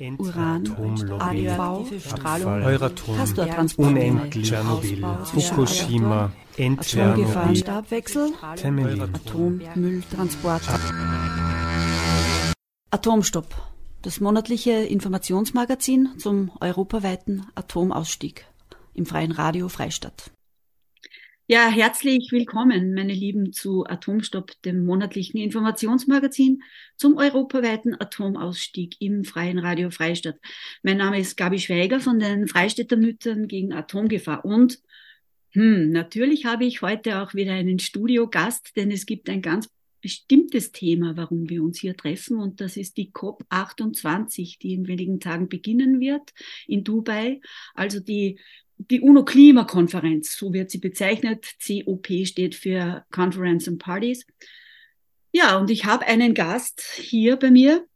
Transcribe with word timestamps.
Uran, 0.00 0.66
radioaktive 0.66 2.00
Strahlung, 2.00 2.62
Euratom, 2.62 3.16
unendlich, 3.76 4.46
Tschernobyl, 4.46 5.04
Fukushima, 5.24 6.32
Atomgefahrenstabwechsel, 6.58 8.32
Temelin. 8.56 9.02
Atommülltransport. 9.02 10.62
Atomstopp, 12.90 13.54
das 14.00 14.20
monatliche 14.20 14.70
Informationsmagazin 14.70 16.08
zum 16.16 16.50
europaweiten 16.60 17.46
Atomausstieg 17.54 18.46
im 18.94 19.04
freien 19.04 19.32
Radio 19.32 19.68
Freistadt. 19.68 20.30
Ja, 21.52 21.68
herzlich 21.68 22.30
willkommen, 22.30 22.94
meine 22.94 23.12
Lieben, 23.12 23.52
zu 23.52 23.84
Atomstopp, 23.84 24.52
dem 24.62 24.84
monatlichen 24.84 25.40
Informationsmagazin 25.40 26.62
zum 26.94 27.16
europaweiten 27.16 28.00
Atomausstieg 28.00 28.94
im 29.00 29.24
freien 29.24 29.58
Radio 29.58 29.90
Freistadt. 29.90 30.38
Mein 30.84 30.98
Name 30.98 31.18
ist 31.18 31.36
Gabi 31.36 31.58
Schweiger 31.58 31.98
von 31.98 32.20
den 32.20 32.46
Freistädter 32.46 32.96
Müttern 32.96 33.48
gegen 33.48 33.72
Atomgefahr. 33.72 34.44
Und 34.44 34.78
hm, 35.50 35.90
natürlich 35.90 36.44
habe 36.44 36.66
ich 36.66 36.82
heute 36.82 37.20
auch 37.20 37.34
wieder 37.34 37.54
einen 37.54 37.80
Studiogast, 37.80 38.76
denn 38.76 38.92
es 38.92 39.04
gibt 39.04 39.28
ein 39.28 39.42
ganz 39.42 39.68
bestimmtes 40.00 40.70
Thema, 40.70 41.16
warum 41.16 41.48
wir 41.48 41.64
uns 41.64 41.80
hier 41.80 41.96
treffen. 41.96 42.38
Und 42.38 42.60
das 42.60 42.76
ist 42.76 42.96
die 42.96 43.10
COP28, 43.10 44.60
die 44.60 44.74
in 44.74 44.86
wenigen 44.86 45.18
Tagen 45.18 45.48
beginnen 45.48 45.98
wird 45.98 46.30
in 46.68 46.84
Dubai, 46.84 47.40
also 47.74 47.98
die 47.98 48.38
die 48.88 49.00
UNO-Klimakonferenz, 49.00 50.36
so 50.36 50.52
wird 50.52 50.70
sie 50.70 50.78
bezeichnet. 50.78 51.46
COP 51.64 52.08
steht 52.24 52.54
für 52.54 53.04
Conference 53.10 53.68
and 53.68 53.78
Parties. 53.78 54.26
Ja, 55.32 55.58
und 55.58 55.70
ich 55.70 55.84
habe 55.84 56.06
einen 56.06 56.34
Gast 56.34 56.80
hier 56.80 57.36
bei 57.36 57.50
mir. 57.50 57.86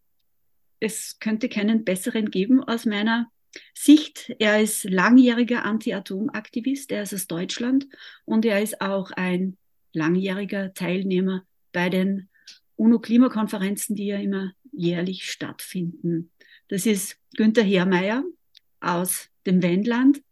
Es 0.81 1.19
könnte 1.19 1.49
keinen 1.49 1.85
besseren 1.85 2.31
geben 2.31 2.63
aus 2.63 2.85
meiner 2.85 3.31
Sicht. 3.73 4.35
Er 4.39 4.61
ist 4.61 4.85
langjähriger 4.85 5.65
Anti-Atom-Aktivist, 5.65 6.93
er 6.93 7.05
ist 7.05 7.15
aus 7.15 7.27
Deutschland 7.27 7.89
und 8.25 8.45
er 8.45 8.61
ist 8.61 8.81
auch 8.81 9.11
ein 9.13 9.57
langjähriger 9.93 10.75
Teilnehmer 10.75 11.45
bei 11.73 11.89
den 11.89 12.29
UNO-Klimakonferenzen, 12.77 13.97
die 13.97 14.07
ja 14.07 14.19
immer 14.19 14.53
jährlich 14.73 15.31
stattfinden. 15.31 16.31
Das 16.69 16.85
ist 16.85 17.17
Günther 17.37 17.63
Heermeier 17.63 18.25
aus 18.81 19.31
dem 19.47 19.63
Wendland. 19.63 20.23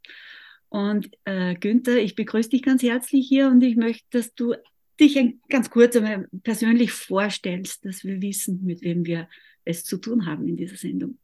Und 0.73 1.11
äh, 1.27 1.55
Günther, 1.55 1.99
ich 1.99 2.15
begrüße 2.15 2.49
dich 2.49 2.63
ganz 2.63 2.83
herzlich 2.83 3.29
hier 3.29 3.49
und 3.49 3.63
ich 3.63 3.77
möchte, 3.77 4.07
dass 4.09 4.33
du 4.33 4.55
dich 4.99 5.19
ein, 5.19 5.39
ganz 5.51 5.69
kurz 5.69 5.95
einmal 5.97 6.27
persönlich 6.43 6.93
vorstellst, 6.93 7.85
dass 7.85 8.05
wir 8.05 8.23
wissen, 8.23 8.65
mit 8.65 8.81
wem 8.81 9.05
wir 9.05 9.29
es 9.67 9.85
zu 9.85 9.99
tun 9.99 10.25
haben 10.25 10.49
in 10.49 10.57
dieser 10.57 10.77
Sendung. 10.77 11.19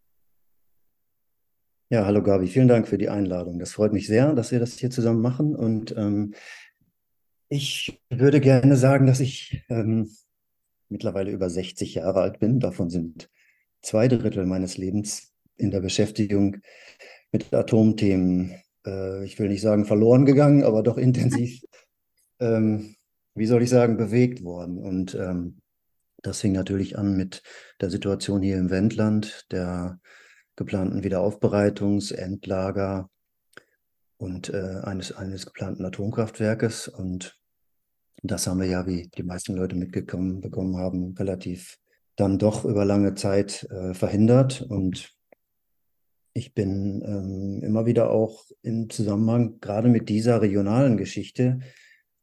Ja, 1.89 2.05
hallo 2.05 2.23
Gabi, 2.23 2.47
vielen 2.47 2.69
Dank 2.69 2.89
für 2.89 2.99
die 2.99 3.09
Einladung. 3.09 3.59
Das 3.59 3.73
freut 3.73 3.95
mich 3.95 4.07
sehr, 4.07 4.35
dass 4.35 4.53
wir 4.53 4.59
das 4.59 4.79
hier 4.79 4.91
zusammen 4.91 5.23
machen. 5.23 5.57
Und 5.57 5.97
ähm, 5.97 6.35
ich 7.49 8.03
würde 8.11 8.41
gerne 8.43 8.77
sagen, 8.77 9.07
dass 9.07 9.21
ich 9.21 9.65
ähm, 9.71 10.11
mittlerweile 10.91 11.31
über 11.31 11.49
60 11.49 11.95
Jahre 11.95 12.21
alt 12.21 12.39
bin. 12.39 12.61
Davon 12.61 12.91
sind 12.91 13.31
zwei 13.81 14.09
Drittel 14.09 14.45
meines 14.45 14.77
Lebens 14.77 15.33
in 15.57 15.71
der 15.71 15.81
Beschäftigung 15.81 16.59
mit 17.33 17.55
Atomthemen 17.55 18.55
äh, 18.89 19.25
ich 19.25 19.39
will 19.39 19.49
nicht 19.49 19.61
sagen 19.61 19.85
verloren 19.85 20.25
gegangen, 20.25 20.65
aber 20.65 20.83
doch 20.83 20.97
intensiv, 20.97 21.61
ähm, 22.41 22.97
wie 23.35 23.47
soll 23.47 23.63
ich 23.63 23.71
sagen, 23.71 23.97
bewegt 23.97 24.43
worden. 24.43 24.79
Und 24.79 25.15
ähm, 25.15 25.61
das 26.23 26.41
fing 26.41 26.53
natürlich 26.53 26.99
an 26.99 27.17
mit 27.17 27.43
der 27.81 27.91
Situation 27.91 28.43
hier 28.43 28.57
im 28.57 28.71
Wendland, 28.71 29.47
der 29.53 30.01
geplanten 30.57 31.05
Wiederaufbereitungs-, 31.05 32.13
Endlager 32.13 33.09
und 34.17 34.53
äh, 34.53 34.81
eines, 34.83 35.13
eines 35.13 35.47
geplanten 35.47 35.85
Atomkraftwerkes. 35.85 36.89
Und 36.89 37.39
das 38.23 38.47
haben 38.47 38.61
wir 38.61 38.67
ja, 38.67 38.87
wie 38.87 39.09
die 39.17 39.23
meisten 39.23 39.55
Leute 39.55 39.77
mitgekommen 39.77 40.41
bekommen 40.41 40.77
haben, 40.77 41.15
relativ 41.17 41.79
dann 42.17 42.39
doch 42.39 42.65
über 42.65 42.85
lange 42.85 43.15
Zeit 43.15 43.63
äh, 43.71 43.95
verhindert. 43.95 44.63
Und 44.63 45.15
ich 46.39 46.55
bin 46.55 47.03
ähm, 47.05 47.63
immer 47.65 47.85
wieder 47.85 48.11
auch 48.11 48.45
im 48.63 48.89
Zusammenhang 48.89 49.59
gerade 49.61 49.89
mit 49.89 50.09
dieser 50.09 50.41
regionalen 50.41 50.97
Geschichte, 50.97 51.59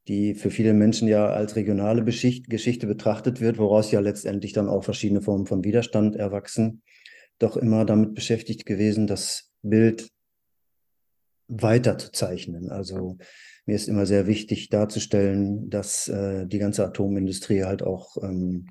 die 0.08 0.34
für 0.34 0.50
viele 0.50 0.72
Menschen 0.72 1.06
ja 1.06 1.26
als 1.26 1.54
regionale 1.54 2.02
Beschicht 2.02 2.48
Geschichte 2.48 2.86
betrachtet 2.86 3.40
wird, 3.40 3.58
woraus 3.58 3.90
ja 3.90 4.00
letztendlich 4.00 4.52
dann 4.52 4.68
auch 4.68 4.84
verschiedene 4.84 5.20
Formen 5.20 5.46
von 5.46 5.64
Widerstand 5.64 6.16
erwachsen, 6.16 6.82
doch 7.38 7.56
immer 7.56 7.84
damit 7.84 8.14
beschäftigt 8.14 8.64
gewesen, 8.64 9.06
das 9.06 9.52
Bild 9.62 10.08
weiter 11.48 11.98
zu 11.98 12.10
zeichnen. 12.10 12.70
Also 12.70 13.18
mir 13.66 13.76
ist 13.76 13.88
immer 13.88 14.06
sehr 14.06 14.26
wichtig 14.26 14.70
darzustellen, 14.70 15.68
dass 15.68 16.08
äh, 16.08 16.46
die 16.46 16.58
ganze 16.58 16.84
Atomindustrie 16.84 17.64
halt 17.64 17.82
auch 17.82 18.16
ähm, 18.22 18.68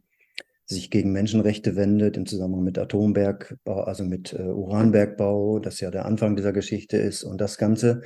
sich 0.68 0.90
gegen 0.90 1.12
Menschenrechte 1.12 1.76
wendet 1.76 2.18
im 2.18 2.26
Zusammenhang 2.26 2.64
mit 2.64 2.80
Atombergbau, 2.80 3.82
also 3.82 4.04
mit 4.04 4.34
äh, 4.34 4.42
Uranbergbau, 4.42 5.60
das 5.60 5.80
ja 5.80 5.92
der 5.92 6.06
Anfang 6.06 6.36
dieser 6.36 6.54
Geschichte 6.54 6.98
ist. 6.98 7.24
Und 7.24 7.40
das 7.40 7.58
ganze 7.58 8.02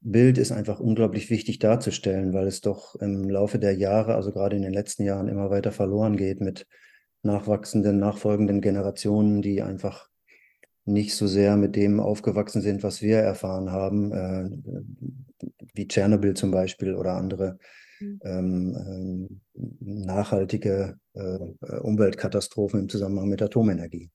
Bild 0.00 0.36
ist 0.36 0.52
einfach 0.52 0.78
unglaublich 0.78 1.30
wichtig 1.30 1.58
darzustellen, 1.58 2.34
weil 2.34 2.46
es 2.46 2.60
doch 2.60 2.96
im 2.96 3.30
Laufe 3.30 3.58
der 3.58 3.74
Jahre, 3.74 4.14
also 4.14 4.30
gerade 4.30 4.56
in 4.56 4.62
den 4.62 4.74
letzten 4.74 5.04
Jahren, 5.04 5.28
immer 5.28 5.50
weiter 5.50 5.72
verloren 5.72 6.16
geht 6.16 6.40
mit 6.40 6.66
nachwachsenden, 7.22 7.98
nachfolgenden 7.98 8.60
Generationen, 8.60 9.40
die 9.40 9.62
einfach 9.62 10.10
nicht 10.84 11.14
so 11.14 11.26
sehr 11.26 11.56
mit 11.56 11.76
dem 11.76 12.00
aufgewachsen 12.00 12.60
sind, 12.60 12.82
was 12.82 13.00
wir 13.00 13.18
erfahren 13.18 13.70
haben, 13.70 14.12
äh, 14.12 14.50
wie 15.74 15.88
Tschernobyl 15.88 16.34
zum 16.34 16.50
Beispiel 16.50 16.94
oder 16.94 17.14
andere. 17.14 17.58
Ähm, 18.02 18.20
ähm, 18.24 19.40
nachhaltige 19.80 20.98
äh, 21.14 21.38
Umweltkatastrophen 21.80 22.80
im 22.80 22.88
Zusammenhang 22.88 23.28
mit 23.28 23.42
Atomenergie. 23.42 24.10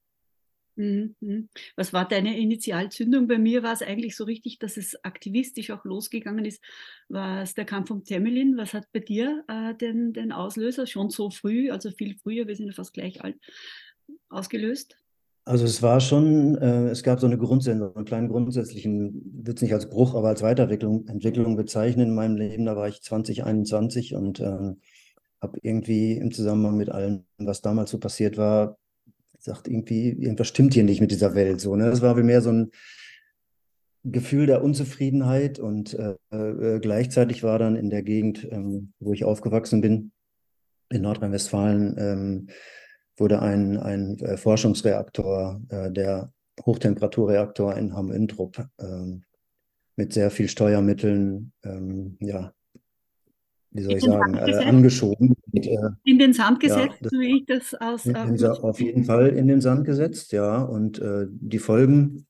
Mhm, 0.78 1.16
mhm. 1.22 1.50
Was 1.76 1.92
war 1.92 2.08
deine 2.08 2.40
Initialzündung? 2.40 3.28
Bei 3.28 3.40
mir 3.40 3.64
war 3.64 3.74
es 3.74 3.82
eigentlich 3.82 4.16
so 4.16 4.26
richtig, 4.26 4.60
dass 4.60 4.78
es 4.78 5.04
aktivistisch 5.04 5.72
auch 5.72 5.84
losgegangen 5.86 6.46
ist, 6.46 6.64
war 7.10 7.42
es 7.42 7.56
der 7.56 7.66
Kampf 7.66 7.90
um 7.90 8.04
Temelin. 8.04 8.58
Was 8.58 8.76
hat 8.76 8.86
bei 8.94 9.00
dir 9.00 9.44
äh, 9.48 9.74
den, 9.74 10.14
den 10.14 10.32
Auslöser 10.32 10.86
schon 10.86 11.10
so 11.10 11.32
früh, 11.32 11.72
also 11.72 11.90
viel 11.90 12.16
früher, 12.18 12.48
wir 12.48 12.56
sind 12.56 12.68
ja 12.68 12.74
fast 12.74 12.94
gleich 12.94 13.24
alt, 13.24 13.38
ausgelöst? 14.30 14.98
Also 15.48 15.64
es 15.64 15.82
war 15.82 16.02
schon, 16.02 16.58
äh, 16.58 16.90
es 16.90 17.04
gab 17.04 17.22
so 17.22 17.26
eine 17.26 17.38
Grundsendung, 17.38 17.96
einen 17.96 18.04
kleinen 18.04 18.28
grundsätzlichen, 18.28 19.22
würde 19.34 19.54
es 19.56 19.62
nicht 19.62 19.74
als 19.74 19.90
Bruch, 19.90 20.14
aber 20.14 20.28
als 20.28 20.42
Weiterentwicklung 20.42 21.08
Entwicklung 21.08 21.56
bezeichnen 21.56 22.10
in 22.10 22.16
meinem 22.16 22.36
Leben. 22.36 22.66
Da 22.66 22.76
war 22.76 22.90
ich 22.90 23.02
2021 23.02 24.14
und 24.14 24.42
äh, 24.42 24.74
habe 25.42 25.60
irgendwie 25.62 26.18
im 26.18 26.34
Zusammenhang 26.34 26.76
mit 26.76 26.90
allem, 26.90 27.24
was 27.38 27.62
damals 27.62 27.92
so 27.92 27.98
passiert 27.98 28.38
war, 28.38 28.78
gesagt, 29.38 29.70
irgendwie, 29.70 30.10
irgendwas 30.10 30.50
stimmt 30.50 30.74
hier 30.74 30.84
nicht 30.84 31.00
mit 31.00 31.12
dieser 31.12 31.34
Welt. 31.34 31.62
So, 31.62 31.78
ne? 31.78 31.90
Das 31.90 32.02
war 32.02 32.14
mehr 32.16 32.42
so 32.42 32.52
ein 32.52 32.72
Gefühl 34.04 34.48
der 34.48 34.62
Unzufriedenheit 34.62 35.60
und 35.60 35.94
äh, 35.94 36.16
äh, 36.30 36.80
gleichzeitig 36.82 37.44
war 37.44 37.58
dann 37.58 37.78
in 37.78 37.90
der 37.90 38.04
Gegend, 38.04 38.46
ähm, 38.52 38.92
wo 39.00 39.14
ich 39.14 39.24
aufgewachsen 39.24 39.80
bin, 39.80 40.12
in 40.90 41.04
Nordrhein-Westfalen, 41.04 41.96
ähm, 41.98 42.48
wurde 43.18 43.42
ein, 43.42 43.78
ein 43.78 44.20
äh, 44.20 44.38
Forschungsreaktor, 44.38 45.62
äh, 45.70 45.92
der 45.92 46.32
Hochtemperaturreaktor 46.66 47.76
in 47.76 47.94
Hamm-Intrup, 47.94 48.60
äh, 48.78 49.20
mit 49.96 50.14
sehr 50.14 50.32
viel 50.32 50.48
Steuermitteln, 50.48 51.52
ähm, 51.64 52.18
ja, 52.20 52.54
wie 53.72 53.82
soll 53.84 53.94
ich 53.94 54.04
sagen, 54.04 54.36
äh, 54.36 54.56
angeschoben. 54.56 55.36
Und, 55.52 55.68
äh, 55.68 55.90
in 56.04 56.20
den 56.20 56.34
Sand 56.34 56.60
gesetzt, 56.60 56.98
ja, 57.00 57.02
das, 57.02 57.12
so 57.12 57.20
wie 57.20 57.38
ich 57.38 57.46
das 57.46 57.74
aus. 57.74 58.06
In, 58.06 58.16
in, 58.16 58.46
auf 58.46 58.80
jeden 58.80 59.04
Fall 59.04 59.30
in 59.30 59.48
den 59.48 59.62
Sand 59.62 59.86
gesetzt, 59.86 60.32
ja. 60.32 60.62
Und 60.62 61.00
äh, 61.00 61.26
die 61.30 61.60
Folgen 61.60 62.28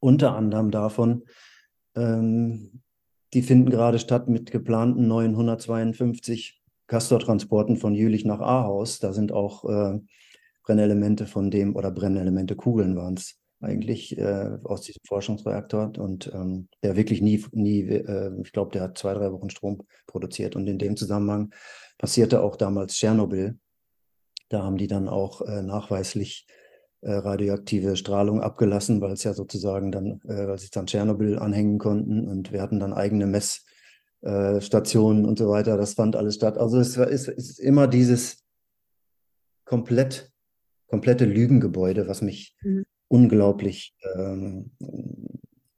unter 0.00 0.36
anderem 0.36 0.70
davon, 0.70 1.24
ähm, 1.96 2.82
die 3.32 3.42
finden 3.42 3.70
gerade 3.70 3.98
statt 3.98 4.28
mit 4.28 4.50
geplanten 4.50 5.08
neuen 5.08 5.32
152 5.32 6.62
Castortransporten 6.94 7.76
von 7.76 7.92
Jülich 7.92 8.24
nach 8.24 8.38
Ahaus. 8.38 9.00
Da 9.00 9.12
sind 9.12 9.32
auch 9.32 9.64
äh, 9.64 9.98
Brennelemente 10.62 11.26
von 11.26 11.50
dem, 11.50 11.74
oder 11.74 11.90
Brennelemente, 11.90 12.54
Kugeln 12.54 12.94
waren 12.94 13.14
es 13.14 13.40
eigentlich 13.60 14.16
äh, 14.16 14.58
aus 14.62 14.82
diesem 14.82 15.00
Forschungsreaktor 15.04 15.90
und 15.98 16.30
ähm, 16.32 16.68
der 16.84 16.94
wirklich 16.94 17.20
nie, 17.20 17.44
nie 17.50 17.80
äh, 17.80 18.30
ich 18.40 18.52
glaube, 18.52 18.70
der 18.70 18.82
hat 18.82 18.96
zwei, 18.96 19.12
drei 19.12 19.32
Wochen 19.32 19.50
Strom 19.50 19.82
produziert. 20.06 20.54
Und 20.54 20.68
in 20.68 20.78
dem 20.78 20.96
Zusammenhang 20.96 21.52
passierte 21.98 22.44
auch 22.44 22.54
damals 22.54 22.94
Tschernobyl. 22.94 23.58
Da 24.48 24.62
haben 24.62 24.76
die 24.76 24.86
dann 24.86 25.08
auch 25.08 25.40
äh, 25.40 25.62
nachweislich 25.62 26.46
äh, 27.00 27.12
radioaktive 27.12 27.96
Strahlung 27.96 28.40
abgelassen, 28.40 29.00
weil 29.00 29.14
es 29.14 29.24
ja 29.24 29.34
sozusagen 29.34 29.90
dann, 29.90 30.20
äh, 30.28 30.46
weil 30.46 30.58
sie 30.58 30.70
dann 30.70 30.86
Tschernobyl 30.86 31.40
anhängen 31.40 31.78
konnten 31.78 32.28
und 32.28 32.52
wir 32.52 32.62
hatten 32.62 32.78
dann 32.78 32.92
eigene 32.92 33.26
Mess- 33.26 33.64
äh, 34.24 34.62
Stationen 34.62 35.26
und 35.26 35.38
so 35.38 35.50
weiter. 35.50 35.76
Das 35.76 35.92
fand 35.94 36.16
alles 36.16 36.36
statt. 36.36 36.56
Also 36.56 36.78
es, 36.78 36.96
war, 36.96 37.10
es 37.10 37.28
ist 37.28 37.58
immer 37.58 37.86
dieses 37.86 38.42
komplett, 39.66 40.32
komplette 40.86 41.26
Lügengebäude, 41.26 42.08
was 42.08 42.22
mich 42.22 42.56
mhm. 42.62 42.84
unglaublich 43.08 43.94
ähm, 44.16 44.70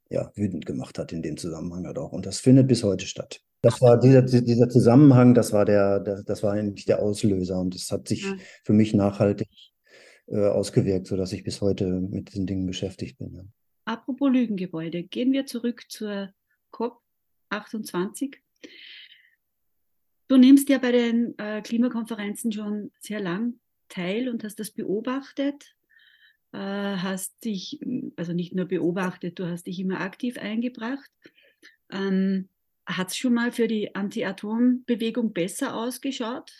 ja, 0.09 0.31
wütend 0.35 0.65
gemacht 0.65 0.97
hat 0.97 1.11
in 1.11 1.21
dem 1.21 1.35
Zusammenhang 1.35 1.85
halt 1.85 1.97
auch. 1.97 2.13
Und 2.13 2.25
das 2.25 2.39
findet 2.39 2.69
bis 2.69 2.85
heute 2.85 3.05
statt. 3.05 3.41
Das 3.61 3.81
war 3.81 3.99
dieser, 3.99 4.21
dieser 4.21 4.69
Zusammenhang, 4.69 5.33
das 5.33 5.51
war 5.51 5.65
der, 5.65 5.99
das, 5.99 6.23
das 6.23 6.41
war 6.41 6.53
eigentlich 6.53 6.85
der 6.85 7.01
Auslöser 7.01 7.59
und 7.59 7.75
es 7.75 7.91
hat 7.91 8.07
sich 8.07 8.23
ja. 8.23 8.33
für 8.63 8.71
mich 8.71 8.93
nachhaltig 8.93 9.49
äh, 10.27 10.45
ausgewirkt, 10.45 11.07
sodass 11.07 11.33
ich 11.33 11.43
bis 11.43 11.59
heute 11.59 11.87
mit 11.87 12.29
diesen 12.29 12.47
Dingen 12.47 12.65
beschäftigt 12.65 13.17
bin. 13.17 13.33
Ja. 13.33 13.43
Apropos 13.83 14.31
Lügengebäude, 14.31 15.03
gehen 15.03 15.33
wir 15.33 15.45
zurück 15.45 15.83
zur 15.89 16.29
COP 16.71 17.01
28. 17.49 18.41
Du 20.27 20.37
nimmst 20.37 20.67
ja 20.69 20.77
bei 20.77 20.91
den 20.91 21.37
äh, 21.37 21.61
Klimakonferenzen 21.61 22.51
schon 22.51 22.91
sehr 22.99 23.21
lang 23.21 23.59
teil 23.87 24.27
und 24.27 24.43
hast 24.43 24.59
das 24.59 24.71
beobachtet, 24.71 25.75
äh, 26.51 26.57
hast 26.57 27.43
dich, 27.45 27.79
also 28.17 28.33
nicht 28.33 28.53
nur 28.53 28.65
beobachtet, 28.65 29.39
du 29.39 29.47
hast 29.47 29.67
dich 29.67 29.79
immer 29.79 30.01
aktiv 30.01 30.37
eingebracht. 30.37 31.09
Ähm, 31.89 32.49
Hat 32.85 33.09
es 33.09 33.17
schon 33.17 33.33
mal 33.33 33.51
für 33.51 33.67
die 33.67 33.95
Anti-Atom-Bewegung 33.95 35.33
besser 35.33 35.75
ausgeschaut? 35.75 36.51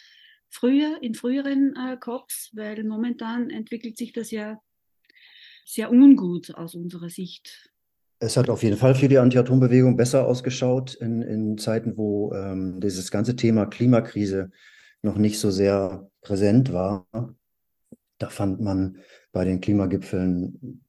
Früher, 0.49 1.01
in 1.01 1.13
früheren 1.13 1.75
äh, 1.75 1.97
COPs, 1.97 2.51
weil 2.53 2.83
momentan 2.85 3.49
entwickelt 3.49 3.97
sich 3.97 4.13
das 4.13 4.31
ja 4.31 4.61
sehr 5.65 5.91
ungut 5.91 6.55
aus 6.55 6.75
unserer 6.75 7.09
Sicht. 7.09 7.69
Es 8.19 8.35
hat 8.35 8.49
auf 8.49 8.63
jeden 8.63 8.77
Fall 8.77 8.95
für 8.95 9.07
die 9.07 9.19
Anti-Atom-Bewegung 9.19 9.95
besser 9.95 10.25
ausgeschaut 10.25 10.95
in, 10.95 11.21
in 11.21 11.57
Zeiten, 11.57 11.97
wo 11.97 12.33
ähm, 12.33 12.79
dieses 12.79 13.11
ganze 13.11 13.35
Thema 13.35 13.67
Klimakrise 13.67 14.49
noch 15.03 15.17
nicht 15.17 15.39
so 15.39 15.51
sehr 15.51 16.09
präsent 16.21 16.73
war. 16.73 17.07
Da 18.17 18.29
fand 18.29 18.59
man 18.59 18.97
bei 19.31 19.45
den 19.45 19.61
Klimagipfeln 19.61 20.81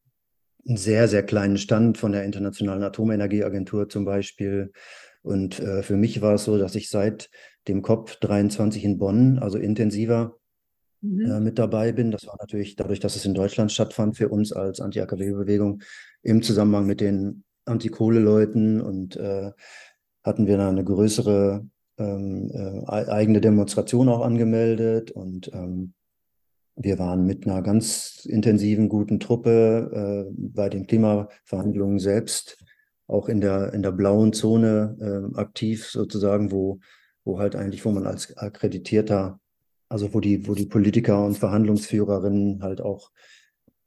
einen 0.66 0.76
sehr, 0.78 1.06
sehr 1.06 1.22
kleinen 1.22 1.58
Stand 1.58 1.98
von 1.98 2.12
der 2.12 2.24
Internationalen 2.24 2.82
Atomenergieagentur 2.82 3.90
zum 3.90 4.06
Beispiel. 4.06 4.72
Und 5.20 5.60
äh, 5.60 5.82
für 5.82 5.96
mich 5.96 6.22
war 6.22 6.34
es 6.34 6.44
so, 6.44 6.56
dass 6.56 6.74
ich 6.74 6.88
seit 6.88 7.28
dem 7.68 7.82
COP 7.82 8.18
23 8.20 8.84
in 8.84 8.98
Bonn, 8.98 9.38
also 9.38 9.58
intensiver 9.58 10.37
mhm. 11.00 11.30
äh, 11.30 11.40
mit 11.40 11.58
dabei 11.58 11.92
bin. 11.92 12.10
Das 12.10 12.26
war 12.26 12.36
natürlich 12.38 12.76
dadurch, 12.76 13.00
dass 13.00 13.16
es 13.16 13.24
in 13.24 13.34
Deutschland 13.34 13.72
stattfand, 13.72 14.16
für 14.16 14.28
uns 14.28 14.52
als 14.52 14.80
Anti-AKW-Bewegung 14.80 15.82
im 16.22 16.42
Zusammenhang 16.42 16.86
mit 16.86 17.00
den 17.00 17.44
Antikohle-Leuten 17.64 18.80
und 18.80 19.16
äh, 19.16 19.52
hatten 20.24 20.46
wir 20.46 20.56
da 20.56 20.68
eine 20.68 20.84
größere 20.84 21.66
ähm, 21.98 22.50
äh, 22.52 22.86
eigene 22.86 23.40
Demonstration 23.40 24.08
auch 24.08 24.22
angemeldet 24.22 25.10
und 25.10 25.50
ähm, 25.52 25.94
wir 26.80 26.98
waren 26.98 27.26
mit 27.26 27.46
einer 27.46 27.60
ganz 27.62 28.24
intensiven, 28.24 28.88
guten 28.88 29.18
Truppe 29.18 30.28
äh, 30.28 30.32
bei 30.36 30.68
den 30.68 30.86
Klimaverhandlungen 30.86 31.98
selbst 31.98 32.64
auch 33.08 33.28
in 33.28 33.40
der, 33.40 33.72
in 33.72 33.82
der 33.82 33.90
blauen 33.90 34.32
Zone 34.32 34.96
äh, 35.00 35.38
aktiv 35.38 35.86
sozusagen, 35.86 36.52
wo, 36.52 36.78
wo 37.24 37.40
halt 37.40 37.56
eigentlich, 37.56 37.84
wo 37.84 37.90
man 37.90 38.06
als 38.06 38.36
akkreditierter 38.36 39.40
also 39.88 40.12
wo 40.14 40.20
die, 40.20 40.46
wo 40.46 40.54
die 40.54 40.66
Politiker 40.66 41.24
und 41.24 41.38
Verhandlungsführerinnen 41.38 42.62
halt 42.62 42.80
auch 42.80 43.10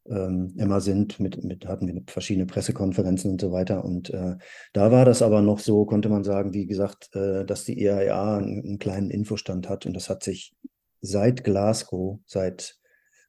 ähm, 0.10 0.54
immer 0.58 0.82
sind, 0.82 1.20
mit, 1.20 1.44
mit, 1.44 1.68
hatten 1.68 1.88
wir 1.88 2.02
verschiedene 2.08 2.46
Pressekonferenzen 2.46 3.32
und 3.32 3.42
so 3.42 3.52
weiter. 3.52 3.86
Und 3.86 4.10
äh, 4.10 4.36
da 4.74 4.92
war 4.92 5.06
das 5.06 5.22
aber 5.22 5.42
noch 5.42 5.60
so, 5.60 5.86
konnte 5.86 6.10
man 6.10 6.24
sagen, 6.24 6.54
wie 6.54 6.66
gesagt, 6.66 7.16
äh, 7.16 7.46
dass 7.46 7.66
die 7.66 7.80
EAA 7.80 8.38
einen, 8.38 8.64
einen, 8.64 8.80
kleinen 8.80 9.12
Infostand 9.12 9.70
hat. 9.70 9.86
Und 9.86 9.94
das 9.94 10.10
hat 10.10 10.24
sich 10.24 10.54
seit 11.02 11.44
Glasgow, 11.44 12.20
seit 12.26 12.78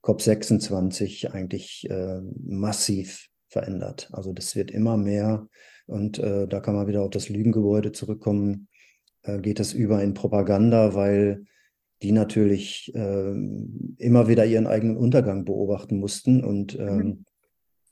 COP26 0.03 1.31
eigentlich 1.31 1.89
äh, 1.91 2.21
massiv 2.43 3.29
verändert. 3.49 4.09
Also 4.13 4.33
das 4.33 4.57
wird 4.57 4.71
immer 4.71 4.97
mehr. 4.97 5.49
Und 5.87 6.19
äh, 6.19 6.49
da 6.49 6.61
kann 6.61 6.75
man 6.75 6.87
wieder 6.87 7.03
auf 7.03 7.11
das 7.11 7.29
Lügengebäude 7.29 7.93
zurückkommen. 7.93 8.69
Äh, 9.23 9.41
geht 9.41 9.61
es 9.61 9.75
über 9.75 10.03
in 10.03 10.15
Propaganda, 10.15 10.95
weil 10.95 11.45
die 12.03 12.13
natürlich 12.13 12.93
äh, 12.95 13.33
immer 13.99 14.29
wieder 14.29 14.45
ihren 14.45 14.67
eigenen 14.67 14.97
Untergang 14.97 15.45
beobachten 15.45 15.99
mussten. 15.99 16.45
Und 16.45 16.79
ähm, 16.79 16.97
mhm. 16.97 17.25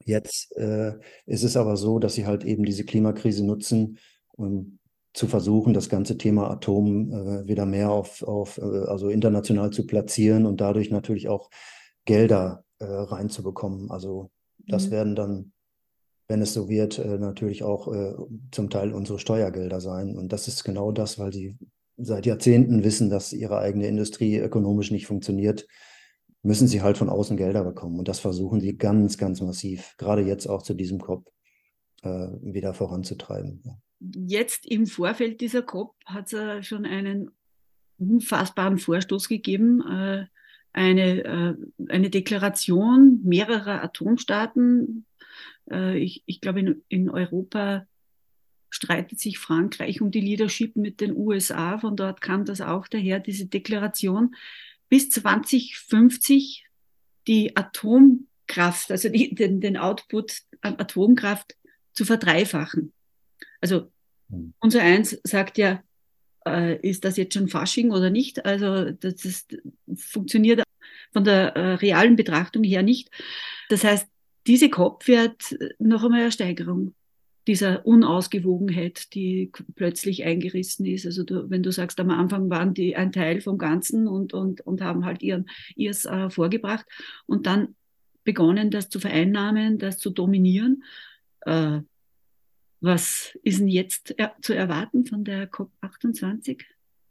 jetzt 0.05 0.57
äh, 0.57 0.95
ist 1.27 1.45
es 1.45 1.57
aber 1.57 1.77
so, 1.77 1.99
dass 1.99 2.15
sie 2.15 2.27
halt 2.27 2.45
eben 2.45 2.65
diese 2.65 2.85
Klimakrise 2.85 3.45
nutzen, 3.45 3.99
um 4.33 4.79
zu 5.13 5.27
versuchen, 5.27 5.75
das 5.75 5.89
ganze 5.89 6.19
Thema 6.19 6.51
Atom 6.51 7.13
äh, 7.13 7.47
wieder 7.47 7.67
mehr 7.67 7.91
auf, 7.91 8.23
auf 8.23 8.59
äh, 8.59 8.63
also 8.63 9.09
international 9.09 9.71
zu 9.71 9.87
platzieren 9.87 10.47
und 10.47 10.61
dadurch 10.61 10.91
natürlich 10.91 11.29
auch 11.29 11.51
Gelder 12.05 12.65
äh, 12.79 12.85
reinzubekommen. 12.85 13.91
Also 13.91 14.31
das 14.67 14.87
mhm. 14.87 14.91
werden 14.91 15.15
dann 15.15 15.53
wenn 16.29 16.43
es 16.43 16.55
so 16.55 16.69
wird, 16.69 16.97
äh, 17.01 17.19
natürlich 17.19 17.65
auch 17.65 17.93
zum 18.53 18.71
Teil 18.71 18.93
unsere 18.93 19.19
Steuergelder 19.19 19.81
sein. 19.81 20.17
Und 20.17 20.33
das 20.33 20.47
ist 20.47 20.63
genau 20.63 20.93
das, 20.93 21.19
weil 21.19 21.33
sie 21.33 21.59
seit 22.03 22.27
Jahrzehnten 22.27 22.85
wissen, 22.85 23.11
dass 23.11 23.33
ihre 23.33 23.59
eigene 23.59 23.87
Industrie 23.87 24.39
ökonomisch 24.39 24.91
nicht 24.91 25.07
funktioniert, 25.07 25.67
müssen 26.43 26.69
sie 26.69 26.83
halt 26.83 26.99
von 26.99 27.11
außen 27.11 27.37
Gelder 27.37 27.65
bekommen. 27.65 27.99
Und 27.99 28.09
das 28.09 28.21
versuchen 28.21 28.61
sie 28.61 28.77
ganz, 28.77 29.19
ganz 29.19 29.41
massiv, 29.41 29.95
gerade 29.99 30.23
jetzt 30.23 30.47
auch 30.47 30.63
zu 30.63 30.75
diesem 30.75 30.99
COP, 30.99 31.31
äh, 32.03 32.29
wieder 32.41 32.75
voranzutreiben. 32.75 33.63
Jetzt 34.01 34.67
im 34.67 34.87
Vorfeld 34.87 35.41
dieser 35.41 35.63
COP 35.63 35.95
hat 36.07 36.33
es 36.33 36.67
schon 36.67 36.87
einen 36.87 37.31
unfassbaren 37.99 38.79
Vorstoß 38.79 39.29
gegeben, 39.29 39.83
äh, 39.83 40.25
eine, 40.73 41.25
äh, 41.25 41.55
eine 41.89 42.11
Deklaration 42.11 43.21
mehrerer 43.25 43.83
Atomstaaten. 43.83 45.05
Äh, 45.71 45.99
ich, 45.99 46.23
ich 46.27 46.41
glaube, 46.41 46.61
in, 46.61 46.83
in 46.89 47.11
Europa 47.11 47.87
streitet 48.71 49.19
sich 49.19 49.39
Frankreich 49.39 50.01
um 50.01 50.11
die 50.11 50.21
Leadership 50.21 50.77
mit 50.77 51.01
den 51.01 51.15
USA. 51.15 51.79
Von 51.79 51.97
dort 51.97 52.21
kam 52.21 52.45
das 52.45 52.61
auch 52.61 52.89
daher, 52.89 53.21
diese 53.21 53.47
Deklaration, 53.47 54.35
bis 54.89 55.11
2050 55.11 56.67
die 57.27 57.57
Atomkraft, 57.57 58.91
also 58.91 59.09
die, 59.09 59.35
den, 59.35 59.61
den 59.61 59.77
Output 59.77 60.43
an 60.63 60.79
Atomkraft 60.79 61.57
zu 61.93 62.05
verdreifachen. 62.05 62.93
Also 63.61 63.91
hm. 64.31 64.55
unser 64.61 64.83
Eins 64.83 65.19
sagt 65.25 65.59
ja, 65.59 65.83
äh, 66.47 66.77
ist 66.89 67.05
das 67.05 67.17
jetzt 67.17 67.35
schon 67.35 67.49
Fasching 67.49 67.91
oder 67.91 68.11
nicht? 68.11 68.45
Also 68.45 68.91
das 68.91 69.25
ist, 69.25 69.57
funktioniert 69.95 70.63
von 71.13 71.25
der 71.25 71.57
äh, 71.57 71.75
realen 71.75 72.17
Betrachtung 72.17 72.65
her 72.65 72.83
nicht. 72.83 73.11
Das 73.69 73.85
heißt, 73.85 74.09
diese 74.47 74.71
COP 74.71 75.07
wird 75.07 75.57
noch 75.79 76.05
einmal 76.05 76.23
eine 76.23 76.33
Steigerung 76.33 76.95
dieser 77.51 77.85
Unausgewogenheit, 77.85 79.13
die 79.13 79.51
plötzlich 79.75 80.23
eingerissen 80.23 80.87
ist. 80.87 81.05
Also 81.05 81.25
du, 81.25 81.51
wenn 81.51 81.65
du 81.65 81.73
sagst, 81.73 81.99
am 81.99 82.11
Anfang 82.11 82.49
waren 82.49 82.75
die 82.75 82.95
ein 82.95 83.11
Teil 83.11 83.41
vom 83.41 83.59
Ganzen 83.59 84.07
und, 84.07 84.33
und, 84.33 84.61
und 84.61 84.81
haben 84.83 85.05
halt 85.05 85.21
ihren, 85.21 85.51
ihrs 85.75 86.05
äh, 86.05 86.31
vorgebracht 86.31 86.87
und 87.27 87.47
dann 87.47 87.75
begonnen, 88.23 88.71
das 88.71 88.89
zu 88.89 89.01
vereinnahmen, 89.01 89.79
das 89.79 89.99
zu 89.99 90.11
dominieren. 90.11 90.85
Äh, 91.41 91.81
was 92.81 93.37
ist 93.43 93.59
denn 93.59 93.67
jetzt 93.67 94.15
er, 94.17 94.37
zu 94.43 94.55
erwarten 94.55 95.05
von 95.05 95.25
der 95.25 95.51
COP28? 95.51 96.61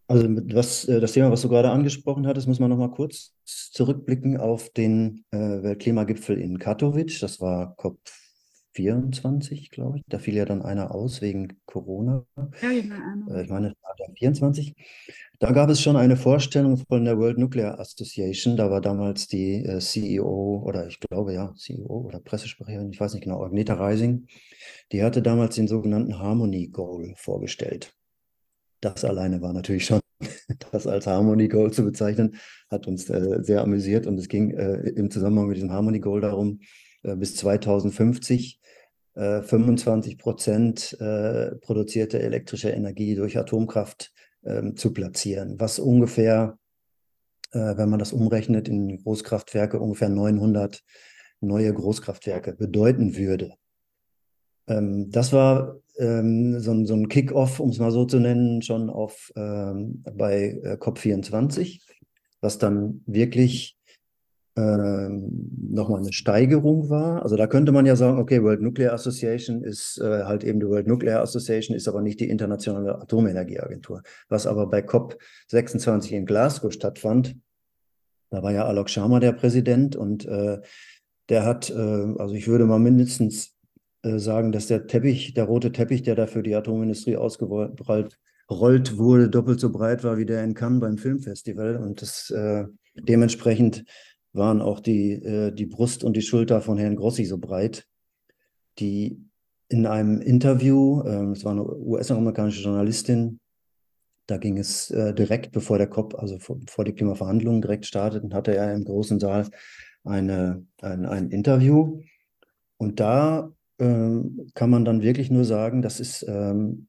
Also 0.08 0.26
was, 0.54 0.86
äh, 0.86 1.02
das 1.02 1.12
Thema, 1.12 1.32
was 1.32 1.42
du 1.42 1.50
gerade 1.50 1.70
angesprochen 1.70 2.26
hattest, 2.26 2.48
muss 2.48 2.62
man 2.62 2.70
noch 2.70 2.78
mal 2.78 2.92
kurz 2.92 3.34
zurückblicken 3.44 4.38
auf 4.38 4.70
den 4.70 5.26
äh, 5.32 5.38
Weltklimagipfel 5.38 6.38
in 6.38 6.60
Katowice. 6.60 7.20
Das 7.20 7.42
war 7.42 7.76
COP 7.76 8.00
24, 8.74 9.72
glaube 9.72 9.98
ich. 9.98 10.04
Da 10.08 10.20
fiel 10.20 10.36
ja 10.36 10.46
dann 10.46 10.62
einer 10.62 10.94
aus 10.94 11.22
wegen 11.22 11.60
Corona. 11.66 12.26
Ja, 12.62 12.70
genau. 12.70 13.42
Ich 13.42 13.50
meine, 13.50 13.76
der 14.00 14.14
24. 14.16 14.76
Da 15.40 15.52
gab 15.52 15.70
es 15.70 15.82
schon 15.82 15.96
eine 15.96 16.18
Vorstellung 16.18 16.78
von 16.78 17.06
der 17.06 17.18
World 17.18 17.38
Nuclear 17.38 17.80
Association. 17.80 18.58
Da 18.58 18.70
war 18.70 18.82
damals 18.82 19.28
die 19.28 19.64
äh, 19.64 19.80
CEO 19.80 20.64
oder 20.66 20.88
ich 20.88 21.00
glaube 21.00 21.34
ja, 21.34 21.54
CEO 21.56 22.06
oder 22.06 22.20
Pressesprecherin, 22.20 22.92
ich 22.92 23.00
weiß 23.00 23.14
nicht 23.14 23.24
genau, 23.24 23.44
Agneta 23.44 23.74
Reising. 23.74 24.28
Die 24.92 25.04
hatte 25.04 25.22
damals 25.22 25.56
den 25.56 25.68
sogenannten 25.68 26.20
Harmony 26.20 26.68
Goal 26.68 27.14
vorgestellt. 27.16 27.94
Das 28.82 29.04
alleine 29.06 29.42
war 29.42 29.54
natürlich 29.54 29.86
schon, 29.86 30.02
das 30.72 30.88
als 30.88 31.08
Harmony 31.08 31.48
Goal 31.48 31.72
zu 31.72 31.86
bezeichnen, 31.86 32.36
hat 32.70 32.88
uns 32.88 33.10
äh, 33.10 33.40
sehr 33.42 33.62
amüsiert. 33.62 34.08
Und 34.08 34.18
es 34.18 34.28
ging 34.28 34.52
im 34.52 35.10
Zusammenhang 35.10 35.48
mit 35.48 35.56
diesem 35.58 35.72
Harmony 35.72 36.00
Goal 36.00 36.22
darum, 36.22 36.60
bis 37.04 37.36
2050 37.36 38.60
25 39.16 40.14
äh, 40.14 40.18
Prozent 40.18 40.98
äh, 41.00 41.56
produzierte 41.56 42.22
elektrische 42.22 42.70
Energie 42.70 43.16
durch 43.16 43.38
Atomkraft 43.38 44.14
ähm, 44.46 44.78
zu 44.78 44.94
platzieren, 44.94 45.60
was 45.60 45.80
ungefähr, 45.80 46.58
wenn 47.52 47.90
man 47.90 47.98
das 47.98 48.14
umrechnet 48.14 48.68
in 48.68 49.02
Großkraftwerke, 49.02 49.80
ungefähr 49.80 50.10
900 50.10 50.84
neue 51.42 51.74
Großkraftwerke 51.74 52.54
bedeuten 52.54 53.18
würde. 53.18 53.56
Ähm, 54.68 55.10
das 55.10 55.34
war 55.34 55.78
ähm, 55.98 56.60
so, 56.60 56.72
ein 56.72 57.10
Kick-off, 57.10 57.60
um 57.60 57.72
es 57.72 57.80
mal 57.80 57.92
so 57.92 58.06
zu 58.06 58.20
nennen, 58.20 58.62
schon 58.62 58.92
auf, 58.92 59.32
bei 59.34 60.62
COP24, 60.80 61.82
was 62.40 62.60
dann 62.60 63.02
wirklich 63.08 63.79
nochmal 64.60 66.00
eine 66.02 66.14
Steigerung 66.14 66.90
war. 66.90 67.24
Also 67.24 67.36
da 67.36 67.48
könnte 67.48 67.72
man 67.72 67.86
ja 67.86 67.96
sagen, 67.96 68.20
okay, 68.20 68.44
World 68.44 68.62
Nuclear 68.62 68.94
Association 68.94 69.64
ist 69.64 70.00
äh, 70.00 70.24
halt 70.24 70.44
eben 70.44 70.60
die 70.60 70.68
World 70.68 70.88
Nuclear 70.88 71.22
Association, 71.22 71.76
ist 71.76 71.88
aber 71.88 72.02
nicht 72.02 72.20
die 72.20 72.30
internationale 72.30 73.00
Atomenergieagentur. 73.02 74.04
Was 74.28 74.48
aber 74.48 74.68
bei 74.68 74.80
COP26 74.80 76.12
in 76.12 76.26
Glasgow 76.26 76.72
stattfand, 76.72 77.36
da 78.30 78.44
war 78.44 78.52
ja 78.52 78.66
Alok 78.66 78.90
Sharma 78.90 79.20
der 79.20 79.34
Präsident 79.34 79.96
und 79.96 80.26
äh, 80.26 80.60
der 81.30 81.46
hat, 81.46 81.70
äh, 81.70 81.74
also 81.74 82.34
ich 82.34 82.48
würde 82.48 82.66
mal 82.66 82.80
mindestens 82.80 83.56
äh, 84.04 84.18
sagen, 84.18 84.52
dass 84.52 84.68
der 84.68 84.88
Teppich, 84.88 85.34
der 85.34 85.46
rote 85.46 85.72
Teppich, 85.72 86.04
der 86.04 86.16
da 86.16 86.28
für 86.28 86.44
die 86.44 86.56
Atomindustrie 86.56 87.18
ausgerollt 87.18 88.18
rollt, 88.50 88.98
wurde, 88.98 89.30
doppelt 89.30 89.60
so 89.60 89.72
breit 89.72 90.04
war 90.04 90.18
wie 90.18 90.26
der 90.26 90.44
in 90.44 90.54
Cannes 90.54 90.80
beim 90.80 90.98
Filmfestival. 90.98 91.78
Und 91.78 92.02
das 92.02 92.30
äh, 92.32 92.66
dementsprechend 92.96 93.86
waren 94.34 94.62
auch 94.62 94.80
die, 94.80 95.14
äh, 95.14 95.52
die 95.52 95.66
Brust 95.66 96.04
und 96.04 96.16
die 96.16 96.22
Schulter 96.22 96.62
von 96.62 96.78
Herrn 96.78 96.96
Grossi 96.96 97.26
so 97.26 97.38
breit, 97.38 97.86
die 98.80 99.24
in 99.70 99.86
einem 99.86 100.22
Interview, 100.22 101.02
äh, 101.02 101.32
es 101.32 101.46
war 101.46 101.52
eine 101.54 101.66
US-amerikanische 101.66 102.64
Journalistin, 102.64 103.40
da 104.30 104.38
ging 104.38 104.58
es 104.58 104.92
äh, 104.92 105.14
direkt, 105.14 105.52
bevor 105.52 105.78
der 105.78 105.88
COP, 105.88 106.16
also 106.16 106.38
vor, 106.38 106.60
bevor 106.60 106.86
die 106.86 106.94
Klimaverhandlungen 106.94 107.62
direkt 107.62 107.86
starteten, 107.86 108.34
hatte 108.34 108.56
er 108.56 108.74
im 108.74 108.84
großen 108.84 109.20
Saal 109.20 109.48
eine, 110.04 110.66
ein, 110.82 111.06
ein 111.06 111.32
Interview. 111.32 112.02
Und 112.78 113.00
da 113.00 113.52
ähm, 113.80 114.48
kann 114.54 114.70
man 114.70 114.86
dann 114.86 115.02
wirklich 115.02 115.32
nur 115.32 115.46
sagen, 115.46 115.82
das 115.82 116.00
ist, 116.00 116.24
ähm, 116.28 116.88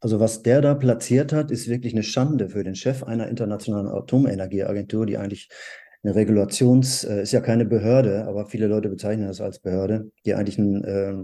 also 0.00 0.20
was 0.20 0.42
der 0.42 0.60
da 0.60 0.74
platziert 0.74 1.32
hat, 1.32 1.50
ist 1.50 1.68
wirklich 1.68 1.92
eine 1.92 2.02
Schande 2.02 2.50
für 2.50 2.62
den 2.62 2.76
Chef 2.76 3.02
einer 3.02 3.28
internationalen 3.28 3.88
Atomenergieagentur, 3.88 5.06
die 5.06 5.18
eigentlich 5.18 5.48
eine 6.04 6.14
Regulations, 6.14 7.04
äh, 7.04 7.22
ist 7.22 7.32
ja 7.32 7.40
keine 7.40 7.64
Behörde, 7.64 8.26
aber 8.26 8.46
viele 8.46 8.66
Leute 8.66 8.88
bezeichnen 8.88 9.26
das 9.26 9.40
als 9.40 9.58
Behörde, 9.58 10.10
die 10.24 10.34
eigentlich 10.34 10.58
ein, 10.58 10.84
äh, 10.84 11.14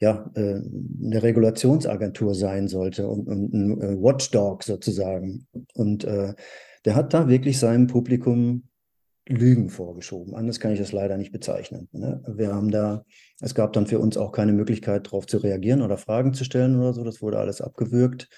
ja, 0.00 0.30
äh, 0.34 0.60
eine 1.04 1.22
Regulationsagentur 1.22 2.34
sein 2.34 2.68
sollte 2.68 3.08
und, 3.08 3.28
und 3.28 3.54
ein 3.54 3.80
äh, 3.80 4.02
Watchdog 4.02 4.64
sozusagen. 4.64 5.46
Und 5.74 6.04
äh, 6.04 6.34
der 6.84 6.94
hat 6.94 7.14
da 7.14 7.28
wirklich 7.28 7.58
seinem 7.58 7.86
Publikum 7.86 8.68
Lügen 9.28 9.70
vorgeschoben. 9.70 10.34
Anders 10.34 10.60
kann 10.60 10.72
ich 10.72 10.78
das 10.78 10.92
leider 10.92 11.16
nicht 11.16 11.32
bezeichnen. 11.32 11.88
Ne? 11.92 12.22
Wir 12.28 12.54
haben 12.54 12.70
da, 12.70 13.04
es 13.40 13.56
gab 13.56 13.72
dann 13.72 13.86
für 13.86 13.98
uns 13.98 14.16
auch 14.16 14.30
keine 14.30 14.52
Möglichkeit, 14.52 15.06
darauf 15.06 15.26
zu 15.26 15.38
reagieren 15.38 15.82
oder 15.82 15.96
Fragen 15.96 16.32
zu 16.32 16.44
stellen 16.44 16.78
oder 16.78 16.92
so. 16.92 17.02
Das 17.02 17.20
wurde 17.22 17.38
alles 17.38 17.60
abgewürgt 17.60 18.28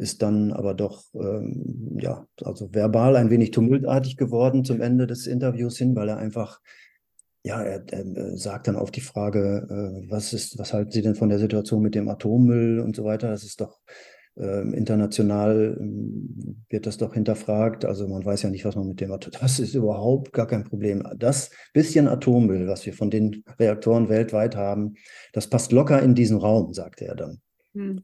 ist 0.00 0.22
dann 0.22 0.52
aber 0.52 0.74
doch, 0.74 1.04
ähm, 1.14 1.98
ja, 2.00 2.26
also 2.42 2.72
verbal 2.72 3.16
ein 3.16 3.30
wenig 3.30 3.50
tumultartig 3.50 4.16
geworden 4.16 4.64
zum 4.64 4.80
Ende 4.80 5.06
des 5.06 5.26
Interviews 5.26 5.76
hin, 5.76 5.94
weil 5.94 6.08
er 6.08 6.16
einfach, 6.16 6.60
ja, 7.42 7.62
er, 7.62 7.84
er 7.90 8.06
äh, 8.06 8.36
sagt 8.36 8.66
dann 8.66 8.76
auf 8.76 8.90
die 8.90 9.02
Frage, 9.02 9.66
äh, 9.68 10.10
was 10.10 10.32
ist, 10.32 10.58
was 10.58 10.72
halten 10.72 10.90
Sie 10.90 11.02
denn 11.02 11.14
von 11.14 11.28
der 11.28 11.38
Situation 11.38 11.82
mit 11.82 11.94
dem 11.94 12.08
Atommüll 12.08 12.80
und 12.80 12.96
so 12.96 13.04
weiter? 13.04 13.28
Das 13.28 13.44
ist 13.44 13.60
doch 13.60 13.80
äh, 14.38 14.62
international 14.74 15.76
ähm, 15.78 16.64
wird 16.70 16.86
das 16.86 16.96
doch 16.96 17.12
hinterfragt. 17.12 17.84
Also 17.84 18.08
man 18.08 18.24
weiß 18.24 18.42
ja 18.42 18.50
nicht, 18.50 18.64
was 18.64 18.76
man 18.76 18.88
mit 18.88 19.00
dem 19.02 19.12
Atom. 19.12 19.32
Das 19.40 19.60
ist 19.60 19.74
überhaupt 19.74 20.32
gar 20.32 20.46
kein 20.46 20.64
Problem. 20.64 21.06
Das 21.16 21.50
bisschen 21.74 22.08
Atommüll, 22.08 22.66
was 22.68 22.86
wir 22.86 22.94
von 22.94 23.10
den 23.10 23.44
Reaktoren 23.58 24.08
weltweit 24.08 24.56
haben, 24.56 24.94
das 25.34 25.46
passt 25.48 25.72
locker 25.72 26.02
in 26.02 26.14
diesen 26.14 26.38
Raum, 26.38 26.72
sagte 26.72 27.04
er 27.04 27.16
dann. 27.16 27.40
Hm. 27.74 28.02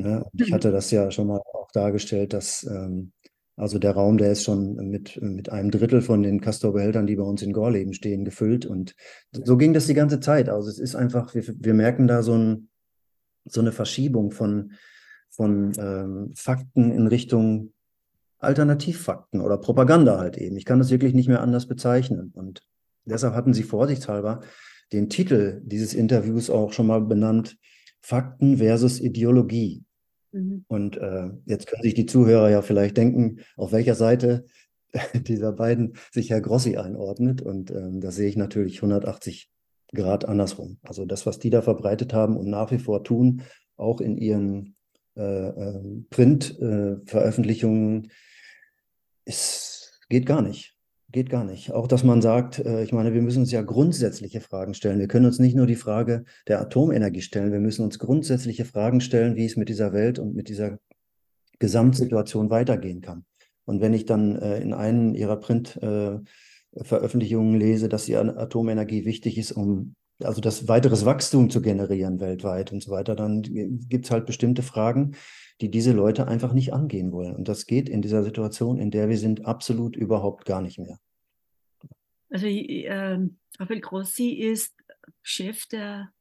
Ne? 0.00 0.26
Ich 0.34 0.50
mhm. 0.50 0.54
hatte 0.54 0.72
das 0.72 0.90
ja 0.90 1.10
schon 1.10 1.28
mal 1.28 1.40
auch 1.52 1.70
dargestellt, 1.72 2.32
dass 2.32 2.64
ähm, 2.64 3.12
also 3.60 3.78
der 3.78 3.92
Raum, 3.92 4.16
der 4.16 4.32
ist 4.32 4.44
schon 4.44 4.76
mit, 4.88 5.20
mit 5.20 5.50
einem 5.50 5.70
Drittel 5.70 6.00
von 6.00 6.22
den 6.22 6.40
Castor-Behältern, 6.40 7.06
die 7.06 7.16
bei 7.16 7.24
uns 7.24 7.42
in 7.42 7.52
Gorleben 7.52 7.92
stehen, 7.92 8.24
gefüllt. 8.24 8.64
Und 8.64 8.94
so 9.32 9.58
ging 9.58 9.74
das 9.74 9.86
die 9.86 9.92
ganze 9.92 10.18
Zeit. 10.18 10.48
Also 10.48 10.70
es 10.70 10.78
ist 10.78 10.94
einfach, 10.94 11.34
wir, 11.34 11.44
wir 11.46 11.74
merken 11.74 12.08
da 12.08 12.22
so, 12.22 12.32
ein, 12.32 12.70
so 13.44 13.60
eine 13.60 13.72
Verschiebung 13.72 14.30
von, 14.30 14.72
von 15.28 15.72
ähm, 15.78 16.32
Fakten 16.34 16.90
in 16.90 17.06
Richtung 17.06 17.74
Alternativfakten 18.38 19.42
oder 19.42 19.58
Propaganda 19.58 20.18
halt 20.18 20.38
eben. 20.38 20.56
Ich 20.56 20.64
kann 20.64 20.78
das 20.78 20.90
wirklich 20.90 21.12
nicht 21.12 21.28
mehr 21.28 21.42
anders 21.42 21.66
bezeichnen. 21.66 22.32
Und 22.34 22.62
deshalb 23.04 23.34
hatten 23.34 23.52
sie 23.52 23.62
vorsichtshalber 23.62 24.40
den 24.90 25.10
Titel 25.10 25.60
dieses 25.64 25.92
Interviews 25.92 26.48
auch 26.48 26.72
schon 26.72 26.86
mal 26.86 27.02
benannt, 27.02 27.58
Fakten 28.00 28.56
versus 28.56 29.00
Ideologie. 29.00 29.84
Mhm. 30.32 30.64
Und 30.68 30.96
äh, 30.96 31.30
jetzt 31.46 31.66
können 31.66 31.82
sich 31.82 31.94
die 31.94 32.06
Zuhörer 32.06 32.50
ja 32.50 32.62
vielleicht 32.62 32.96
denken, 32.96 33.40
auf 33.56 33.72
welcher 33.72 33.94
Seite 33.94 34.46
dieser 35.14 35.52
beiden 35.52 35.94
sich 36.10 36.30
Herr 36.30 36.40
Grossi 36.40 36.76
einordnet. 36.76 37.42
Und 37.42 37.70
ähm, 37.70 38.00
das 38.00 38.16
sehe 38.16 38.28
ich 38.28 38.36
natürlich 38.36 38.76
180 38.76 39.50
Grad 39.92 40.24
andersrum. 40.24 40.78
Also 40.82 41.04
das, 41.04 41.26
was 41.26 41.38
die 41.38 41.50
da 41.50 41.62
verbreitet 41.62 42.14
haben 42.14 42.36
und 42.36 42.48
nach 42.48 42.70
wie 42.70 42.78
vor 42.78 43.02
tun, 43.02 43.42
auch 43.76 44.00
in 44.00 44.16
ihren 44.16 44.76
äh, 45.16 45.48
äh, 45.48 46.02
Print-Veröffentlichungen, 46.10 48.10
äh, 49.26 49.32
geht 50.08 50.26
gar 50.26 50.42
nicht. 50.42 50.76
Geht 51.12 51.28
gar 51.28 51.44
nicht. 51.44 51.72
Auch, 51.72 51.88
dass 51.88 52.04
man 52.04 52.22
sagt, 52.22 52.60
äh, 52.60 52.84
ich 52.84 52.92
meine, 52.92 53.12
wir 53.12 53.22
müssen 53.22 53.40
uns 53.40 53.50
ja 53.50 53.62
grundsätzliche 53.62 54.40
Fragen 54.40 54.74
stellen. 54.74 55.00
Wir 55.00 55.08
können 55.08 55.26
uns 55.26 55.40
nicht 55.40 55.56
nur 55.56 55.66
die 55.66 55.74
Frage 55.74 56.24
der 56.46 56.60
Atomenergie 56.60 57.22
stellen, 57.22 57.50
wir 57.52 57.58
müssen 57.58 57.84
uns 57.84 57.98
grundsätzliche 57.98 58.64
Fragen 58.64 59.00
stellen, 59.00 59.34
wie 59.34 59.44
es 59.44 59.56
mit 59.56 59.68
dieser 59.68 59.92
Welt 59.92 60.20
und 60.20 60.36
mit 60.36 60.48
dieser 60.48 60.78
Gesamtsituation 61.58 62.50
weitergehen 62.50 63.00
kann. 63.00 63.24
Und 63.64 63.80
wenn 63.80 63.92
ich 63.92 64.06
dann 64.06 64.36
äh, 64.36 64.60
in 64.60 64.72
einen 64.72 65.16
ihrer 65.16 65.36
Print-Veröffentlichungen 65.36 67.54
äh, 67.54 67.58
lese, 67.58 67.88
dass 67.88 68.04
die 68.04 68.16
Atomenergie 68.16 69.04
wichtig 69.04 69.36
ist, 69.36 69.50
um 69.52 69.96
also 70.24 70.40
das 70.40 70.68
weiteres 70.68 71.04
Wachstum 71.04 71.50
zu 71.50 71.62
generieren 71.62 72.20
weltweit 72.20 72.72
und 72.72 72.82
so 72.82 72.90
weiter, 72.90 73.14
dann 73.14 73.42
gibt 73.42 74.04
es 74.04 74.10
halt 74.10 74.26
bestimmte 74.26 74.62
Fragen, 74.62 75.16
die 75.60 75.70
diese 75.70 75.92
Leute 75.92 76.26
einfach 76.26 76.52
nicht 76.52 76.72
angehen 76.72 77.12
wollen. 77.12 77.34
Und 77.34 77.48
das 77.48 77.66
geht 77.66 77.88
in 77.88 78.02
dieser 78.02 78.22
Situation, 78.22 78.78
in 78.78 78.90
der 78.90 79.08
wir 79.08 79.18
sind, 79.18 79.44
absolut 79.44 79.96
überhaupt 79.96 80.44
gar 80.44 80.62
nicht 80.62 80.78
mehr. 80.78 80.98
Also 82.30 82.46
äh, 82.46 83.18
Rafael 83.58 83.80
Grossi 83.80 84.30
ist 84.30 84.74
Chef 85.22 85.66
der 85.66 86.12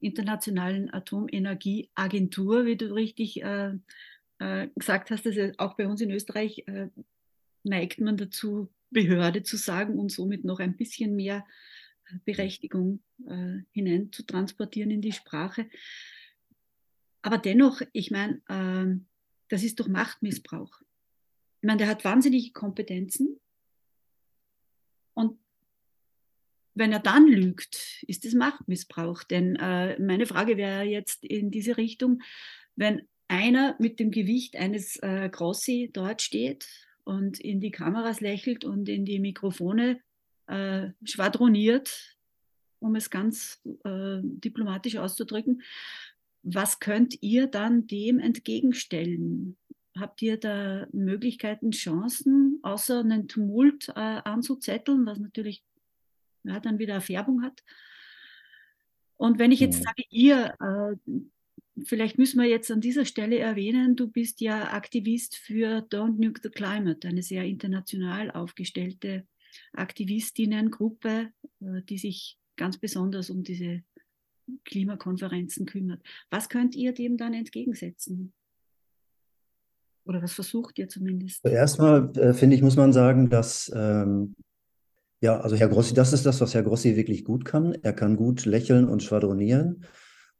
Internationalen 0.00 0.92
Atomenergieagentur, 0.92 2.66
wie 2.66 2.76
du 2.76 2.94
richtig 2.94 3.42
äh, 3.42 3.72
äh, 4.38 4.68
gesagt 4.76 5.10
hast. 5.10 5.26
Also 5.26 5.50
auch 5.58 5.74
bei 5.76 5.86
uns 5.86 6.00
in 6.00 6.10
Österreich 6.10 6.64
äh, 6.66 6.88
neigt 7.64 8.00
man 8.00 8.16
dazu, 8.16 8.68
Behörde 8.90 9.42
zu 9.42 9.56
sagen 9.56 9.98
und 9.98 10.12
somit 10.12 10.44
noch 10.44 10.60
ein 10.60 10.76
bisschen 10.76 11.16
mehr 11.16 11.44
Berechtigung 12.24 13.00
äh, 13.26 13.58
hinein 13.72 14.12
zu 14.12 14.24
transportieren 14.24 14.90
in 14.90 15.00
die 15.00 15.12
Sprache. 15.12 15.68
Aber 17.22 17.38
dennoch, 17.38 17.82
ich 17.92 18.10
meine, 18.10 18.40
äh, 18.48 19.00
das 19.48 19.62
ist 19.62 19.80
doch 19.80 19.88
Machtmissbrauch. 19.88 20.80
Ich 21.60 21.66
meine, 21.66 21.78
der 21.78 21.88
hat 21.88 22.04
wahnsinnige 22.04 22.52
Kompetenzen. 22.52 23.40
Und 25.14 25.38
wenn 26.74 26.92
er 26.92 27.00
dann 27.00 27.26
lügt, 27.26 28.04
ist 28.06 28.24
es 28.24 28.34
Machtmissbrauch. 28.34 29.22
Denn 29.24 29.56
äh, 29.56 29.98
meine 30.00 30.26
Frage 30.26 30.56
wäre 30.56 30.84
jetzt 30.84 31.24
in 31.24 31.50
diese 31.50 31.76
Richtung, 31.76 32.22
wenn 32.76 33.08
einer 33.28 33.76
mit 33.78 33.98
dem 33.98 34.10
Gewicht 34.10 34.56
eines 34.56 34.96
äh, 35.02 35.28
Grossi 35.30 35.90
dort 35.92 36.22
steht 36.22 36.68
und 37.04 37.40
in 37.40 37.60
die 37.60 37.70
Kameras 37.70 38.20
lächelt 38.20 38.64
und 38.64 38.88
in 38.88 39.04
die 39.04 39.18
Mikrofone 39.18 40.00
äh, 40.46 40.90
schwadroniert, 41.04 42.16
um 42.78 42.94
es 42.94 43.10
ganz 43.10 43.60
äh, 43.84 44.20
diplomatisch 44.22 44.96
auszudrücken. 44.96 45.62
Was 46.42 46.78
könnt 46.78 47.22
ihr 47.22 47.46
dann 47.46 47.86
dem 47.86 48.18
entgegenstellen? 48.18 49.56
Habt 49.98 50.22
ihr 50.22 50.38
da 50.38 50.86
Möglichkeiten, 50.92 51.70
Chancen, 51.70 52.60
außer 52.62 53.00
einen 53.00 53.28
Tumult 53.28 53.88
äh, 53.88 53.92
anzuzetteln, 53.92 55.06
was 55.06 55.18
natürlich 55.18 55.64
ja, 56.44 56.60
dann 56.60 56.78
wieder 56.78 57.00
Färbung 57.00 57.42
hat? 57.42 57.64
Und 59.16 59.38
wenn 59.38 59.50
ich 59.50 59.60
jetzt 59.60 59.82
sage, 59.82 60.02
ihr, 60.10 60.54
äh, 60.60 61.12
vielleicht 61.84 62.18
müssen 62.18 62.40
wir 62.40 62.48
jetzt 62.48 62.70
an 62.70 62.82
dieser 62.82 63.06
Stelle 63.06 63.38
erwähnen, 63.38 63.96
du 63.96 64.08
bist 64.08 64.40
ja 64.42 64.72
Aktivist 64.72 65.36
für 65.36 65.78
Don't 65.88 66.22
Nuke 66.22 66.40
the 66.42 66.50
Climate, 66.50 67.08
eine 67.08 67.22
sehr 67.22 67.44
international 67.44 68.30
aufgestellte 68.30 69.26
Aktivistinnengruppe, 69.72 71.30
äh, 71.60 71.82
die 71.88 71.98
sich 71.98 72.38
ganz 72.56 72.78
besonders 72.78 73.30
um 73.30 73.42
diese 73.42 73.82
Klimakonferenzen 74.64 75.66
kümmert. 75.66 76.00
Was 76.30 76.48
könnt 76.48 76.74
ihr 76.74 76.92
dem 76.92 77.16
dann 77.16 77.34
entgegensetzen? 77.34 78.32
Oder 80.04 80.22
was 80.22 80.32
versucht 80.32 80.78
ihr 80.78 80.88
zumindest? 80.88 81.44
Erstmal 81.44 82.16
äh, 82.16 82.32
finde 82.32 82.54
ich, 82.54 82.62
muss 82.62 82.76
man 82.76 82.92
sagen, 82.92 83.28
dass 83.28 83.70
ähm, 83.74 84.36
ja, 85.20 85.40
also 85.40 85.56
Herr 85.56 85.68
Grossi, 85.68 85.94
das 85.94 86.12
ist 86.12 86.26
das, 86.26 86.40
was 86.40 86.54
Herr 86.54 86.62
Grossi 86.62 86.96
wirklich 86.96 87.24
gut 87.24 87.44
kann. 87.44 87.74
Er 87.82 87.92
kann 87.92 88.16
gut 88.16 88.44
lächeln 88.44 88.88
und 88.88 89.02
schwadronieren. 89.02 89.84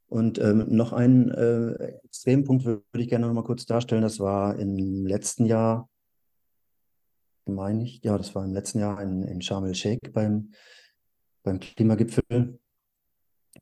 Und 0.06 0.38
ähm, 0.38 0.66
noch 0.68 0.92
einen 0.92 1.30
äh, 1.30 1.72
Extrempunkt 2.04 2.64
würde 2.64 2.82
ich 2.92 3.08
gerne 3.08 3.26
noch 3.26 3.34
mal 3.34 3.42
kurz 3.42 3.66
darstellen. 3.66 4.02
Das 4.02 4.20
war 4.20 4.56
im 4.58 5.06
letzten 5.06 5.46
Jahr 5.46 5.88
meine 7.46 7.84
ich, 7.84 8.02
ja, 8.02 8.16
das 8.18 8.34
war 8.34 8.44
im 8.44 8.52
letzten 8.52 8.80
Jahr 8.80 9.00
in, 9.00 9.22
in 9.22 9.40
Sharm 9.40 9.64
el-Sheikh 9.64 10.10
beim, 10.12 10.52
beim 11.42 11.60
Klimagipfel. 11.60 12.58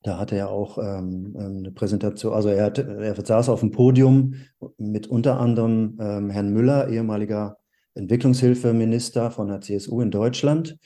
Da 0.03 0.19
hatte 0.19 0.37
er 0.37 0.51
auch 0.51 0.79
ähm, 0.79 1.35
ähm, 1.39 1.59
eine 1.59 1.73
Präsentation, 1.73 2.35
also 2.35 2.49
er, 2.49 2.67
hat, 2.67 2.79
er 2.79 3.15
saß 3.15 3.49
auf 3.49 3.61
dem 3.61 3.71
Podium 3.71 4.35
mit 4.77 5.07
unter 5.07 5.39
anderem 5.39 5.97
ähm, 6.01 6.31
Herrn 6.31 6.53
Müller, 6.53 6.89
ehemaliger 6.89 7.59
Entwicklungshilfeminister 7.95 9.31
von 9.31 9.49
der 9.49 9.61
CSU 9.61 10.01
in 10.01 10.11
Deutschland. 10.11 10.79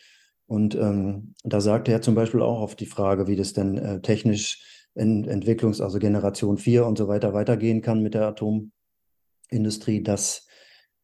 Und 0.46 0.74
ähm, 0.74 1.34
da 1.44 1.60
sagte 1.60 1.92
er 1.92 2.02
zum 2.02 2.14
Beispiel 2.14 2.42
auch 2.42 2.60
auf 2.60 2.74
die 2.74 2.86
Frage, 2.86 3.26
wie 3.26 3.36
das 3.36 3.52
denn 3.52 3.76
äh, 3.78 4.00
technisch 4.00 4.86
in 4.94 5.24
Entwicklungs-, 5.26 5.82
also 5.82 5.98
Generation 5.98 6.58
4 6.58 6.86
und 6.86 6.98
so 6.98 7.08
weiter 7.08 7.34
weitergehen 7.34 7.82
kann 7.82 8.02
mit 8.02 8.14
der 8.14 8.26
Atomindustrie, 8.28 10.02
dass 10.02 10.47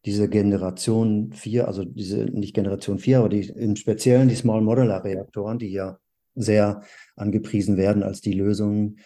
diese 0.05 0.29
Generation 0.29 1.33
4, 1.33 1.67
also 1.67 1.83
diese 1.83 2.25
nicht 2.25 2.53
Generation 2.53 2.99
4, 2.99 3.19
aber 3.19 3.29
die 3.29 3.49
im 3.49 3.75
Speziellen 3.75 4.29
die 4.29 4.35
Small 4.35 4.61
Modular 4.61 5.03
Reaktoren, 5.03 5.57
die 5.57 5.71
ja 5.71 5.97
sehr 6.35 6.81
angepriesen 7.15 7.77
werden 7.77 8.03
als 8.03 8.21
die 8.21 8.33
Lösung, 8.33 8.97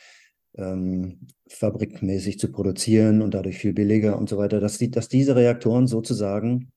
ähm, 0.56 1.28
fabrikmäßig 1.48 2.40
zu 2.40 2.52
produzieren 2.52 3.22
und 3.22 3.34
dadurch 3.34 3.58
viel 3.58 3.74
billiger 3.74 4.18
und 4.18 4.28
so 4.28 4.38
weiter, 4.38 4.60
dass, 4.60 4.78
die, 4.78 4.92
dass 4.92 5.08
diese 5.08 5.36
Reaktoren 5.36 5.88
sozusagen 5.88 6.72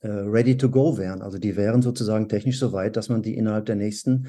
äh, 0.00 0.08
ready 0.08 0.56
to 0.56 0.70
go 0.70 0.98
wären. 0.98 1.22
Also 1.22 1.38
die 1.38 1.56
wären 1.56 1.82
sozusagen 1.82 2.28
technisch 2.28 2.58
so 2.58 2.72
weit, 2.72 2.96
dass 2.96 3.08
man 3.08 3.22
die 3.22 3.34
innerhalb 3.34 3.66
der 3.66 3.76
nächsten 3.76 4.28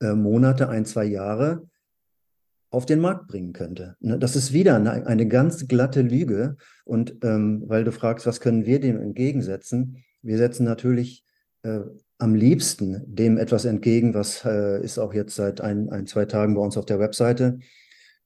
äh, 0.00 0.14
Monate, 0.14 0.68
ein, 0.68 0.86
zwei 0.86 1.04
Jahre 1.04 1.68
auf 2.74 2.86
den 2.86 3.00
Markt 3.00 3.28
bringen 3.28 3.52
könnte. 3.52 3.96
Ne, 4.00 4.18
das 4.18 4.36
ist 4.36 4.52
wieder 4.52 4.76
eine, 4.76 5.06
eine 5.06 5.26
ganz 5.26 5.66
glatte 5.68 6.02
Lüge. 6.02 6.56
Und 6.84 7.16
ähm, 7.22 7.62
weil 7.66 7.84
du 7.84 7.92
fragst, 7.92 8.26
was 8.26 8.40
können 8.40 8.66
wir 8.66 8.80
dem 8.80 9.00
entgegensetzen? 9.00 10.04
Wir 10.22 10.38
setzen 10.38 10.64
natürlich 10.64 11.24
äh, 11.62 11.80
am 12.18 12.34
liebsten 12.34 13.02
dem 13.06 13.38
etwas 13.38 13.64
entgegen, 13.64 14.14
was 14.14 14.44
äh, 14.44 14.82
ist 14.82 14.98
auch 14.98 15.14
jetzt 15.14 15.34
seit 15.34 15.60
ein, 15.60 15.90
ein, 15.90 16.06
zwei 16.06 16.24
Tagen 16.24 16.54
bei 16.54 16.60
uns 16.60 16.76
auf 16.76 16.86
der 16.86 16.98
Webseite, 16.98 17.58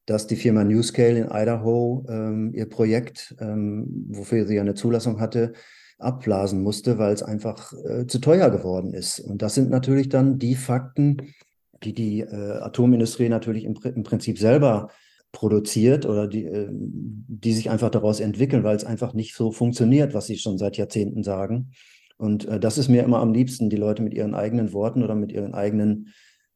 dass 0.07 0.27
die 0.27 0.37
Firma 0.37 0.65
Newscale 0.65 1.19
in 1.19 1.29
Idaho 1.31 2.07
ähm, 2.09 2.53
ihr 2.55 2.69
Projekt, 2.69 3.37
ähm, 3.41 4.07
wofür 4.09 4.47
sie 4.47 4.55
ja 4.55 4.63
eine 4.63 4.75
Zulassung 4.75 5.21
hatte, 5.21 5.53
abblasen 5.99 6.63
musste, 6.63 6.99
weil 6.99 7.13
es 7.13 7.23
einfach 7.23 7.73
äh, 7.73 8.07
zu 8.07 8.21
teuer 8.21 8.51
geworden 8.51 8.95
ist. 8.95 9.21
Und 9.21 9.43
das 9.43 9.55
sind 9.55 9.69
natürlich 9.69 10.09
dann 10.09 10.39
die 10.39 10.55
Fakten, 10.55 11.35
die 11.83 11.93
die 11.93 12.21
äh, 12.21 12.61
Atomindustrie 12.61 13.29
natürlich 13.29 13.65
im, 13.65 13.79
im, 13.83 14.03
Prinzip 14.03 14.39
selber 14.39 14.91
produziert 15.33 16.07
oder 16.07 16.27
die, 16.27 16.45
äh, 16.45 16.69
die 16.71 17.53
sich 17.53 17.71
einfach 17.71 17.91
daraus 17.91 18.21
entwickeln, 18.21 18.65
weil 18.65 18.77
es 18.77 18.85
einfach 18.85 19.15
nicht 19.15 19.35
so 19.35 19.53
funktioniert, 19.53 20.15
was 20.15 20.27
sie 20.27 20.39
schon 20.39 20.59
seit 20.59 20.77
Jahrzehnten 20.77 21.23
sagen. 21.23 21.71
Und 22.17 22.47
äh, 22.47 22.59
das 22.59 22.79
ist 22.79 22.89
mir 22.89 23.05
immer 23.05 23.19
am 23.19 23.33
liebsten, 23.33 23.71
die 23.71 23.77
Leute 23.77 24.03
mit 24.03 24.15
ihren 24.15 24.35
eigenen 24.35 24.73
Worten 24.73 25.03
oder 25.03 25.15
mit 25.15 25.33
ihren 25.33 25.55
eigenen 25.55 26.09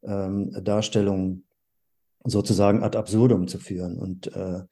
ähm, 0.02 0.50
Darstellungen 0.62 1.44
sozusagen 2.24 2.82
ad 2.82 2.96
absurdum 2.96 3.48
zu 3.48 3.58
führen. 3.58 3.98
Und 3.98 4.34
äh, 4.34 4.62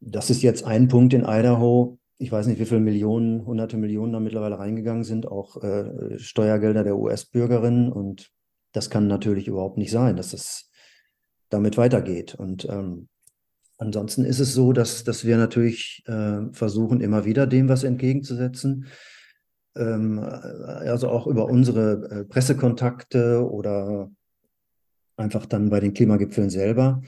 das 0.00 0.30
ist 0.30 0.42
jetzt 0.42 0.64
ein 0.64 0.88
Punkt 0.88 1.14
in 1.14 1.22
Idaho. 1.22 1.98
Ich 2.18 2.30
weiß 2.30 2.46
nicht, 2.46 2.60
wie 2.60 2.64
viele 2.64 2.80
Millionen, 2.80 3.46
hunderte 3.46 3.76
Millionen 3.76 4.12
da 4.12 4.20
mittlerweile 4.20 4.58
reingegangen 4.58 5.04
sind, 5.04 5.26
auch 5.26 5.62
äh, 5.62 6.18
Steuergelder 6.18 6.84
der 6.84 6.96
US-Bürgerinnen. 6.96 7.90
Und 7.90 8.30
das 8.72 8.90
kann 8.90 9.06
natürlich 9.06 9.48
überhaupt 9.48 9.78
nicht 9.78 9.90
sein, 9.90 10.16
dass 10.16 10.32
es 10.32 10.70
damit 11.48 11.76
weitergeht. 11.76 12.34
Und 12.34 12.66
ähm, 12.68 13.08
ansonsten 13.78 14.24
ist 14.24 14.40
es 14.40 14.54
so, 14.54 14.72
dass, 14.72 15.04
dass 15.04 15.24
wir 15.24 15.36
natürlich 15.36 16.02
äh, 16.06 16.40
versuchen, 16.52 17.00
immer 17.00 17.24
wieder 17.24 17.46
dem 17.46 17.68
was 17.68 17.84
entgegenzusetzen. 17.84 18.86
Ähm, 19.76 20.18
also 20.18 21.08
auch 21.08 21.26
über 21.26 21.46
unsere 21.46 22.08
äh, 22.10 22.24
Pressekontakte 22.24 23.46
oder 23.48 24.10
einfach 25.16 25.46
dann 25.46 25.70
bei 25.70 25.80
den 25.80 25.94
Klimagipfeln 25.94 26.50
selber. 26.50 27.02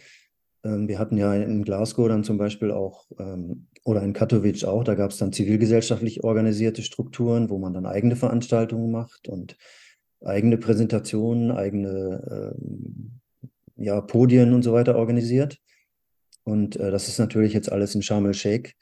Ähm, 0.62 0.88
wir 0.88 0.98
hatten 0.98 1.16
ja 1.16 1.34
in 1.34 1.64
Glasgow 1.64 2.08
dann 2.08 2.24
zum 2.24 2.38
Beispiel 2.38 2.70
auch 2.70 3.06
ähm, 3.18 3.68
oder 3.84 4.02
in 4.02 4.14
Katowice 4.14 4.64
auch, 4.64 4.82
da 4.82 4.94
gab 4.94 5.10
es 5.10 5.18
dann 5.18 5.32
zivilgesellschaftlich 5.32 6.24
organisierte 6.24 6.82
Strukturen, 6.82 7.50
wo 7.50 7.58
man 7.58 7.74
dann 7.74 7.84
eigene 7.84 8.16
Veranstaltungen 8.16 8.90
macht 8.90 9.28
und 9.28 9.56
eigene 10.24 10.58
Präsentationen, 10.58 11.50
eigene 11.50 12.54
äh, 12.56 13.84
ja, 13.84 14.00
Podien 14.00 14.52
und 14.52 14.62
so 14.62 14.72
weiter 14.72 14.96
organisiert. 14.96 15.58
Und 16.44 16.76
äh, 16.76 16.90
das 16.90 17.08
ist 17.08 17.18
natürlich 17.18 17.52
jetzt 17.52 17.70
alles 17.70 17.94
in 17.94 18.02
Sharm 18.02 18.26
el-Sheikh 18.26 18.74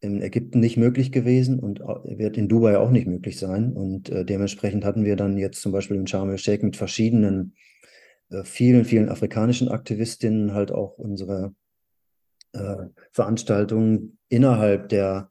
in 0.00 0.20
Ägypten 0.20 0.60
nicht 0.60 0.76
möglich 0.76 1.10
gewesen 1.10 1.58
und 1.58 1.80
wird 1.80 2.36
in 2.36 2.48
Dubai 2.48 2.78
auch 2.78 2.90
nicht 2.90 3.06
möglich 3.06 3.38
sein. 3.38 3.72
Und 3.72 4.10
äh, 4.10 4.24
dementsprechend 4.24 4.84
hatten 4.84 5.04
wir 5.04 5.16
dann 5.16 5.38
jetzt 5.38 5.62
zum 5.62 5.72
Beispiel 5.72 5.96
in 5.96 6.06
Sharm 6.06 6.30
el-Sheikh 6.30 6.64
mit 6.64 6.76
verschiedenen, 6.76 7.54
äh, 8.30 8.44
vielen, 8.44 8.84
vielen 8.84 9.08
afrikanischen 9.08 9.68
Aktivistinnen 9.68 10.52
halt 10.52 10.70
auch 10.70 10.98
unsere 10.98 11.54
äh, 12.52 12.86
Veranstaltungen 13.12 14.18
innerhalb 14.28 14.90
der, 14.90 15.30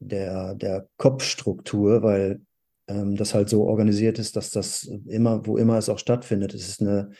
der, 0.00 0.54
der 0.54 0.88
COP-Struktur, 0.96 2.02
weil 2.02 2.40
ähm, 2.88 3.16
das 3.16 3.34
halt 3.34 3.48
so 3.48 3.64
organisiert 3.64 4.18
ist, 4.18 4.36
dass 4.36 4.50
das 4.50 4.84
immer, 5.06 5.46
wo 5.46 5.56
immer 5.56 5.78
es 5.78 5.88
auch 5.88 5.98
stattfindet, 5.98 6.54
es 6.54 6.68
ist 6.68 6.80
eine, 6.80 7.10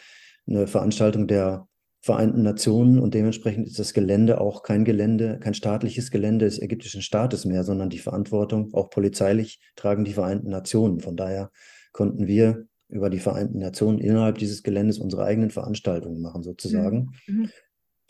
eine 0.47 0.67
Veranstaltung 0.67 1.27
der 1.27 1.67
Vereinten 2.05 2.43
Nationen 2.43 2.99
und 2.99 3.15
dementsprechend 3.15 3.69
ist 3.69 3.79
das 3.79 3.95
Gelände 3.95 4.41
auch 4.41 4.65
kein 4.65 4.85
Gelände, 4.85 5.39
kein 5.39 5.55
staatliches 5.55 6.11
Gelände 6.11 6.47
des 6.47 6.61
ägyptischen 6.61 7.01
Staates 7.01 7.45
mehr, 7.45 7.63
sondern 7.63 7.91
die 7.91 8.01
Verantwortung, 8.01 8.75
auch 8.75 8.91
polizeilich, 8.91 9.61
tragen 9.77 10.05
die 10.05 10.15
Vereinten 10.15 10.51
Nationen. 10.51 10.99
Von 10.99 11.17
daher 11.17 11.53
konnten 11.93 12.27
wir 12.27 12.67
über 12.89 13.09
die 13.09 13.21
Vereinten 13.21 13.59
Nationen 13.59 13.99
innerhalb 13.99 14.39
dieses 14.39 14.65
Geländes 14.65 14.99
unsere 14.99 15.25
eigenen 15.25 15.51
Veranstaltungen 15.51 16.21
machen, 16.21 16.43
sozusagen. 16.43 17.13
Mhm. 17.27 17.37
mhm. 17.37 17.51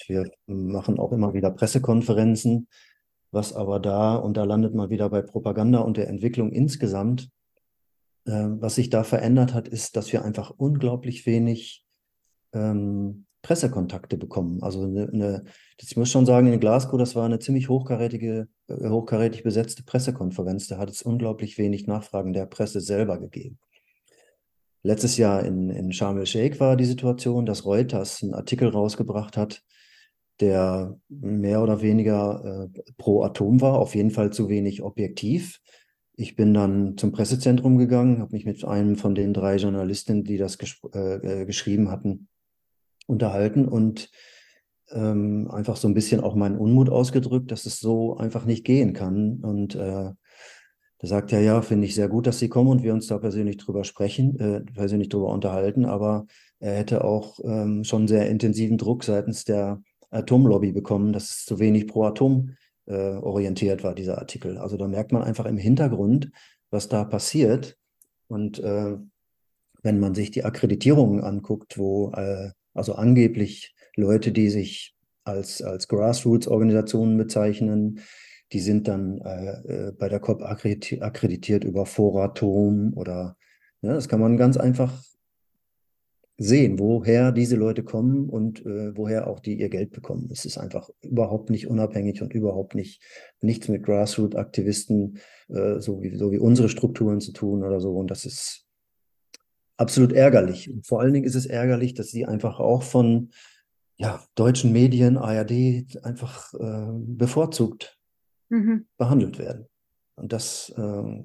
Wir 0.08 0.28
machen 0.46 0.98
auch 0.98 1.12
immer 1.12 1.34
wieder 1.34 1.50
Pressekonferenzen, 1.50 2.66
was 3.30 3.52
aber 3.52 3.78
da, 3.78 4.16
und 4.16 4.36
da 4.36 4.44
landet 4.44 4.74
man 4.74 4.90
wieder 4.90 5.08
bei 5.10 5.22
Propaganda 5.22 5.80
und 5.80 5.96
der 5.96 6.08
Entwicklung 6.08 6.50
insgesamt, 6.50 7.30
was 8.24 8.76
sich 8.76 8.90
da 8.90 9.04
verändert 9.04 9.54
hat, 9.54 9.68
ist, 9.68 9.96
dass 9.96 10.12
wir 10.12 10.24
einfach 10.24 10.50
unglaublich 10.56 11.26
wenig 11.26 11.84
ähm, 12.52 13.26
Pressekontakte 13.42 14.16
bekommen. 14.16 14.62
Also 14.62 14.84
eine, 14.84 15.08
eine, 15.12 15.44
ich 15.80 15.96
muss 15.96 16.10
schon 16.10 16.26
sagen, 16.26 16.52
in 16.52 16.60
Glasgow, 16.60 16.98
das 16.98 17.16
war 17.16 17.24
eine 17.24 17.40
ziemlich 17.40 17.68
hochkarätige, 17.68 18.48
äh, 18.68 18.88
hochkarätig 18.88 19.42
besetzte 19.42 19.82
Pressekonferenz. 19.82 20.68
Da 20.68 20.78
hat 20.78 20.90
es 20.90 21.02
unglaublich 21.02 21.58
wenig 21.58 21.86
Nachfragen 21.86 22.32
der 22.32 22.46
Presse 22.46 22.80
selber 22.80 23.18
gegeben. 23.18 23.58
Letztes 24.84 25.16
Jahr 25.16 25.44
in, 25.44 25.70
in 25.70 25.92
Sharm 25.92 26.18
el-Sheikh 26.18 26.58
war 26.60 26.76
die 26.76 26.84
Situation, 26.84 27.46
dass 27.46 27.64
Reuters 27.64 28.22
einen 28.22 28.34
Artikel 28.34 28.68
rausgebracht 28.68 29.36
hat, 29.36 29.62
der 30.40 30.98
mehr 31.08 31.62
oder 31.62 31.82
weniger 31.82 32.68
äh, 32.74 32.82
pro 32.96 33.22
Atom 33.22 33.60
war, 33.60 33.78
auf 33.78 33.94
jeden 33.94 34.10
Fall 34.10 34.32
zu 34.32 34.48
wenig 34.48 34.82
objektiv. 34.82 35.60
Ich 36.14 36.36
bin 36.36 36.52
dann 36.52 36.96
zum 36.98 37.12
Pressezentrum 37.12 37.78
gegangen, 37.78 38.20
habe 38.20 38.32
mich 38.32 38.44
mit 38.44 38.64
einem 38.64 38.96
von 38.96 39.14
den 39.14 39.32
drei 39.32 39.56
Journalisten, 39.56 40.24
die 40.24 40.36
das 40.36 40.58
äh, 40.94 40.98
äh 40.98 41.46
geschrieben 41.46 41.90
hatten, 41.90 42.28
unterhalten 43.06 43.66
und 43.66 44.10
ähm, 44.90 45.50
einfach 45.50 45.76
so 45.76 45.88
ein 45.88 45.94
bisschen 45.94 46.20
auch 46.20 46.34
meinen 46.34 46.58
Unmut 46.58 46.90
ausgedrückt, 46.90 47.50
dass 47.50 47.66
es 47.66 47.80
so 47.80 48.16
einfach 48.16 48.44
nicht 48.44 48.64
gehen 48.64 48.92
kann. 48.92 49.40
Und 49.42 49.74
äh, 49.74 50.10
da 50.98 51.08
sagt 51.08 51.32
er, 51.32 51.40
ja, 51.40 51.62
finde 51.62 51.86
ich 51.86 51.94
sehr 51.94 52.08
gut, 52.08 52.26
dass 52.26 52.38
Sie 52.38 52.48
kommen 52.48 52.68
und 52.68 52.82
wir 52.82 52.92
uns 52.92 53.06
da 53.06 53.18
persönlich 53.18 53.56
drüber 53.56 53.84
sprechen, 53.84 54.38
äh, 54.38 54.60
persönlich 54.60 55.08
drüber 55.08 55.32
unterhalten, 55.32 55.84
aber 55.84 56.26
er 56.60 56.76
hätte 56.76 57.04
auch 57.04 57.40
ähm, 57.42 57.82
schon 57.84 58.06
sehr 58.06 58.30
intensiven 58.30 58.78
Druck 58.78 59.02
seitens 59.02 59.44
der 59.44 59.82
Atomlobby 60.10 60.72
bekommen, 60.72 61.12
dass 61.12 61.30
es 61.30 61.44
zu 61.44 61.58
wenig 61.58 61.88
pro 61.88 62.04
Atom 62.04 62.54
äh, 62.86 63.16
orientiert 63.16 63.84
war, 63.84 63.94
dieser 63.94 64.18
Artikel. 64.18 64.58
Also 64.58 64.76
da 64.76 64.88
merkt 64.88 65.12
man 65.12 65.22
einfach 65.22 65.46
im 65.46 65.56
Hintergrund, 65.56 66.30
was 66.70 66.88
da 66.88 67.04
passiert. 67.04 67.76
Und 68.28 68.58
äh, 68.58 68.96
wenn 69.82 70.00
man 70.00 70.14
sich 70.14 70.30
die 70.30 70.44
Akkreditierungen 70.44 71.22
anguckt, 71.22 71.78
wo 71.78 72.12
äh, 72.12 72.50
also 72.74 72.94
angeblich 72.94 73.74
Leute, 73.96 74.32
die 74.32 74.48
sich 74.48 74.94
als, 75.24 75.62
als 75.62 75.88
Grassroots-Organisationen 75.88 77.16
bezeichnen, 77.16 78.00
die 78.52 78.60
sind 78.60 78.88
dann 78.88 79.18
äh, 79.20 79.88
äh 79.88 79.92
bei 79.92 80.08
der 80.08 80.20
COP 80.20 80.42
akkreditiert 80.42 81.64
über 81.64 81.86
Foratom 81.86 82.92
oder 82.94 83.36
ja, 83.82 83.94
das 83.94 84.08
kann 84.08 84.20
man 84.20 84.36
ganz 84.36 84.56
einfach 84.56 85.02
sehen, 86.42 86.78
woher 86.78 87.32
diese 87.32 87.56
Leute 87.56 87.82
kommen 87.82 88.28
und 88.28 88.64
äh, 88.66 88.96
woher 88.96 89.26
auch 89.26 89.40
die 89.40 89.58
ihr 89.58 89.68
Geld 89.68 89.92
bekommen. 89.92 90.28
Es 90.32 90.44
ist 90.44 90.58
einfach 90.58 90.90
überhaupt 91.02 91.50
nicht 91.50 91.68
unabhängig 91.68 92.22
und 92.22 92.32
überhaupt 92.32 92.74
nicht 92.74 93.02
nichts 93.40 93.68
mit 93.68 93.84
Grassroot-Aktivisten, 93.84 95.18
äh, 95.48 95.80
so, 95.80 96.02
wie, 96.02 96.16
so 96.16 96.32
wie 96.32 96.38
unsere 96.38 96.68
Strukturen 96.68 97.20
zu 97.20 97.32
tun 97.32 97.62
oder 97.64 97.80
so. 97.80 97.92
Und 97.92 98.10
das 98.10 98.24
ist 98.24 98.66
absolut 99.76 100.12
ärgerlich. 100.12 100.70
Und 100.70 100.86
vor 100.86 101.00
allen 101.00 101.12
Dingen 101.12 101.26
ist 101.26 101.34
es 101.34 101.46
ärgerlich, 101.46 101.94
dass 101.94 102.08
sie 102.08 102.26
einfach 102.26 102.60
auch 102.60 102.82
von 102.82 103.30
ja, 103.96 104.22
deutschen 104.34 104.72
Medien, 104.72 105.16
ARD, 105.16 105.86
einfach 106.02 106.52
äh, 106.54 106.92
bevorzugt 106.98 107.98
mhm. 108.48 108.86
behandelt 108.96 109.38
werden. 109.38 109.66
Und 110.16 110.32
das 110.32 110.72
äh, 110.76 111.22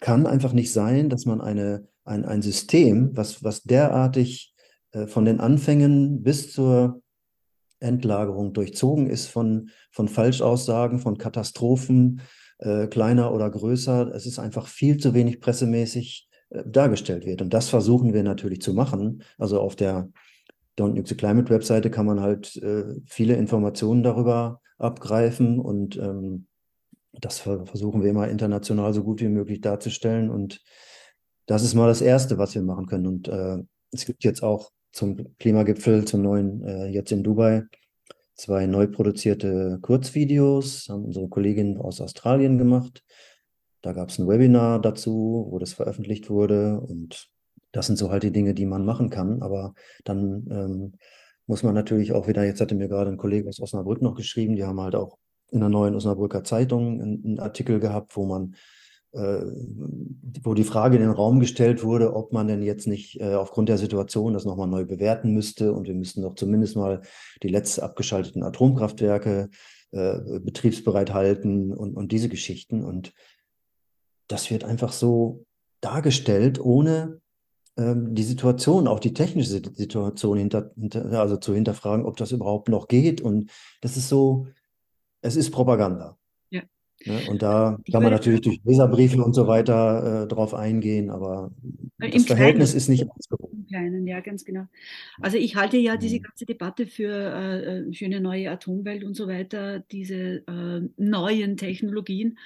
kann 0.00 0.26
einfach 0.26 0.52
nicht 0.52 0.72
sein, 0.72 1.08
dass 1.08 1.26
man 1.26 1.40
eine, 1.40 1.88
ein, 2.04 2.24
ein 2.24 2.42
System, 2.42 3.16
was, 3.16 3.44
was 3.44 3.62
derartig 3.62 4.51
von 5.06 5.24
den 5.24 5.40
Anfängen 5.40 6.22
bis 6.22 6.52
zur 6.52 7.02
Endlagerung 7.82 8.52
durchzogen 8.52 9.10
ist 9.10 9.26
von, 9.26 9.70
von 9.90 10.08
Falschaussagen, 10.08 10.98
von 10.98 11.18
Katastrophen, 11.18 12.22
äh, 12.58 12.86
kleiner 12.86 13.34
oder 13.34 13.50
größer. 13.50 14.14
Es 14.14 14.24
ist 14.24 14.38
einfach 14.38 14.68
viel 14.68 14.96
zu 14.96 15.14
wenig 15.14 15.40
pressemäßig 15.40 16.28
äh, 16.50 16.62
dargestellt 16.64 17.26
wird. 17.26 17.42
Und 17.42 17.52
das 17.52 17.68
versuchen 17.68 18.14
wir 18.14 18.22
natürlich 18.22 18.62
zu 18.62 18.72
machen. 18.72 19.22
Also 19.36 19.60
auf 19.60 19.76
der 19.76 20.08
Don't 20.78 20.94
Nuke 20.94 21.08
the 21.08 21.16
Climate 21.16 21.50
Webseite 21.50 21.90
kann 21.90 22.06
man 22.06 22.20
halt 22.20 22.56
äh, 22.56 22.84
viele 23.04 23.34
Informationen 23.34 24.02
darüber 24.02 24.60
abgreifen 24.78 25.58
und 25.58 25.96
ähm, 25.96 26.46
das 27.12 27.40
versuchen 27.40 28.02
wir 28.02 28.10
immer 28.10 28.28
international 28.28 28.94
so 28.94 29.04
gut 29.04 29.20
wie 29.20 29.28
möglich 29.28 29.60
darzustellen. 29.60 30.30
Und 30.30 30.62
das 31.44 31.62
ist 31.62 31.74
mal 31.74 31.88
das 31.88 32.00
Erste, 32.00 32.38
was 32.38 32.54
wir 32.54 32.62
machen 32.62 32.86
können. 32.86 33.06
Und 33.06 33.28
äh, 33.28 33.58
es 33.90 34.06
gibt 34.06 34.24
jetzt 34.24 34.42
auch 34.42 34.70
zum 34.92 35.36
Klimagipfel, 35.38 36.04
zum 36.04 36.22
neuen, 36.22 36.64
äh, 36.64 36.86
jetzt 36.86 37.12
in 37.12 37.22
Dubai, 37.22 37.64
zwei 38.34 38.66
neu 38.66 38.86
produzierte 38.86 39.78
Kurzvideos, 39.82 40.88
haben 40.88 41.04
unsere 41.04 41.28
Kollegin 41.28 41.78
aus 41.78 42.00
Australien 42.00 42.58
gemacht. 42.58 43.02
Da 43.80 43.92
gab 43.92 44.10
es 44.10 44.18
ein 44.18 44.28
Webinar 44.28 44.80
dazu, 44.80 45.46
wo 45.50 45.58
das 45.58 45.72
veröffentlicht 45.72 46.30
wurde. 46.30 46.80
Und 46.80 47.28
das 47.72 47.86
sind 47.86 47.96
so 47.98 48.10
halt 48.10 48.22
die 48.22 48.32
Dinge, 48.32 48.54
die 48.54 48.66
man 48.66 48.84
machen 48.84 49.10
kann. 49.10 49.42
Aber 49.42 49.74
dann 50.04 50.46
ähm, 50.50 50.92
muss 51.46 51.62
man 51.62 51.74
natürlich 51.74 52.12
auch 52.12 52.28
wieder, 52.28 52.44
jetzt 52.44 52.60
hatte 52.60 52.74
mir 52.74 52.88
gerade 52.88 53.10
ein 53.10 53.16
Kollege 53.16 53.48
aus 53.48 53.60
Osnabrück 53.60 54.02
noch 54.02 54.14
geschrieben, 54.14 54.56
die 54.56 54.64
haben 54.64 54.80
halt 54.80 54.94
auch 54.94 55.18
in 55.50 55.60
der 55.60 55.68
neuen 55.68 55.94
Osnabrücker 55.94 56.44
Zeitung 56.44 57.00
einen, 57.00 57.24
einen 57.24 57.38
Artikel 57.40 57.80
gehabt, 57.80 58.16
wo 58.16 58.24
man 58.24 58.54
wo 59.14 60.54
die 60.54 60.64
Frage 60.64 60.96
in 60.96 61.02
den 61.02 61.10
Raum 61.10 61.38
gestellt 61.38 61.84
wurde, 61.84 62.14
ob 62.14 62.32
man 62.32 62.48
denn 62.48 62.62
jetzt 62.62 62.86
nicht 62.86 63.20
äh, 63.20 63.34
aufgrund 63.34 63.68
der 63.68 63.76
Situation 63.76 64.32
das 64.32 64.46
nochmal 64.46 64.68
neu 64.68 64.86
bewerten 64.86 65.32
müsste 65.32 65.72
und 65.72 65.86
wir 65.86 65.94
müssten 65.94 66.22
doch 66.22 66.34
zumindest 66.34 66.76
mal 66.76 67.02
die 67.42 67.48
letzt 67.48 67.82
abgeschalteten 67.82 68.42
Atomkraftwerke 68.42 69.50
äh, 69.90 70.40
betriebsbereit 70.40 71.12
halten 71.12 71.72
und, 71.74 71.94
und 71.94 72.12
diese 72.12 72.30
Geschichten. 72.30 72.82
Und 72.82 73.12
das 74.28 74.50
wird 74.50 74.64
einfach 74.64 74.92
so 74.92 75.44
dargestellt, 75.82 76.58
ohne 76.58 77.20
ähm, 77.76 78.14
die 78.14 78.22
Situation, 78.22 78.88
auch 78.88 79.00
die 79.00 79.12
technische 79.12 79.50
Situation 79.50 80.38
hinter, 80.38 80.70
hinter, 80.74 81.20
also 81.20 81.36
zu 81.36 81.52
hinterfragen, 81.52 82.06
ob 82.06 82.16
das 82.16 82.32
überhaupt 82.32 82.70
noch 82.70 82.88
geht. 82.88 83.20
Und 83.20 83.50
das 83.82 83.98
ist 83.98 84.08
so, 84.08 84.46
es 85.20 85.36
ist 85.36 85.50
Propaganda. 85.50 86.16
Ne, 87.04 87.20
und 87.28 87.42
da 87.42 87.78
ich 87.84 87.92
kann 87.92 88.02
man 88.02 88.12
natürlich 88.12 88.42
durch 88.42 88.60
Leserbriefe 88.64 89.22
und 89.22 89.34
so 89.34 89.46
weiter 89.46 90.22
äh, 90.22 90.28
drauf 90.28 90.54
eingehen, 90.54 91.10
aber 91.10 91.50
das 91.98 92.24
Verhältnis 92.24 92.70
Kleinen, 92.70 92.76
ist 92.76 92.88
nicht 92.88 93.10
ausgewogen. 93.10 93.58
Im 93.58 93.66
Kleinen, 93.66 94.06
ja, 94.06 94.20
ganz 94.20 94.44
genau. 94.44 94.66
Also 95.20 95.36
ich 95.36 95.56
halte 95.56 95.76
ja 95.76 95.96
diese 95.96 96.18
mhm. 96.18 96.22
ganze 96.22 96.46
Debatte 96.46 96.86
für 96.86 97.12
äh, 97.12 97.78
äh, 97.78 97.92
schöne 97.92 98.20
neue 98.20 98.50
Atomwelt 98.50 99.04
und 99.04 99.14
so 99.14 99.28
weiter, 99.28 99.80
diese 99.80 100.46
äh, 100.46 100.88
neuen 100.96 101.56
Technologien 101.56 102.38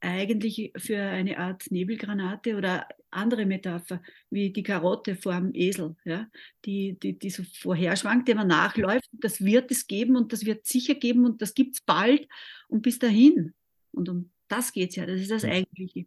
eigentlich 0.00 0.72
für 0.76 0.98
eine 0.98 1.38
Art 1.38 1.70
Nebelgranate 1.70 2.56
oder 2.56 2.86
andere 3.10 3.44
Metapher, 3.44 4.00
wie 4.30 4.50
die 4.50 4.62
Karotte 4.62 5.16
vor 5.16 5.34
dem 5.34 5.50
Esel, 5.54 5.96
ja, 6.04 6.26
die, 6.64 6.98
die, 6.98 7.18
die 7.18 7.30
so 7.30 7.42
vorherschwankt, 7.60 8.28
der 8.28 8.36
man 8.36 8.48
nachläuft. 8.48 9.08
Das 9.12 9.44
wird 9.44 9.70
es 9.70 9.86
geben 9.86 10.16
und 10.16 10.32
das 10.32 10.46
wird 10.46 10.66
sicher 10.66 10.94
geben 10.94 11.24
und 11.24 11.42
das 11.42 11.54
gibt 11.54 11.74
es 11.74 11.80
bald 11.82 12.28
und 12.68 12.82
bis 12.82 12.98
dahin. 12.98 13.52
Und 13.92 14.08
um 14.08 14.30
das 14.48 14.72
geht 14.72 14.90
es 14.90 14.96
ja, 14.96 15.06
das 15.06 15.20
ist 15.20 15.30
das 15.30 15.44
Eigentliche. 15.44 16.06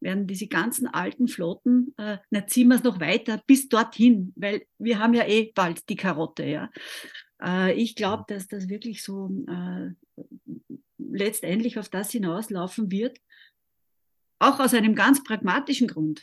Werden 0.00 0.26
diese 0.26 0.48
ganzen 0.48 0.86
alten 0.86 1.28
Flotten, 1.28 1.94
äh, 1.96 2.18
na 2.30 2.46
ziehen 2.46 2.68
wir 2.68 2.76
es 2.76 2.82
noch 2.82 3.00
weiter 3.00 3.42
bis 3.46 3.68
dorthin, 3.68 4.32
weil 4.36 4.66
wir 4.78 4.98
haben 4.98 5.14
ja 5.14 5.26
eh 5.26 5.52
bald 5.54 5.88
die 5.88 5.96
Karotte, 5.96 6.44
ja. 6.44 6.70
Äh, 7.42 7.74
ich 7.74 7.94
glaube, 7.94 8.24
dass 8.28 8.46
das 8.46 8.68
wirklich 8.68 9.02
so 9.02 9.30
äh, 9.48 9.90
letztendlich 10.98 11.78
auf 11.78 11.88
das 11.88 12.10
hinauslaufen 12.10 12.90
wird, 12.90 13.18
auch 14.38 14.60
aus 14.60 14.74
einem 14.74 14.94
ganz 14.94 15.22
pragmatischen 15.22 15.88
Grund. 15.88 16.22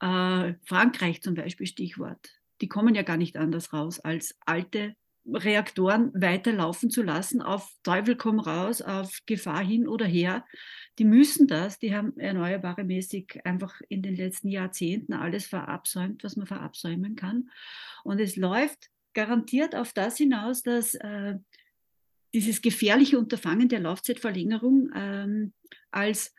Äh, 0.00 0.54
Frankreich 0.64 1.22
zum 1.22 1.34
Beispiel, 1.34 1.66
Stichwort. 1.66 2.28
Die 2.60 2.68
kommen 2.68 2.94
ja 2.94 3.02
gar 3.02 3.16
nicht 3.16 3.36
anders 3.36 3.72
raus, 3.72 3.98
als 3.98 4.36
alte 4.46 4.94
Reaktoren 5.26 6.10
weiterlaufen 6.14 6.90
zu 6.90 7.02
lassen, 7.02 7.42
auf 7.42 7.70
Teufel 7.82 8.16
komm 8.16 8.40
raus, 8.40 8.82
auf 8.82 9.20
Gefahr 9.26 9.64
hin 9.64 9.86
oder 9.86 10.06
her. 10.06 10.44
Die 10.98 11.04
müssen 11.04 11.46
das, 11.46 11.78
die 11.78 11.94
haben 11.94 12.16
erneuerbare 12.18 12.84
mäßig 12.84 13.40
einfach 13.44 13.80
in 13.88 14.02
den 14.02 14.16
letzten 14.16 14.48
Jahrzehnten 14.48 15.12
alles 15.12 15.46
verabsäumt, 15.46 16.24
was 16.24 16.36
man 16.36 16.46
verabsäumen 16.46 17.16
kann. 17.16 17.50
Und 18.04 18.20
es 18.20 18.36
läuft 18.36 18.90
garantiert 19.14 19.74
auf 19.74 19.92
das 19.92 20.16
hinaus, 20.16 20.62
dass 20.62 20.94
äh, 20.96 21.36
dieses 22.34 22.62
gefährliche 22.62 23.18
Unterfangen 23.18 23.68
der 23.68 23.80
Laufzeitverlängerung 23.80 24.90
ähm, 24.94 25.52
als 25.90 26.34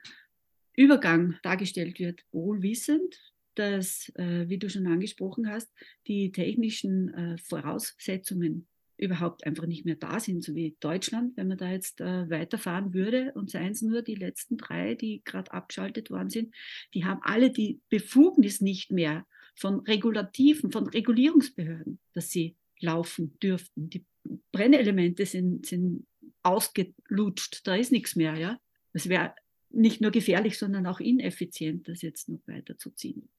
Übergang 0.75 1.37
dargestellt 1.43 1.99
wird, 1.99 2.23
wohlwissend, 2.31 3.19
dass, 3.55 4.11
äh, 4.15 4.49
wie 4.49 4.57
du 4.57 4.69
schon 4.69 4.87
angesprochen 4.87 5.47
hast, 5.47 5.71
die 6.07 6.31
technischen 6.31 7.13
äh, 7.13 7.37
Voraussetzungen 7.37 8.67
überhaupt 8.97 9.45
einfach 9.45 9.65
nicht 9.65 9.85
mehr 9.85 9.95
da 9.95 10.19
sind, 10.19 10.43
so 10.43 10.55
wie 10.55 10.75
Deutschland, 10.79 11.35
wenn 11.35 11.47
man 11.47 11.57
da 11.57 11.69
jetzt 11.69 12.01
äh, 12.01 12.29
weiterfahren 12.29 12.93
würde 12.93 13.31
und 13.35 13.49
seien 13.49 13.71
es 13.71 13.81
nur 13.81 14.01
die 14.01 14.15
letzten 14.15 14.57
drei, 14.57 14.95
die 14.95 15.21
gerade 15.25 15.51
abgeschaltet 15.51 16.09
worden 16.09 16.29
sind, 16.29 16.53
die 16.93 17.05
haben 17.05 17.21
alle 17.23 17.51
die 17.51 17.79
Befugnis 17.89 18.61
nicht 18.61 18.91
mehr 18.91 19.25
von 19.55 19.81
Regulativen, 19.81 20.71
von 20.71 20.87
Regulierungsbehörden, 20.87 21.99
dass 22.13 22.29
sie 22.29 22.55
laufen 22.79 23.37
dürften. 23.39 23.89
Die 23.89 24.05
Brennelemente 24.51 25.25
sind, 25.25 25.65
sind 25.65 26.05
ausgelutscht, 26.43 27.61
da 27.65 27.75
ist 27.75 27.91
nichts 27.91 28.15
mehr. 28.15 28.35
Ja? 28.35 28.59
Das 28.93 29.09
wäre 29.09 29.33
nicht 29.73 30.01
nur 30.01 30.11
gefährlich, 30.11 30.57
sondern 30.57 30.85
auch 30.85 30.99
ineffizient, 30.99 31.87
das 31.87 32.01
jetzt 32.01 32.29
noch 32.29 32.39
weiterzuziehen. 32.47 33.29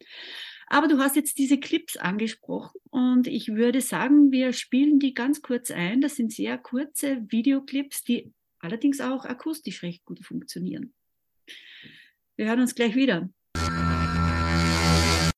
Aber 0.66 0.88
du 0.88 0.98
hast 0.98 1.16
jetzt 1.16 1.38
diese 1.38 1.58
Clips 1.58 1.96
angesprochen 1.96 2.80
und 2.90 3.26
ich 3.26 3.54
würde 3.54 3.80
sagen, 3.80 4.32
wir 4.32 4.52
spielen 4.52 4.98
die 4.98 5.14
ganz 5.14 5.42
kurz 5.42 5.70
ein. 5.70 6.00
Das 6.00 6.16
sind 6.16 6.32
sehr 6.32 6.58
kurze 6.58 7.24
Videoclips, 7.28 8.02
die 8.02 8.32
allerdings 8.58 9.00
auch 9.00 9.24
akustisch 9.24 9.82
recht 9.82 10.04
gut 10.04 10.24
funktionieren. 10.24 10.94
Wir 12.36 12.46
hören 12.46 12.60
uns 12.60 12.74
gleich 12.74 12.96
wieder. 12.96 13.30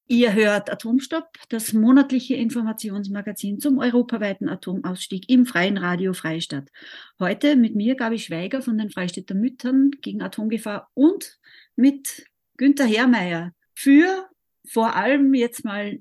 Ihr 0.08 0.34
hört 0.34 0.70
Atomstopp, 0.70 1.36
das 1.48 1.72
monatliche 1.72 2.36
Informationsmagazin 2.36 3.58
zum 3.58 3.78
europaweiten 3.78 4.48
Atomausstieg 4.48 5.28
im 5.28 5.46
freien 5.46 5.76
Radio 5.76 6.12
Freistadt. 6.12 6.70
Heute 7.18 7.56
mit 7.56 7.74
mir, 7.74 7.96
Gabi 7.96 8.20
Schweiger 8.20 8.62
von 8.62 8.78
den 8.78 8.90
Freistädter 8.90 9.34
Müttern 9.34 9.90
gegen 10.02 10.22
Atomgefahr 10.22 10.92
und 10.94 11.40
mit 11.74 12.24
Günther 12.56 12.86
Herrmeier 12.86 13.52
für 13.74 14.30
vor 14.64 14.94
allem 14.94 15.34
jetzt 15.34 15.64
mal 15.64 16.00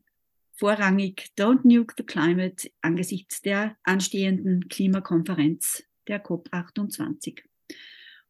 vorrangig 0.54 1.32
Don't 1.36 1.62
Nuke 1.64 1.96
the 1.98 2.04
Climate 2.04 2.70
angesichts 2.84 3.42
der 3.42 3.76
anstehenden 3.82 4.68
Klimakonferenz 4.68 5.84
der 6.08 6.24
COP28. 6.24 7.40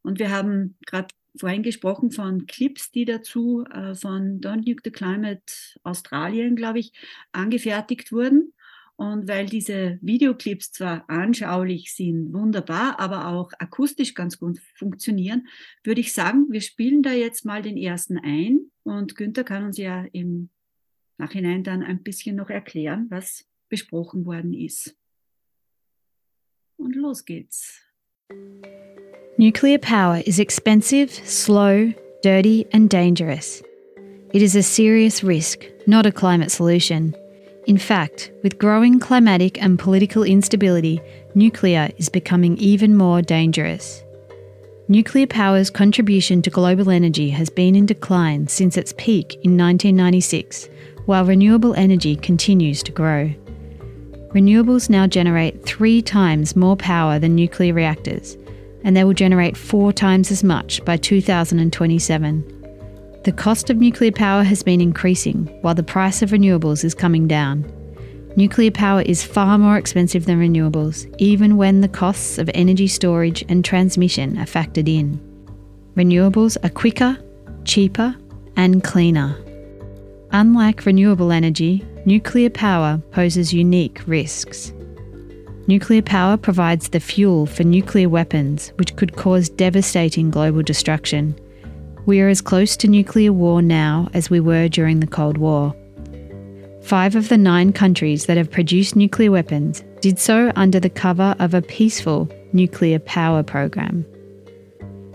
Und 0.03 0.19
wir 0.19 0.31
haben 0.31 0.77
gerade 0.85 1.13
vorhin 1.37 1.63
gesprochen 1.63 2.11
von 2.11 2.45
Clips, 2.45 2.91
die 2.91 3.05
dazu 3.05 3.63
äh, 3.65 3.95
von 3.95 4.41
Don't 4.41 4.67
Nuke 4.67 4.81
the 4.83 4.91
Climate 4.91 5.43
Australien, 5.83 6.55
glaube 6.55 6.79
ich, 6.79 6.93
angefertigt 7.31 8.11
wurden. 8.11 8.53
Und 8.97 9.27
weil 9.27 9.45
diese 9.45 9.99
Videoclips 10.01 10.71
zwar 10.71 11.09
anschaulich 11.09 11.93
sind, 11.93 12.33
wunderbar, 12.33 12.97
aber 12.99 13.27
auch 13.27 13.51
akustisch 13.59 14.13
ganz 14.13 14.39
gut 14.39 14.59
funktionieren, 14.75 15.47
würde 15.83 15.99
ich 15.99 16.13
sagen, 16.13 16.45
wir 16.49 16.61
spielen 16.61 17.03
da 17.03 17.11
jetzt 17.11 17.43
mal 17.43 17.61
den 17.61 17.75
ersten 17.75 18.17
ein 18.17 18.71
und 18.83 19.17
Günther 19.17 19.43
kann 19.43 19.65
uns 19.65 19.77
ja 19.77 20.05
im 20.13 20.49
Nachhinein 21.17 21.63
dann 21.63 21.83
ein 21.83 22.03
bisschen 22.03 22.37
noch 22.37 22.49
erklären, 22.49 23.07
was 23.09 23.45
besprochen 23.67 24.25
worden 24.25 24.53
ist. 24.53 24.95
Und 26.77 26.95
los 26.95 27.25
geht's. 27.25 27.84
Nuclear 29.37 29.77
power 29.77 30.23
is 30.25 30.39
expensive, 30.39 31.11
slow, 31.11 31.91
dirty, 32.23 32.65
and 32.71 32.89
dangerous. 32.89 33.61
It 34.31 34.41
is 34.41 34.55
a 34.55 34.63
serious 34.63 35.25
risk, 35.25 35.65
not 35.87 36.05
a 36.05 36.11
climate 36.11 36.51
solution. 36.51 37.13
In 37.67 37.77
fact, 37.77 38.31
with 38.43 38.57
growing 38.57 38.97
climatic 38.97 39.61
and 39.61 39.77
political 39.77 40.23
instability, 40.23 41.01
nuclear 41.33 41.89
is 41.97 42.07
becoming 42.07 42.57
even 42.59 42.95
more 42.95 43.21
dangerous. 43.21 44.01
Nuclear 44.87 45.27
power's 45.27 45.69
contribution 45.69 46.41
to 46.43 46.49
global 46.49 46.89
energy 46.89 47.29
has 47.31 47.49
been 47.49 47.75
in 47.75 47.85
decline 47.85 48.47
since 48.47 48.77
its 48.77 48.93
peak 48.97 49.33
in 49.43 49.57
1996, 49.57 50.69
while 51.07 51.25
renewable 51.25 51.73
energy 51.73 52.15
continues 52.15 52.81
to 52.83 52.93
grow. 52.93 53.33
Renewables 54.35 54.89
now 54.89 55.07
generate 55.07 55.63
three 55.63 56.01
times 56.01 56.57
more 56.57 56.75
power 56.75 57.17
than 57.17 57.35
nuclear 57.35 57.73
reactors, 57.73 58.35
and 58.83 58.95
they 58.95 59.05
will 59.05 59.13
generate 59.13 59.55
four 59.55 59.93
times 59.93 60.29
as 60.29 60.43
much 60.43 60.83
by 60.83 60.97
2027. 60.97 62.43
The 63.23 63.31
cost 63.31 63.69
of 63.69 63.77
nuclear 63.77 64.11
power 64.11 64.43
has 64.43 64.61
been 64.61 64.81
increasing 64.81 65.45
while 65.61 65.73
the 65.73 65.83
price 65.83 66.21
of 66.21 66.31
renewables 66.31 66.83
is 66.83 66.93
coming 66.93 67.29
down. 67.29 67.63
Nuclear 68.35 68.71
power 68.71 69.03
is 69.03 69.23
far 69.23 69.57
more 69.57 69.77
expensive 69.77 70.25
than 70.25 70.37
renewables, 70.37 71.09
even 71.17 71.55
when 71.55 71.79
the 71.79 71.87
costs 71.87 72.37
of 72.37 72.51
energy 72.53 72.87
storage 72.87 73.41
and 73.47 73.63
transmission 73.63 74.37
are 74.37 74.43
factored 74.45 74.89
in. 74.89 75.17
Renewables 75.95 76.57
are 76.61 76.69
quicker, 76.69 77.17
cheaper, 77.63 78.13
and 78.57 78.83
cleaner. 78.83 79.37
Unlike 80.31 80.85
renewable 80.85 81.31
energy, 81.31 81.85
nuclear 82.05 82.49
power 82.49 83.01
poses 83.11 83.53
unique 83.53 84.01
risks. 84.05 84.71
Nuclear 85.67 86.03
power 86.03 86.37
provides 86.37 86.89
the 86.89 86.99
fuel 86.99 87.47
for 87.47 87.63
nuclear 87.63 88.07
weapons, 88.07 88.71
which 88.75 88.95
could 88.95 89.15
cause 89.15 89.49
devastating 89.49 90.29
global 90.29 90.61
destruction. 90.61 91.35
We 92.05 92.21
are 92.21 92.29
as 92.29 92.41
close 92.41 92.77
to 92.77 92.87
nuclear 92.87 93.33
war 93.33 93.63
now 93.63 94.07
as 94.13 94.29
we 94.29 94.39
were 94.39 94.67
during 94.67 94.99
the 94.99 95.07
Cold 95.07 95.39
War. 95.39 95.75
Five 96.83 97.15
of 97.15 97.29
the 97.29 97.37
nine 97.37 97.73
countries 97.73 98.27
that 98.27 98.37
have 98.37 98.51
produced 98.51 98.95
nuclear 98.95 99.31
weapons 99.31 99.83
did 100.01 100.19
so 100.19 100.51
under 100.55 100.79
the 100.79 100.89
cover 100.89 101.35
of 101.39 101.55
a 101.55 101.63
peaceful 101.63 102.29
nuclear 102.53 102.99
power 102.99 103.41
program. 103.41 104.05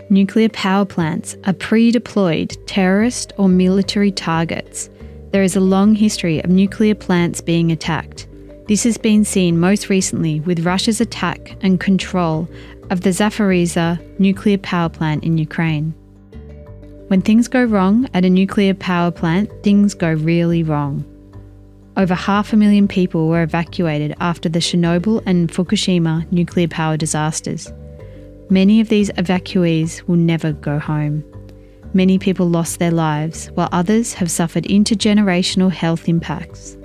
Nuclear 0.09 0.49
power 0.49 0.83
plants 0.83 1.37
are 1.45 1.53
pre 1.53 1.89
deployed 1.89 2.57
terrorist 2.67 3.31
or 3.37 3.47
military 3.47 4.11
targets. 4.11 4.89
There 5.31 5.43
is 5.43 5.55
a 5.55 5.61
long 5.61 5.95
history 5.95 6.43
of 6.43 6.49
nuclear 6.49 6.93
plants 6.93 7.39
being 7.39 7.71
attacked. 7.71 8.27
This 8.67 8.83
has 8.83 8.97
been 8.97 9.23
seen 9.23 9.59
most 9.59 9.87
recently 9.87 10.41
with 10.41 10.65
Russia's 10.65 10.99
attack 10.99 11.55
and 11.61 11.79
control 11.79 12.49
of 12.89 13.01
the 13.01 13.11
Zaporizhzhia 13.11 14.19
nuclear 14.19 14.57
power 14.57 14.89
plant 14.89 15.23
in 15.23 15.37
Ukraine. 15.37 15.93
When 17.07 17.21
things 17.21 17.47
go 17.47 17.63
wrong 17.63 18.09
at 18.13 18.25
a 18.25 18.29
nuclear 18.29 18.73
power 18.73 19.09
plant, 19.09 19.49
things 19.63 19.93
go 19.93 20.11
really 20.11 20.63
wrong. 20.63 21.05
Over 21.95 22.13
half 22.13 22.51
a 22.51 22.57
million 22.57 22.89
people 22.89 23.29
were 23.29 23.43
evacuated 23.43 24.13
after 24.19 24.49
the 24.49 24.59
Chernobyl 24.59 25.23
and 25.25 25.49
Fukushima 25.49 26.29
nuclear 26.31 26.67
power 26.67 26.97
disasters. 26.97 27.71
Many 28.49 28.81
of 28.81 28.89
these 28.89 29.09
evacuees 29.11 30.05
will 30.09 30.17
never 30.17 30.51
go 30.51 30.77
home. 30.77 31.23
Many 31.93 32.17
people 32.17 32.47
lost 32.47 32.79
their 32.79 32.91
lives, 32.91 33.47
while 33.55 33.69
others 33.71 34.13
have 34.13 34.31
suffered 34.31 34.63
intergenerational 34.63 35.71
health 35.71 36.07
impacts. 36.07 36.77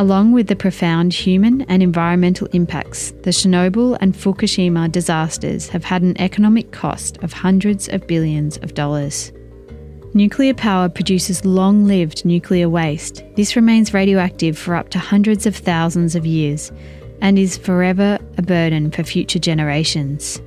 Along 0.00 0.32
with 0.32 0.46
the 0.46 0.56
profound 0.56 1.12
human 1.12 1.62
and 1.62 1.82
environmental 1.82 2.48
impacts, 2.52 3.10
the 3.22 3.30
Chernobyl 3.30 3.98
and 4.00 4.14
Fukushima 4.14 4.90
disasters 4.90 5.68
have 5.68 5.84
had 5.84 6.02
an 6.02 6.18
economic 6.20 6.72
cost 6.72 7.18
of 7.18 7.32
hundreds 7.34 7.88
of 7.88 8.06
billions 8.06 8.56
of 8.58 8.74
dollars. 8.74 9.30
Nuclear 10.12 10.54
power 10.54 10.88
produces 10.88 11.44
long 11.44 11.86
lived 11.86 12.24
nuclear 12.24 12.68
waste. 12.68 13.22
This 13.36 13.54
remains 13.54 13.94
radioactive 13.94 14.58
for 14.58 14.74
up 14.74 14.88
to 14.88 14.98
hundreds 14.98 15.46
of 15.46 15.54
thousands 15.54 16.16
of 16.16 16.26
years 16.26 16.72
and 17.20 17.38
is 17.38 17.56
forever 17.56 18.18
a 18.38 18.42
burden 18.42 18.90
for 18.90 19.04
future 19.04 19.38
generations. 19.38 20.40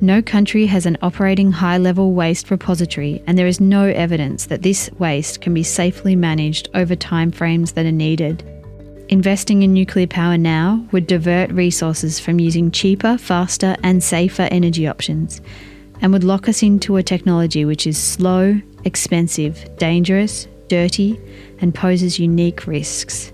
No 0.00 0.22
country 0.22 0.66
has 0.66 0.86
an 0.86 0.96
operating 1.02 1.50
high 1.50 1.78
level 1.78 2.12
waste 2.12 2.50
repository, 2.50 3.22
and 3.26 3.36
there 3.36 3.48
is 3.48 3.60
no 3.60 3.84
evidence 3.86 4.46
that 4.46 4.62
this 4.62 4.88
waste 4.98 5.40
can 5.40 5.52
be 5.52 5.64
safely 5.64 6.14
managed 6.14 6.68
over 6.74 6.94
timeframes 6.94 7.74
that 7.74 7.86
are 7.86 7.92
needed. 7.92 8.44
Investing 9.08 9.62
in 9.62 9.72
nuclear 9.72 10.06
power 10.06 10.38
now 10.38 10.86
would 10.92 11.06
divert 11.06 11.50
resources 11.50 12.20
from 12.20 12.38
using 12.38 12.70
cheaper, 12.70 13.18
faster, 13.18 13.74
and 13.82 14.04
safer 14.04 14.48
energy 14.50 14.86
options 14.86 15.40
and 16.00 16.12
would 16.12 16.24
lock 16.24 16.48
us 16.48 16.62
into 16.62 16.96
a 16.96 17.02
technology 17.02 17.64
which 17.64 17.86
is 17.86 17.98
slow, 17.98 18.60
expensive, 18.84 19.68
dangerous, 19.78 20.46
dirty, 20.68 21.20
and 21.60 21.74
poses 21.74 22.18
unique 22.18 22.66
risks. 22.66 23.32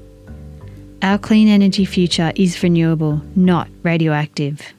Our 1.02 1.18
clean 1.18 1.48
energy 1.48 1.84
future 1.84 2.32
is 2.36 2.62
renewable, 2.62 3.20
not 3.36 3.68
radioactive. 3.82 4.73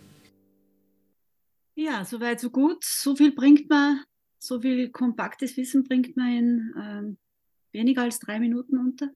Ja, 1.76 2.06
soweit 2.06 2.40
so 2.40 2.50
gut. 2.50 2.86
So 2.86 3.16
viel 3.16 3.34
bringt 3.34 3.70
man, 3.70 4.02
so 4.40 4.62
viel 4.62 4.90
kompaktes 4.90 5.58
Wissen 5.58 5.84
bringt 5.84 6.16
man 6.16 6.32
in 6.32 6.74
ähm, 6.82 7.18
weniger 7.74 8.04
als 8.04 8.20
drei 8.20 8.40
Minuten 8.40 8.78
unter. 8.78 9.12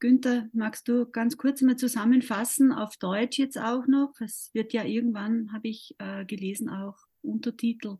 Günther, 0.00 0.48
magst 0.52 0.88
du 0.88 1.06
ganz 1.06 1.36
kurz 1.36 1.62
mal 1.62 1.76
zusammenfassen, 1.76 2.72
auf 2.72 2.96
Deutsch 2.96 3.38
jetzt 3.38 3.58
auch 3.58 3.86
noch? 3.86 4.12
Es 4.20 4.50
wird 4.54 4.72
ja 4.72 4.84
irgendwann, 4.84 5.52
habe 5.52 5.68
ich 5.68 5.94
äh, 5.98 6.24
gelesen, 6.24 6.68
auch 6.68 6.96
Untertitel 7.22 7.98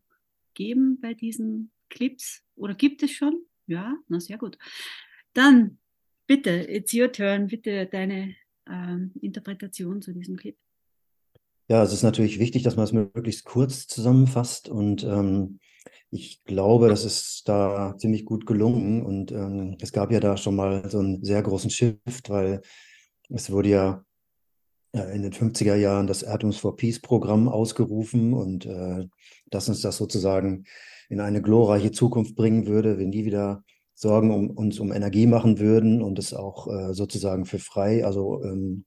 geben 0.55 1.01
bei 1.01 1.15
diesen 1.15 1.71
Clips. 1.89 2.43
Oder 2.57 2.75
gibt 2.75 3.03
es 3.05 3.13
schon? 3.13 3.43
Ja, 3.67 3.97
na 4.09 4.19
sehr 4.19 4.39
gut. 4.39 4.59
Dann 5.35 5.79
bitte, 6.27 6.51
it's 6.51 6.93
your 6.95 7.13
turn, 7.13 7.47
bitte 7.47 7.87
deine 7.87 8.35
äh, 8.67 8.97
Interpretation 9.21 10.03
zu 10.03 10.13
diesem 10.13 10.37
Clip. 10.37 10.57
Ja, 11.71 11.83
es 11.83 11.93
ist 11.93 12.03
natürlich 12.03 12.39
wichtig, 12.39 12.63
dass 12.63 12.77
man 12.77 12.85
es 12.85 12.93
möglichst 12.93 13.45
kurz 13.45 13.87
zusammenfasst 13.87 14.71
und 14.71 15.05
ähm, 15.05 15.61
ich 16.11 16.43
glaube, 16.45 16.89
das 16.89 17.05
ist 17.05 17.43
da 17.47 17.95
ziemlich 17.99 18.25
gut 18.25 18.47
gelungen 18.47 19.05
und 19.05 19.33
ähm, 19.33 19.77
es 19.81 19.93
gab 19.93 20.11
ja 20.11 20.21
da 20.21 20.39
schon 20.39 20.57
mal 20.57 20.89
so 20.89 20.99
einen 20.99 21.23
sehr 21.23 21.43
großen 21.43 21.69
Shift, 21.69 22.31
weil 22.31 22.63
es 23.29 23.51
wurde 23.51 23.69
ja 23.69 24.05
äh, 24.93 25.15
in 25.15 25.23
den 25.23 25.33
50er 25.35 25.75
Jahren 25.75 26.07
das 26.07 26.25
Atoms 26.25 26.57
for 26.57 26.77
Peace 26.77 27.01
Programm 27.01 27.49
ausgerufen 27.49 28.33
und 28.33 28.65
äh, 28.65 29.07
dass 29.51 29.69
uns 29.69 29.83
das 29.83 29.99
sozusagen 29.99 30.65
in 31.11 31.21
eine 31.21 31.43
glorreiche 31.43 31.93
Zukunft 31.93 32.35
bringen 32.35 32.67
würde, 32.67 32.99
wenn 32.99 33.11
die 33.11 33.27
wieder 33.27 33.63
Sorgen 33.95 34.31
um 34.31 34.51
uns 34.51 34.79
um 34.81 34.91
Energie 34.93 35.27
machen 35.27 35.59
würden 35.59 36.01
und 36.01 36.19
es 36.19 36.33
auch 36.33 36.69
äh, 36.69 36.95
sozusagen 36.95 37.45
für 37.45 37.59
frei, 37.59 38.07
also 38.07 38.43
ähm, 38.43 38.87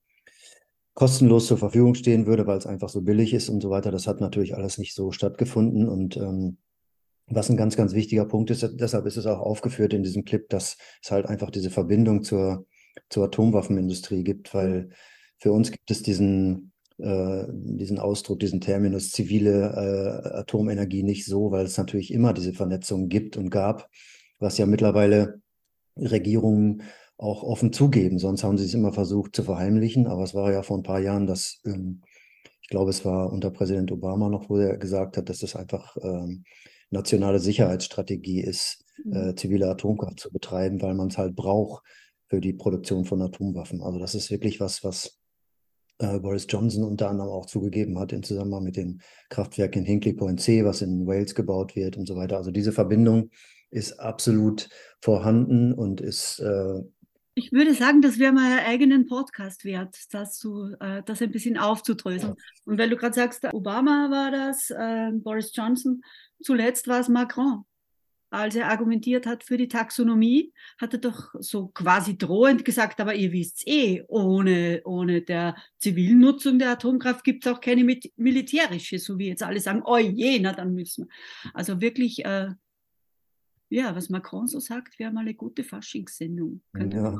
kostenlos 0.93 1.47
zur 1.47 1.57
Verfügung 1.57 1.95
stehen 1.95 2.25
würde, 2.25 2.47
weil 2.47 2.57
es 2.57 2.65
einfach 2.65 2.89
so 2.89 3.01
billig 3.01 3.33
ist 3.33 3.49
und 3.49 3.61
so 3.61 3.69
weiter. 3.69 3.91
Das 3.91 4.07
hat 4.07 4.19
natürlich 4.19 4.55
alles 4.55 4.77
nicht 4.77 4.93
so 4.93 5.11
stattgefunden 5.11 5.87
und 5.87 6.17
ähm, 6.17 6.57
was 7.27 7.49
ein 7.49 7.57
ganz, 7.57 7.77
ganz 7.77 7.93
wichtiger 7.93 8.25
Punkt 8.25 8.51
ist, 8.51 8.67
deshalb 8.73 9.05
ist 9.05 9.17
es 9.17 9.25
auch 9.25 9.39
aufgeführt 9.39 9.93
in 9.93 10.03
diesem 10.03 10.25
Clip, 10.25 10.47
dass 10.49 10.77
es 11.01 11.11
halt 11.11 11.27
einfach 11.27 11.49
diese 11.49 11.69
Verbindung 11.69 12.23
zur, 12.23 12.65
zur 13.09 13.25
Atomwaffenindustrie 13.25 14.23
gibt, 14.23 14.53
weil 14.53 14.89
für 15.37 15.51
uns 15.53 15.71
gibt 15.71 15.89
es 15.91 16.03
diesen, 16.03 16.73
äh, 16.97 17.45
diesen 17.49 17.99
Ausdruck, 17.99 18.39
diesen 18.39 18.59
Terminus 18.59 19.11
zivile 19.11 20.23
äh, 20.33 20.39
Atomenergie 20.39 21.03
nicht 21.03 21.25
so, 21.25 21.51
weil 21.51 21.65
es 21.65 21.77
natürlich 21.77 22.13
immer 22.13 22.33
diese 22.33 22.53
Vernetzung 22.53 23.07
gibt 23.07 23.37
und 23.37 23.49
gab, 23.49 23.89
was 24.39 24.57
ja 24.57 24.65
mittlerweile 24.65 25.41
Regierungen 25.97 26.83
auch 27.21 27.43
offen 27.43 27.71
zugeben. 27.71 28.17
Sonst 28.17 28.43
haben 28.43 28.57
sie 28.57 28.65
es 28.65 28.73
immer 28.73 28.91
versucht 28.91 29.35
zu 29.35 29.43
verheimlichen, 29.43 30.07
aber 30.07 30.23
es 30.23 30.33
war 30.33 30.51
ja 30.51 30.63
vor 30.63 30.77
ein 30.77 30.83
paar 30.83 30.99
Jahren, 30.99 31.27
dass 31.27 31.61
ähm, 31.65 32.01
ich 32.61 32.69
glaube, 32.69 32.89
es 32.89 33.05
war 33.05 33.31
unter 33.31 33.51
Präsident 33.51 33.91
Obama 33.91 34.27
noch, 34.27 34.49
wo 34.49 34.57
er 34.57 34.77
gesagt 34.77 35.17
hat, 35.17 35.29
dass 35.29 35.39
das 35.39 35.55
einfach 35.55 35.95
ähm, 36.01 36.43
nationale 36.89 37.39
Sicherheitsstrategie 37.39 38.41
ist, 38.41 38.83
mhm. 39.03 39.13
äh, 39.13 39.35
zivile 39.35 39.69
Atomkraft 39.69 40.19
zu 40.19 40.31
betreiben, 40.31 40.81
weil 40.81 40.95
man 40.95 41.09
es 41.09 41.17
halt 41.17 41.35
braucht 41.35 41.83
für 42.27 42.41
die 42.41 42.53
Produktion 42.53 43.05
von 43.05 43.21
Atomwaffen. 43.21 43.81
Also 43.81 43.99
das 43.99 44.15
ist 44.15 44.31
wirklich 44.31 44.59
was, 44.59 44.83
was 44.83 45.19
äh, 45.99 46.19
Boris 46.19 46.47
Johnson 46.49 46.83
unter 46.83 47.09
anderem 47.09 47.29
auch 47.29 47.45
zugegeben 47.45 47.99
hat 47.99 48.13
im 48.13 48.23
Zusammenhang 48.23 48.63
mit 48.63 48.77
dem 48.77 48.99
Kraftwerk 49.29 49.75
in 49.75 49.85
Hinkley 49.85 50.13
Point 50.13 50.41
C, 50.41 50.65
was 50.65 50.81
in 50.81 51.05
Wales 51.05 51.35
gebaut 51.35 51.75
wird 51.75 51.97
und 51.97 52.07
so 52.07 52.15
weiter. 52.15 52.37
Also 52.37 52.49
diese 52.49 52.71
Verbindung 52.71 53.29
ist 53.69 53.99
absolut 53.99 54.69
vorhanden 55.01 55.71
und 55.73 56.01
ist 56.01 56.39
äh, 56.39 56.81
ich 57.33 57.51
würde 57.51 57.73
sagen, 57.73 58.01
das 58.01 58.19
wäre 58.19 58.33
mal 58.33 58.51
einen 58.51 58.65
eigenen 58.65 59.07
Podcast 59.07 59.63
wert, 59.63 59.95
das, 60.11 60.37
zu, 60.37 60.75
äh, 60.79 61.01
das 61.05 61.21
ein 61.21 61.31
bisschen 61.31 61.57
aufzudröseln. 61.57 62.35
Ja. 62.37 62.43
Und 62.65 62.77
weil 62.77 62.89
du 62.89 62.97
gerade 62.97 63.15
sagst, 63.15 63.45
Obama 63.53 64.09
war 64.11 64.31
das, 64.31 64.69
äh, 64.69 65.11
Boris 65.13 65.51
Johnson, 65.55 66.01
zuletzt 66.41 66.87
war 66.87 66.99
es 66.99 67.07
Macron. 67.07 67.63
Als 68.33 68.55
er 68.55 68.69
argumentiert 68.69 69.25
hat 69.25 69.43
für 69.43 69.57
die 69.57 69.67
Taxonomie, 69.67 70.53
hat 70.77 70.93
er 70.93 70.99
doch 70.99 71.33
so 71.39 71.67
quasi 71.67 72.17
drohend 72.17 72.63
gesagt, 72.63 73.01
aber 73.01 73.13
ihr 73.13 73.33
wisst 73.33 73.67
eh, 73.67 74.03
ohne, 74.07 74.81
ohne 74.85 75.21
der 75.21 75.57
zivilen 75.77 76.19
Nutzung 76.19 76.57
der 76.57 76.71
Atomkraft 76.71 77.25
gibt 77.25 77.45
es 77.45 77.51
auch 77.51 77.59
keine 77.59 77.83
militärische, 78.15 78.99
so 78.99 79.19
wie 79.19 79.27
jetzt 79.27 79.43
alle 79.43 79.59
sagen, 79.59 79.83
oh 79.83 79.97
je, 79.97 80.39
na 80.39 80.53
dann 80.53 80.73
müssen 80.73 81.07
wir. 81.07 81.51
Also 81.53 81.81
wirklich 81.81 82.23
äh, 82.23 82.51
ja, 83.71 83.95
was 83.95 84.09
Macron 84.09 84.47
so 84.47 84.59
sagt, 84.59 84.99
wäre 84.99 85.13
mal 85.13 85.21
eine 85.21 85.33
gute 85.33 85.63
Faschingssendung. 85.63 86.59
Ja. 86.75 87.17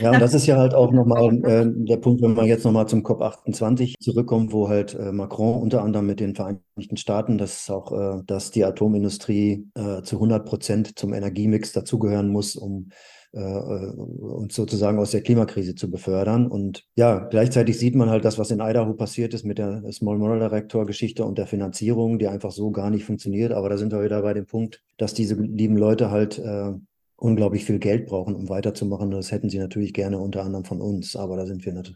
ja, 0.00 0.10
und 0.10 0.20
das 0.20 0.34
ist 0.34 0.46
ja 0.46 0.56
halt 0.56 0.74
auch 0.74 0.90
nochmal 0.90 1.32
äh, 1.44 1.64
der 1.64 1.96
Punkt, 1.98 2.22
wenn 2.22 2.34
wir 2.34 2.44
jetzt 2.44 2.64
nochmal 2.64 2.88
zum 2.88 3.04
COP28 3.04 3.94
zurückkommen, 4.00 4.50
wo 4.50 4.68
halt 4.68 4.94
äh, 4.94 5.12
Macron 5.12 5.62
unter 5.62 5.82
anderem 5.82 6.06
mit 6.06 6.18
den 6.18 6.34
Vereinigten 6.34 6.96
Staaten, 6.96 7.38
dass 7.38 7.70
auch, 7.70 7.92
äh, 7.92 8.22
dass 8.26 8.50
die 8.50 8.64
Atomindustrie 8.64 9.70
äh, 9.74 10.02
zu 10.02 10.16
100 10.16 10.44
Prozent 10.44 10.98
zum 10.98 11.14
Energiemix 11.14 11.70
dazugehören 11.72 12.30
muss, 12.30 12.56
um 12.56 12.90
äh, 13.32 13.40
uns 13.40 14.54
sozusagen 14.54 14.98
aus 14.98 15.12
der 15.12 15.22
Klimakrise 15.22 15.74
zu 15.74 15.90
befördern. 15.90 16.46
Und 16.46 16.84
ja, 16.96 17.18
gleichzeitig 17.28 17.78
sieht 17.78 17.94
man 17.94 18.10
halt 18.10 18.24
das, 18.24 18.38
was 18.38 18.50
in 18.50 18.60
Idaho 18.60 18.94
passiert 18.94 19.34
ist 19.34 19.44
mit 19.44 19.58
der 19.58 19.82
Small 19.92 20.18
Modular 20.18 20.52
Reactor 20.52 20.86
Geschichte 20.86 21.24
und 21.24 21.38
der 21.38 21.46
Finanzierung, 21.46 22.18
die 22.18 22.28
einfach 22.28 22.50
so 22.50 22.70
gar 22.70 22.90
nicht 22.90 23.04
funktioniert. 23.04 23.52
Aber 23.52 23.68
da 23.68 23.76
sind 23.76 23.92
wir 23.92 24.02
wieder 24.02 24.22
bei 24.22 24.34
dem 24.34 24.46
Punkt, 24.46 24.82
dass 24.98 25.14
diese 25.14 25.34
lieben 25.34 25.76
Leute 25.76 26.10
halt 26.10 26.38
äh, 26.38 26.72
unglaublich 27.16 27.64
viel 27.64 27.78
Geld 27.78 28.06
brauchen, 28.06 28.34
um 28.34 28.48
weiterzumachen. 28.48 29.10
Das 29.10 29.30
hätten 29.30 29.50
sie 29.50 29.58
natürlich 29.58 29.92
gerne 29.92 30.18
unter 30.18 30.42
anderem 30.42 30.64
von 30.64 30.80
uns, 30.80 31.16
aber 31.16 31.36
da 31.36 31.46
sind 31.46 31.64
wir 31.64 31.72
nicht, 31.72 31.94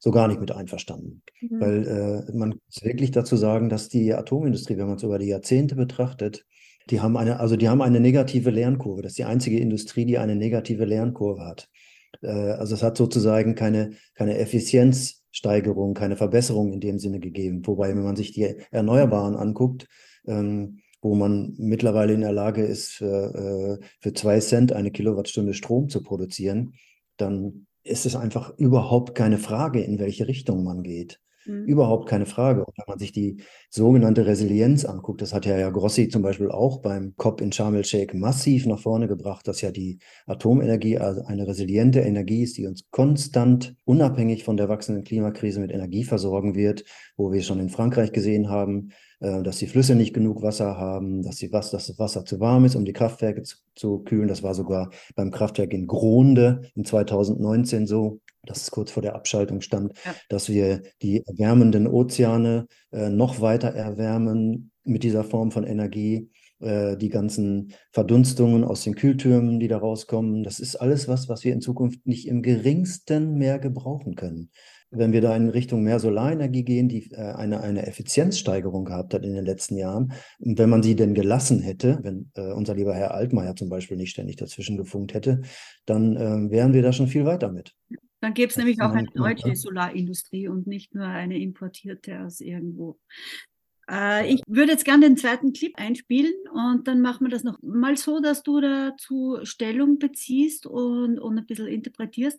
so 0.00 0.10
gar 0.10 0.26
nicht 0.26 0.40
mit 0.40 0.50
einverstanden. 0.50 1.22
Mhm. 1.40 1.60
Weil 1.60 1.86
äh, 1.86 2.36
man 2.36 2.48
muss 2.50 2.82
wirklich 2.82 3.12
dazu 3.12 3.36
sagen, 3.36 3.68
dass 3.68 3.88
die 3.88 4.12
Atomindustrie, 4.14 4.76
wenn 4.76 4.86
man 4.86 4.96
es 4.96 5.02
über 5.02 5.18
die 5.18 5.28
Jahrzehnte 5.28 5.76
betrachtet, 5.76 6.44
die 6.90 7.00
haben 7.00 7.16
eine, 7.16 7.40
also 7.40 7.56
die 7.56 7.68
haben 7.68 7.82
eine 7.82 8.00
negative 8.00 8.50
Lernkurve. 8.50 9.02
Das 9.02 9.12
ist 9.12 9.18
die 9.18 9.24
einzige 9.24 9.58
Industrie, 9.58 10.04
die 10.04 10.18
eine 10.18 10.36
negative 10.36 10.84
Lernkurve 10.84 11.44
hat. 11.44 11.68
Äh, 12.22 12.28
also 12.28 12.74
es 12.74 12.82
hat 12.82 12.96
sozusagen 12.96 13.54
keine, 13.54 13.92
keine 14.14 14.38
Effizienzsteigerung, 14.38 15.94
keine 15.94 16.16
Verbesserung 16.16 16.72
in 16.72 16.80
dem 16.80 16.98
Sinne 16.98 17.20
gegeben. 17.20 17.66
Wobei, 17.66 17.88
wenn 17.90 18.02
man 18.02 18.16
sich 18.16 18.32
die 18.32 18.56
Erneuerbaren 18.70 19.36
anguckt, 19.36 19.88
ähm, 20.26 20.80
wo 21.00 21.14
man 21.14 21.54
mittlerweile 21.58 22.12
in 22.12 22.20
der 22.20 22.32
Lage 22.32 22.62
ist, 22.62 23.00
äh, 23.00 23.78
für 24.00 24.12
zwei 24.14 24.38
Cent 24.40 24.72
eine 24.72 24.92
Kilowattstunde 24.92 25.54
Strom 25.54 25.88
zu 25.88 26.02
produzieren, 26.02 26.74
dann 27.16 27.66
ist 27.84 28.06
es 28.06 28.14
einfach 28.14 28.56
überhaupt 28.58 29.14
keine 29.16 29.38
Frage, 29.38 29.80
in 29.80 29.98
welche 29.98 30.28
Richtung 30.28 30.62
man 30.62 30.82
geht. 30.82 31.20
Mhm. 31.46 31.64
Überhaupt 31.64 32.08
keine 32.08 32.26
Frage. 32.26 32.64
Und 32.64 32.76
wenn 32.76 32.84
man 32.88 32.98
sich 32.98 33.12
die 33.12 33.42
sogenannte 33.70 34.26
Resilienz 34.26 34.84
anguckt, 34.84 35.22
das 35.22 35.32
hat 35.32 35.46
ja, 35.46 35.58
ja 35.58 35.70
Grossi 35.70 36.08
zum 36.08 36.22
Beispiel 36.22 36.50
auch 36.50 36.80
beim 36.80 37.14
COP 37.16 37.40
in 37.40 37.52
Sharm 37.52 37.74
el-Sheikh 37.74 38.16
massiv 38.16 38.66
nach 38.66 38.80
vorne 38.80 39.08
gebracht, 39.08 39.48
dass 39.48 39.60
ja 39.60 39.70
die 39.70 39.98
Atomenergie 40.26 40.98
also 40.98 41.22
eine 41.24 41.46
resiliente 41.46 42.00
Energie 42.00 42.42
ist, 42.42 42.56
die 42.58 42.66
uns 42.66 42.88
konstant, 42.90 43.74
unabhängig 43.84 44.44
von 44.44 44.56
der 44.56 44.68
wachsenden 44.68 45.04
Klimakrise 45.04 45.60
mit 45.60 45.72
Energie 45.72 46.04
versorgen 46.04 46.54
wird, 46.54 46.84
wo 47.16 47.32
wir 47.32 47.42
schon 47.42 47.60
in 47.60 47.68
Frankreich 47.68 48.12
gesehen 48.12 48.48
haben, 48.48 48.90
dass 49.22 49.58
die 49.58 49.68
Flüsse 49.68 49.94
nicht 49.94 50.14
genug 50.14 50.42
Wasser 50.42 50.76
haben, 50.76 51.22
dass, 51.22 51.36
die, 51.36 51.48
dass 51.48 51.70
das 51.70 51.96
Wasser 51.98 52.24
zu 52.24 52.40
warm 52.40 52.64
ist, 52.64 52.74
um 52.74 52.84
die 52.84 52.92
Kraftwerke 52.92 53.42
zu, 53.42 53.56
zu 53.76 53.98
kühlen. 54.00 54.26
Das 54.26 54.42
war 54.42 54.54
sogar 54.54 54.90
beim 55.14 55.30
Kraftwerk 55.30 55.72
in 55.72 55.86
Gronde 55.86 56.62
in 56.74 56.84
2019 56.84 57.86
so, 57.86 58.20
dass 58.44 58.62
es 58.62 58.70
kurz 58.72 58.90
vor 58.90 59.02
der 59.02 59.14
Abschaltung 59.14 59.60
stand, 59.60 59.92
ja. 60.04 60.14
dass 60.28 60.48
wir 60.48 60.82
die 61.02 61.24
erwärmenden 61.24 61.86
Ozeane 61.86 62.66
äh, 62.90 63.10
noch 63.10 63.40
weiter 63.40 63.68
erwärmen 63.68 64.72
mit 64.84 65.04
dieser 65.04 65.22
Form 65.22 65.52
von 65.52 65.64
Energie 65.64 66.28
äh, 66.58 66.96
die 66.96 67.08
ganzen 67.08 67.72
Verdunstungen 67.92 68.64
aus 68.64 68.82
den 68.82 68.96
Kühltürmen, 68.96 69.60
die 69.60 69.68
da 69.68 69.78
rauskommen. 69.78 70.42
Das 70.42 70.58
ist 70.58 70.76
alles 70.76 71.06
was, 71.06 71.28
was 71.28 71.44
wir 71.44 71.52
in 71.52 71.60
Zukunft 71.60 72.06
nicht 72.06 72.26
im 72.26 72.42
geringsten 72.42 73.34
mehr 73.34 73.60
gebrauchen 73.60 74.16
können 74.16 74.50
wenn 74.92 75.12
wir 75.12 75.20
da 75.20 75.34
in 75.34 75.48
Richtung 75.48 75.82
mehr 75.82 75.98
Solarenergie 75.98 76.64
gehen, 76.64 76.88
die 76.88 77.10
äh, 77.12 77.16
eine, 77.16 77.60
eine 77.60 77.86
Effizienzsteigerung 77.86 78.84
gehabt 78.84 79.14
hat 79.14 79.24
in 79.24 79.34
den 79.34 79.44
letzten 79.44 79.76
Jahren, 79.76 80.12
und 80.38 80.58
wenn 80.58 80.70
man 80.70 80.82
sie 80.82 80.94
denn 80.94 81.14
gelassen 81.14 81.60
hätte, 81.60 81.98
wenn 82.02 82.30
äh, 82.34 82.52
unser 82.52 82.74
lieber 82.74 82.94
Herr 82.94 83.14
Altmaier 83.14 83.56
zum 83.56 83.68
Beispiel 83.68 83.96
nicht 83.96 84.10
ständig 84.10 84.36
dazwischen 84.36 84.76
gefunkt 84.76 85.14
hätte, 85.14 85.42
dann 85.86 86.16
äh, 86.16 86.50
wären 86.50 86.72
wir 86.72 86.82
da 86.82 86.92
schon 86.92 87.08
viel 87.08 87.24
weiter 87.24 87.50
mit. 87.50 87.74
Dann 88.20 88.34
gäbe 88.34 88.50
es 88.50 88.56
nämlich 88.56 88.80
auch 88.80 88.92
eine 88.92 89.08
deutsche 89.08 89.56
Solarindustrie 89.56 90.46
und 90.46 90.68
nicht 90.68 90.94
nur 90.94 91.06
eine 91.06 91.38
importierte 91.38 92.20
aus 92.20 92.40
irgendwo. 92.40 93.00
Äh, 93.90 94.32
ich 94.32 94.42
würde 94.46 94.72
jetzt 94.72 94.84
gerne 94.84 95.06
den 95.06 95.16
zweiten 95.16 95.52
Clip 95.52 95.72
einspielen 95.76 96.32
und 96.52 96.86
dann 96.86 97.00
machen 97.00 97.26
wir 97.26 97.30
das 97.30 97.42
noch 97.42 97.58
mal 97.62 97.96
so, 97.96 98.20
dass 98.20 98.42
du 98.42 98.60
dazu 98.60 99.38
Stellung 99.42 99.98
beziehst 99.98 100.66
und, 100.66 101.18
und 101.18 101.38
ein 101.38 101.46
bisschen 101.46 101.66
interpretierst. 101.66 102.38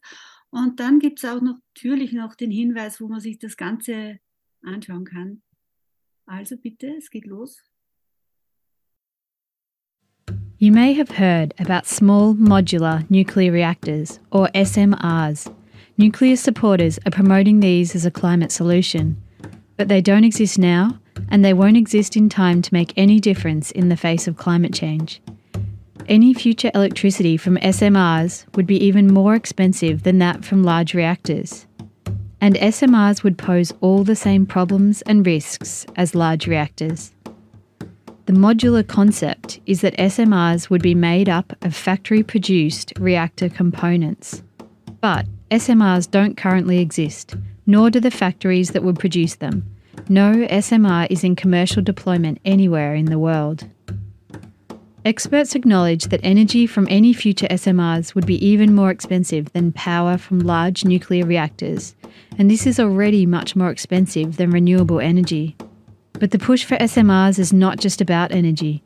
Und 0.53 0.79
dann 0.79 0.99
gibt 0.99 1.17
es 1.17 1.25
auch 1.25 1.41
noch, 1.41 1.57
natürlich 1.73 2.13
noch 2.13 2.35
den 2.35 2.51
Hinweis, 2.51 3.01
wo 3.01 3.07
man 3.07 3.19
sich 3.19 3.39
das 3.39 3.57
Ganze 3.57 4.19
anschauen 4.61 5.03
kann. 5.03 5.41
Also 6.27 6.57
bitte, 6.57 6.93
es 6.95 7.09
geht 7.09 7.25
los. 7.25 7.57
You 10.59 10.71
may 10.71 10.93
have 10.93 11.17
heard 11.17 11.59
about 11.59 11.87
small 11.87 12.35
modular 12.35 13.03
nuclear 13.09 13.51
reactors, 13.51 14.19
or 14.29 14.47
SMRs. 14.53 15.51
Nuclear 15.97 16.37
supporters 16.37 16.99
are 16.99 17.11
promoting 17.11 17.59
these 17.59 17.95
as 17.95 18.05
a 18.05 18.11
climate 18.11 18.51
solution, 18.51 19.17
but 19.75 19.87
they 19.87 20.03
don't 20.03 20.23
exist 20.23 20.59
now 20.59 20.99
and 21.29 21.43
they 21.43 21.53
won't 21.53 21.77
exist 21.77 22.15
in 22.15 22.29
time 22.29 22.61
to 22.61 22.69
make 22.71 22.93
any 22.95 23.19
difference 23.19 23.71
in 23.71 23.89
the 23.89 23.97
face 23.97 24.27
of 24.27 24.37
climate 24.37 24.73
change. 24.73 25.19
Any 26.09 26.33
future 26.33 26.69
electricity 26.75 27.37
from 27.37 27.55
SMRs 27.57 28.45
would 28.55 28.67
be 28.67 28.83
even 28.83 29.13
more 29.13 29.35
expensive 29.35 30.03
than 30.03 30.19
that 30.19 30.43
from 30.43 30.63
large 30.63 30.93
reactors. 30.93 31.65
And 32.41 32.55
SMRs 32.55 33.23
would 33.23 33.37
pose 33.37 33.71
all 33.79 34.03
the 34.03 34.15
same 34.15 34.45
problems 34.45 35.01
and 35.03 35.25
risks 35.25 35.85
as 35.95 36.13
large 36.13 36.45
reactors. 36.45 37.13
The 38.25 38.33
modular 38.33 38.85
concept 38.85 39.61
is 39.65 39.79
that 39.81 39.95
SMRs 39.97 40.69
would 40.69 40.81
be 40.81 40.95
made 40.95 41.29
up 41.29 41.53
of 41.61 41.73
factory 41.73 42.21
produced 42.21 42.91
reactor 42.99 43.47
components. 43.47 44.43
But 44.99 45.25
SMRs 45.51 46.11
don't 46.11 46.35
currently 46.35 46.79
exist, 46.79 47.35
nor 47.65 47.89
do 47.89 48.01
the 48.01 48.11
factories 48.11 48.71
that 48.71 48.83
would 48.83 48.99
produce 48.99 49.35
them. 49.35 49.65
No 50.09 50.33
SMR 50.47 51.07
is 51.09 51.23
in 51.23 51.37
commercial 51.37 51.81
deployment 51.81 52.39
anywhere 52.43 52.93
in 52.93 53.05
the 53.05 53.19
world. 53.19 53.65
Experts 55.05 55.53
acknowledge 55.53 56.05
that 56.05 56.21
energy 56.23 56.65
from 56.65 56.87
any 56.89 57.11
future 57.11 57.47
SMRs 57.47 58.15
would 58.15 58.25
be 58.25 58.43
even 58.45 58.73
more 58.73 58.89
expensive 58.89 59.51
than 59.51 59.73
power 59.73 60.17
from 60.17 60.39
large 60.39 60.85
nuclear 60.85 61.25
reactors, 61.25 61.93
and 62.37 62.49
this 62.49 62.65
is 62.65 62.79
already 62.79 63.25
much 63.25 63.53
more 63.53 63.69
expensive 63.69 64.37
than 64.37 64.49
renewable 64.49 65.01
energy. 65.01 65.57
But 66.13 66.31
the 66.31 66.39
push 66.39 66.63
for 66.63 66.77
SMRs 66.77 67.37
is 67.37 67.51
not 67.51 67.79
just 67.79 67.99
about 67.99 68.31
energy. 68.31 68.81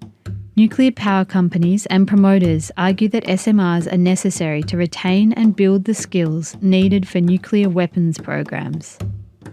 Nuclear 0.56 0.91
power 0.91 1.23
companies 1.23 1.86
and 1.86 2.08
promoters 2.08 2.71
argue 2.77 3.10
that 3.10 3.25
SMRs 3.25 3.91
are 3.93 3.97
necessary 3.97 4.63
to 4.63 4.75
retain 4.75 5.34
and 5.34 5.56
build 5.56 5.86
the 5.86 5.93
skills 5.93 6.58
needed 6.62 7.08
for 7.08 7.21
nuclear 7.21 7.69
weapons 7.69 8.17
programs. 8.17 8.97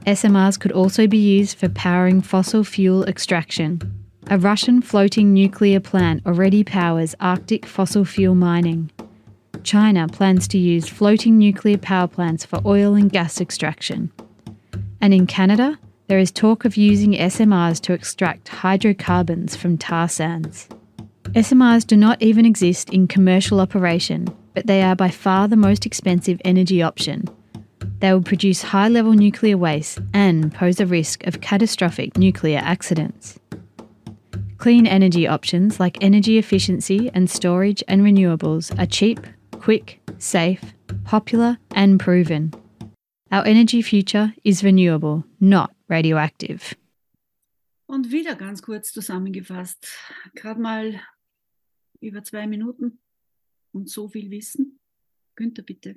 SMRs 0.06 0.58
could 0.58 0.72
also 0.72 1.06
be 1.06 1.18
used 1.18 1.58
for 1.58 1.68
powering 1.68 2.22
fossil 2.22 2.64
fuel 2.64 3.04
extraction, 3.04 3.82
a 4.28 4.38
Russian 4.38 4.80
floating 4.80 5.34
nuclear 5.34 5.80
plant 5.80 6.24
already 6.26 6.64
powers 6.64 7.14
Arctic 7.20 7.66
fossil 7.66 8.04
fuel 8.04 8.34
mining. 8.34 8.90
China 9.62 10.08
plans 10.08 10.48
to 10.48 10.58
use 10.58 10.88
floating 10.88 11.38
nuclear 11.38 11.78
power 11.78 12.08
plants 12.08 12.44
for 12.44 12.60
oil 12.64 12.94
and 12.94 13.12
gas 13.12 13.40
extraction. 13.40 14.10
And 15.00 15.12
in 15.12 15.26
Canada, 15.26 15.78
there 16.06 16.18
is 16.18 16.30
talk 16.30 16.64
of 16.64 16.76
using 16.76 17.12
SMRs 17.12 17.80
to 17.82 17.92
extract 17.92 18.48
hydrocarbons 18.48 19.56
from 19.56 19.76
tar 19.76 20.08
sands. 20.08 20.68
SMRs 21.32 21.86
do 21.86 21.96
not 21.96 22.22
even 22.22 22.46
exist 22.46 22.90
in 22.90 23.06
commercial 23.06 23.60
operation, 23.60 24.26
but 24.54 24.66
they 24.66 24.82
are 24.82 24.96
by 24.96 25.10
far 25.10 25.48
the 25.48 25.56
most 25.56 25.84
expensive 25.84 26.40
energy 26.44 26.82
option. 26.82 27.24
They 27.98 28.12
will 28.12 28.22
produce 28.22 28.62
high 28.62 28.88
level 28.88 29.12
nuclear 29.12 29.56
waste 29.58 29.98
and 30.12 30.52
pose 30.52 30.80
a 30.80 30.86
risk 30.86 31.26
of 31.26 31.40
catastrophic 31.40 32.16
nuclear 32.16 32.58
accidents. 32.62 33.38
Clean 34.64 34.86
energy 34.86 35.28
options 35.28 35.78
like 35.78 35.98
energy 36.00 36.38
efficiency 36.38 37.10
and 37.12 37.28
storage 37.28 37.84
and 37.86 38.00
renewables 38.00 38.72
are 38.78 38.86
cheap, 38.86 39.20
quick, 39.60 40.00
safe, 40.16 40.72
popular, 41.04 41.58
and 41.74 42.00
proven. 42.00 42.50
Our 43.30 43.44
energy 43.44 43.82
future 43.82 44.32
is 44.42 44.64
renewable, 44.64 45.24
not 45.38 45.70
radioactive. 45.90 46.74
Und 47.84 48.10
wieder 48.10 48.36
ganz 48.36 48.62
kurz 48.62 48.90
zusammengefasst, 48.90 49.86
gerade 50.34 50.62
mal 50.62 50.94
über 52.00 52.24
zwei 52.24 52.46
Minuten 52.46 53.00
und 53.74 53.90
so 53.90 54.08
viel 54.08 54.30
Wissen. 54.30 54.78
Günther, 55.36 55.62
bitte. 55.62 55.96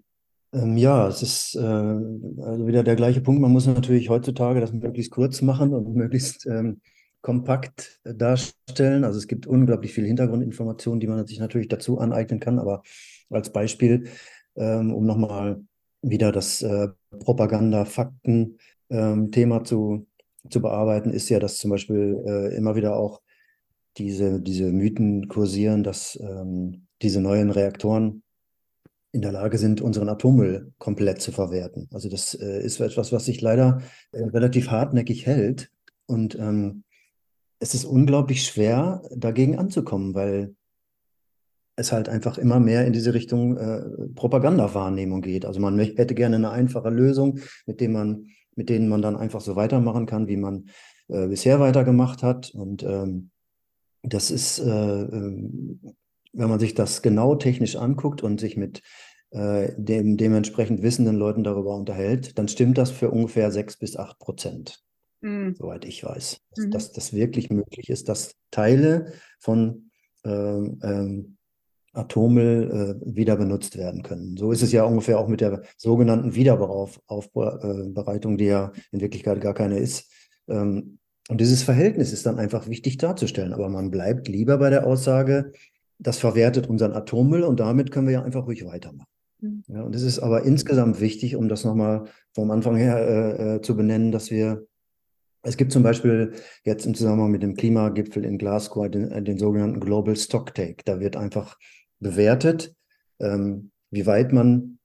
Ähm, 0.51 0.75
ja, 0.75 1.07
es 1.07 1.21
ist 1.21 1.55
äh, 1.55 1.59
also 1.61 2.67
wieder 2.67 2.83
der 2.83 2.97
gleiche 2.97 3.21
Punkt. 3.21 3.41
Man 3.41 3.53
muss 3.53 3.65
natürlich 3.65 4.09
heutzutage 4.09 4.59
das 4.59 4.73
möglichst 4.73 5.13
kurz 5.13 5.41
machen 5.41 5.73
und 5.73 5.95
möglichst 5.95 6.45
ähm, 6.47 6.81
kompakt 7.27 7.99
darstellen. 8.05 9.03
Also 9.03 9.19
es 9.19 9.27
gibt 9.27 9.47
unglaublich 9.47 9.91
viele 9.91 10.07
Hintergrundinformationen, 10.07 11.01
die 11.01 11.07
man 11.07 11.27
sich 11.27 11.39
natürlich 11.39 11.67
dazu 11.67 11.99
aneignen 11.99 12.39
kann. 12.39 12.57
Aber 12.57 12.83
als 13.29 13.51
Beispiel, 13.51 14.07
ähm, 14.55 14.93
um 14.93 15.05
nochmal 15.05 15.61
wieder 16.01 16.31
das 16.31 16.61
äh, 16.61 16.87
Propaganda-Fakten-Thema 17.19 19.57
ähm, 19.57 19.65
zu, 19.65 20.07
zu 20.49 20.61
bearbeiten, 20.61 21.09
ist 21.09 21.27
ja, 21.27 21.39
dass 21.39 21.57
zum 21.57 21.71
Beispiel 21.71 22.23
äh, 22.25 22.55
immer 22.55 22.77
wieder 22.77 22.95
auch 22.95 23.19
diese, 23.97 24.39
diese 24.39 24.71
Mythen 24.71 25.27
kursieren, 25.27 25.83
dass 25.83 26.17
ähm, 26.21 26.87
diese 27.01 27.19
neuen 27.19 27.51
Reaktoren 27.51 28.23
in 29.11 29.21
der 29.21 29.33
Lage 29.33 29.57
sind, 29.57 29.81
unseren 29.81 30.07
Atommüll 30.07 30.71
komplett 30.77 31.21
zu 31.21 31.33
verwerten. 31.33 31.89
Also 31.91 32.07
das 32.07 32.35
äh, 32.35 32.63
ist 32.63 32.79
etwas, 32.79 33.11
was 33.11 33.25
sich 33.25 33.41
leider 33.41 33.81
äh, 34.13 34.23
relativ 34.23 34.71
hartnäckig 34.71 35.25
hält. 35.25 35.69
Und 36.05 36.35
ähm, 36.35 36.85
es 37.59 37.73
ist 37.73 37.85
unglaublich 37.85 38.43
schwer, 38.43 39.01
dagegen 39.15 39.57
anzukommen, 39.57 40.13
weil 40.13 40.55
es 41.75 41.91
halt 41.91 42.09
einfach 42.09 42.37
immer 42.37 42.59
mehr 42.59 42.85
in 42.85 42.93
diese 42.93 43.13
Richtung 43.13 43.57
äh, 43.57 43.83
Propagandawahrnehmung 44.15 45.21
geht. 45.21 45.45
Also 45.45 45.59
man 45.59 45.77
hätte 45.77 46.15
gerne 46.15 46.37
eine 46.37 46.49
einfache 46.49 46.89
Lösung, 46.89 47.39
mit 47.65 47.79
dem 47.81 47.93
man, 47.93 48.27
mit 48.55 48.69
denen 48.69 48.89
man 48.89 49.01
dann 49.01 49.15
einfach 49.15 49.41
so 49.41 49.55
weitermachen 49.55 50.07
kann, 50.07 50.27
wie 50.27 50.37
man 50.37 50.69
äh, 51.07 51.27
bisher 51.27 51.59
weitergemacht 51.59 52.23
hat. 52.23 52.49
Und 52.49 52.83
ähm, 52.83 53.29
das 54.01 54.31
ist, 54.31 54.59
äh, 54.59 54.63
ähm, 54.63 55.79
wenn 56.33 56.49
man 56.49 56.59
sich 56.59 56.73
das 56.73 57.01
genau 57.03 57.35
technisch 57.35 57.75
anguckt 57.75 58.23
und 58.23 58.39
sich 58.39 58.57
mit 58.57 58.81
äh, 59.31 59.73
dem 59.77 60.17
dementsprechend 60.17 60.81
wissenden 60.81 61.15
Leuten 61.15 61.43
darüber 61.43 61.75
unterhält, 61.75 62.37
dann 62.39 62.47
stimmt 62.47 62.77
das 62.77 62.89
für 62.89 63.11
ungefähr 63.11 63.51
sechs 63.51 63.77
bis 63.77 63.97
acht 63.97 64.17
Prozent, 64.19 64.83
mhm. 65.27 65.55
soweit 65.55 65.85
ich 65.85 66.03
weiß. 66.03 66.39
Mhm. 66.57 66.71
Dass 66.71 66.91
das 66.91 67.13
wirklich 67.13 67.49
möglich 67.49 67.89
ist, 67.89 68.09
dass 68.09 68.35
Teile 68.51 69.13
von 69.39 69.89
ähm, 70.23 70.79
ähm, 70.83 71.37
Atommüll 71.93 72.99
äh, 73.03 73.15
wieder 73.15 73.35
benutzt 73.35 73.77
werden 73.77 74.03
können. 74.03 74.37
So 74.37 74.51
ist 74.51 74.61
es 74.61 74.71
ja 74.71 74.83
ungefähr 74.83 75.19
auch 75.19 75.27
mit 75.27 75.41
der 75.41 75.63
sogenannten 75.77 76.35
Wiederaufbereitung, 76.35 78.37
die 78.37 78.45
ja 78.45 78.71
in 78.91 79.01
Wirklichkeit 79.01 79.41
gar 79.41 79.55
keine 79.55 79.79
ist. 79.79 80.11
Ähm, 80.47 80.99
und 81.29 81.41
dieses 81.41 81.63
Verhältnis 81.63 82.13
ist 82.13 82.25
dann 82.25 82.39
einfach 82.39 82.69
wichtig 82.69 82.97
darzustellen. 82.97 83.53
Aber 83.53 83.69
man 83.69 83.91
bleibt 83.91 84.27
lieber 84.27 84.57
bei 84.59 84.69
der 84.69 84.85
Aussage, 84.85 85.51
das 85.99 86.19
verwertet 86.19 86.67
unseren 86.67 86.93
Atommüll 86.93 87.43
und 87.43 87.59
damit 87.59 87.91
können 87.91 88.07
wir 88.07 88.13
ja 88.13 88.23
einfach 88.23 88.45
ruhig 88.45 88.65
weitermachen. 88.65 89.09
Mhm. 89.41 89.63
Ja, 89.67 89.81
und 89.81 89.95
es 89.95 90.03
ist 90.03 90.19
aber 90.19 90.43
insgesamt 90.43 91.01
wichtig, 91.01 91.35
um 91.35 91.49
das 91.49 91.65
nochmal 91.65 92.05
vom 92.33 92.51
Anfang 92.51 92.75
her 92.75 92.97
äh, 92.97 93.55
äh, 93.55 93.61
zu 93.61 93.75
benennen, 93.75 94.11
dass 94.11 94.31
wir 94.31 94.67
es 95.47 95.57
gibt 95.57 95.71
zum 95.71 95.83
Beispiel 95.83 96.33
jetzt 96.63 96.85
im 96.85 96.93
Zusammenhang 96.93 97.31
mit 97.31 97.41
dem 97.41 97.55
Klimagipfel 97.55 98.25
in 98.25 98.37
Glasgow 98.37 98.89
den, 98.89 99.11
äh, 99.11 99.23
den 99.23 99.37
sogenannten 99.37 99.79
Global 99.79 100.15
Stocktake. 100.15 100.83
Da 100.85 100.99
wird 100.99 101.15
einfach 101.15 101.57
bewertet, 101.99 102.75
ähm, 103.19 103.71
wie 103.89 104.05
weit 104.05 104.33
man 104.33 104.79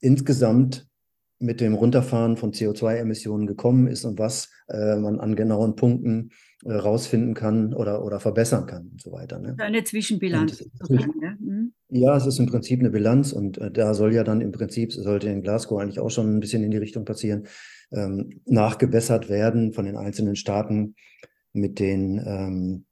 insgesamt 0.00 0.88
mit 1.38 1.60
dem 1.60 1.74
Runterfahren 1.74 2.36
von 2.36 2.52
CO2-Emissionen 2.52 3.46
gekommen 3.46 3.86
ist 3.86 4.04
und 4.04 4.18
was 4.18 4.50
äh, 4.68 4.96
man 4.96 5.20
an 5.20 5.36
genauen 5.36 5.74
Punkten 5.74 6.30
äh, 6.64 6.72
rausfinden 6.72 7.32
kann 7.32 7.72
oder, 7.72 8.04
oder 8.04 8.20
verbessern 8.20 8.66
kann 8.66 8.88
und 8.88 9.00
so 9.00 9.12
weiter. 9.12 9.38
Ne? 9.38 9.56
Eine 9.58 9.82
Zwischenbilanz. 9.84 10.62
Mhm. 10.88 11.72
Ja, 11.88 12.16
es 12.16 12.26
ist 12.26 12.38
im 12.38 12.46
Prinzip 12.46 12.80
eine 12.80 12.90
Bilanz 12.90 13.32
und 13.32 13.56
äh, 13.56 13.70
da 13.70 13.94
soll 13.94 14.14
ja 14.14 14.22
dann 14.22 14.42
im 14.42 14.52
Prinzip, 14.52 14.92
sollte 14.92 15.30
in 15.30 15.42
Glasgow 15.42 15.80
eigentlich 15.80 16.00
auch 16.00 16.10
schon 16.10 16.36
ein 16.36 16.40
bisschen 16.40 16.62
in 16.62 16.70
die 16.70 16.76
Richtung 16.76 17.06
passieren, 17.06 17.46
ähm, 17.92 18.40
nachgebessert 18.46 19.28
werden 19.28 19.72
von 19.72 19.84
den 19.84 19.96
einzelnen 19.96 20.36
Staaten 20.36 20.94
mit 21.52 21.78
den 21.78 22.22
ähm, 22.24 22.86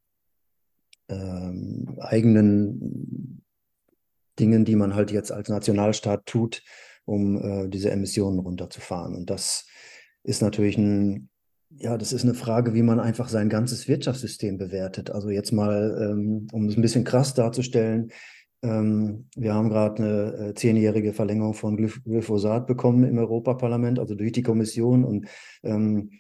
ähm, 1.09 1.97
eigenen 2.01 3.43
Dingen, 4.39 4.65
die 4.65 4.77
man 4.77 4.95
halt 4.95 5.11
jetzt 5.11 5.33
als 5.33 5.49
Nationalstaat 5.49 6.27
tut, 6.27 6.63
um 7.05 7.37
äh, 7.43 7.69
diese 7.69 7.91
Emissionen 7.91 8.39
runterzufahren. 8.39 9.15
Und 9.15 9.31
das 9.31 9.67
ist 10.23 10.43
natürlich 10.43 10.79
ein, 10.79 11.29
ja, 11.71 11.97
das 11.99 12.13
ist 12.13 12.25
eine 12.25 12.35
Frage, 12.35 12.75
wie 12.75 12.83
man 12.83 13.01
einfach 13.01 13.29
sein 13.29 13.49
ganzes 13.49 13.89
Wirtschaftssystem 13.89 14.59
bewertet. 14.59 15.11
Also 15.11 15.31
jetzt 15.31 15.53
mal, 15.53 15.97
ähm, 16.01 16.47
um 16.53 16.69
es 16.69 16.77
ein 16.77 16.83
bisschen 16.83 17.05
krass 17.05 17.35
darzustellen, 17.35 18.11
ähm, 18.63 19.27
wir 19.37 19.55
haben 19.55 19.69
gerade 19.69 20.03
eine 20.03 20.49
äh, 20.49 20.55
zehnjährige 20.55 21.13
Verlängerung 21.13 21.55
von 21.55 21.77
Glyphosat 21.77 22.67
bekommen 22.67 23.05
im 23.05 23.19
Europaparlament, 23.19 23.99
also 23.99 24.15
durch 24.15 24.33
die 24.33 24.43
Kommission. 24.43 25.05
Und 25.05 25.29
ähm, 25.63 26.11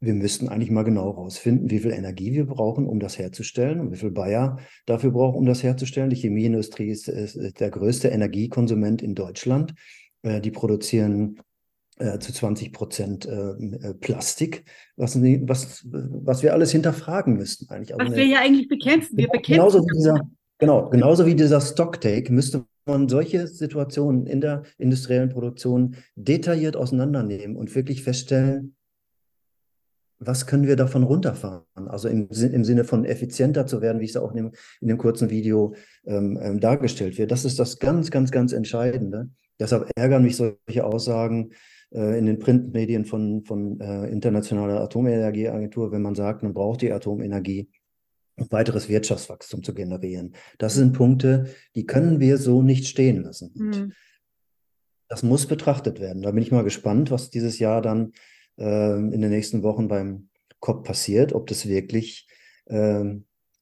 wir 0.00 0.14
müssten 0.14 0.48
eigentlich 0.48 0.70
mal 0.70 0.82
genau 0.82 1.12
herausfinden, 1.12 1.70
wie 1.70 1.78
viel 1.78 1.92
Energie 1.92 2.32
wir 2.32 2.46
brauchen, 2.46 2.86
um 2.86 3.00
das 3.00 3.18
herzustellen 3.18 3.80
und 3.80 3.92
wie 3.92 3.96
viel 3.96 4.10
Bayer 4.10 4.58
dafür 4.86 5.10
braucht, 5.10 5.36
um 5.36 5.46
das 5.46 5.62
herzustellen. 5.62 6.10
Die 6.10 6.16
Chemieindustrie 6.16 6.88
ist, 6.88 7.08
ist 7.08 7.60
der 7.60 7.70
größte 7.70 8.08
Energiekonsument 8.08 9.02
in 9.02 9.14
Deutschland. 9.14 9.74
Äh, 10.22 10.40
die 10.40 10.50
produzieren 10.50 11.40
äh, 11.98 12.18
zu 12.18 12.32
20 12.32 12.72
Prozent 12.72 13.26
äh, 13.26 13.50
äh, 13.50 13.94
Plastik, 13.94 14.64
was, 14.96 15.20
was, 15.22 15.86
was 15.90 16.42
wir 16.42 16.52
alles 16.52 16.72
hinterfragen 16.72 17.34
müssten 17.34 17.70
eigentlich. 17.70 17.94
Also 17.94 18.10
was 18.10 18.16
wir 18.16 18.26
ja 18.26 18.40
eigentlich 18.40 18.68
bekämpfen. 18.68 19.16
Wir 19.16 19.28
bekämpfen 19.28 19.52
genauso 19.52 19.86
dieser, 19.94 20.20
genau, 20.58 20.88
genauso 20.90 21.26
wie 21.26 21.34
dieser 21.34 21.60
Stocktake 21.60 22.32
müsste 22.32 22.64
man 22.86 23.08
solche 23.08 23.46
Situationen 23.46 24.26
in 24.26 24.40
der 24.40 24.62
industriellen 24.78 25.30
Produktion 25.30 25.96
detailliert 26.16 26.76
auseinandernehmen 26.76 27.56
und 27.56 27.74
wirklich 27.74 28.02
feststellen, 28.02 28.76
was 30.18 30.46
können 30.46 30.66
wir 30.66 30.76
davon 30.76 31.02
runterfahren? 31.02 31.64
Also 31.74 32.08
im, 32.08 32.28
im 32.30 32.64
Sinne 32.64 32.84
von 32.84 33.04
effizienter 33.04 33.66
zu 33.66 33.80
werden, 33.80 34.00
wie 34.00 34.06
es 34.06 34.16
auch 34.16 34.30
in 34.30 34.36
dem, 34.36 34.52
in 34.80 34.88
dem 34.88 34.98
kurzen 34.98 35.30
Video 35.30 35.74
ähm, 36.06 36.38
ähm, 36.40 36.60
dargestellt 36.60 37.18
wird. 37.18 37.30
Das 37.30 37.44
ist 37.44 37.58
das 37.58 37.78
ganz, 37.78 38.10
ganz, 38.10 38.30
ganz 38.30 38.52
Entscheidende. 38.52 39.30
Deshalb 39.58 39.90
ärgern 39.96 40.22
mich 40.22 40.36
solche 40.36 40.84
Aussagen 40.84 41.50
äh, 41.90 42.18
in 42.18 42.26
den 42.26 42.38
Printmedien 42.38 43.04
von, 43.04 43.44
von 43.44 43.80
äh, 43.80 44.06
Internationaler 44.06 44.80
Atomenergieagentur, 44.80 45.92
wenn 45.92 46.02
man 46.02 46.14
sagt, 46.14 46.42
man 46.42 46.54
braucht 46.54 46.82
die 46.82 46.92
Atomenergie, 46.92 47.68
weiteres 48.36 48.88
Wirtschaftswachstum 48.88 49.62
zu 49.62 49.74
generieren. 49.74 50.34
Das 50.58 50.74
sind 50.74 50.92
Punkte, 50.92 51.46
die 51.74 51.86
können 51.86 52.20
wir 52.20 52.38
so 52.38 52.62
nicht 52.62 52.86
stehen 52.86 53.22
lassen. 53.22 53.52
Mhm. 53.54 53.92
Das 55.08 55.22
muss 55.22 55.46
betrachtet 55.46 56.00
werden. 56.00 56.22
Da 56.22 56.30
bin 56.30 56.42
ich 56.42 56.50
mal 56.50 56.64
gespannt, 56.64 57.10
was 57.10 57.30
dieses 57.30 57.58
Jahr 57.58 57.82
dann 57.82 58.12
äh, 58.58 58.96
in 58.96 59.20
den 59.20 59.30
nächsten 59.30 59.62
Wochen 59.62 59.88
beim 59.88 60.28
COP 60.60 60.84
passiert, 60.84 61.32
ob 61.32 61.46
das 61.46 61.68
wirklich 61.68 62.26
äh, 62.66 63.04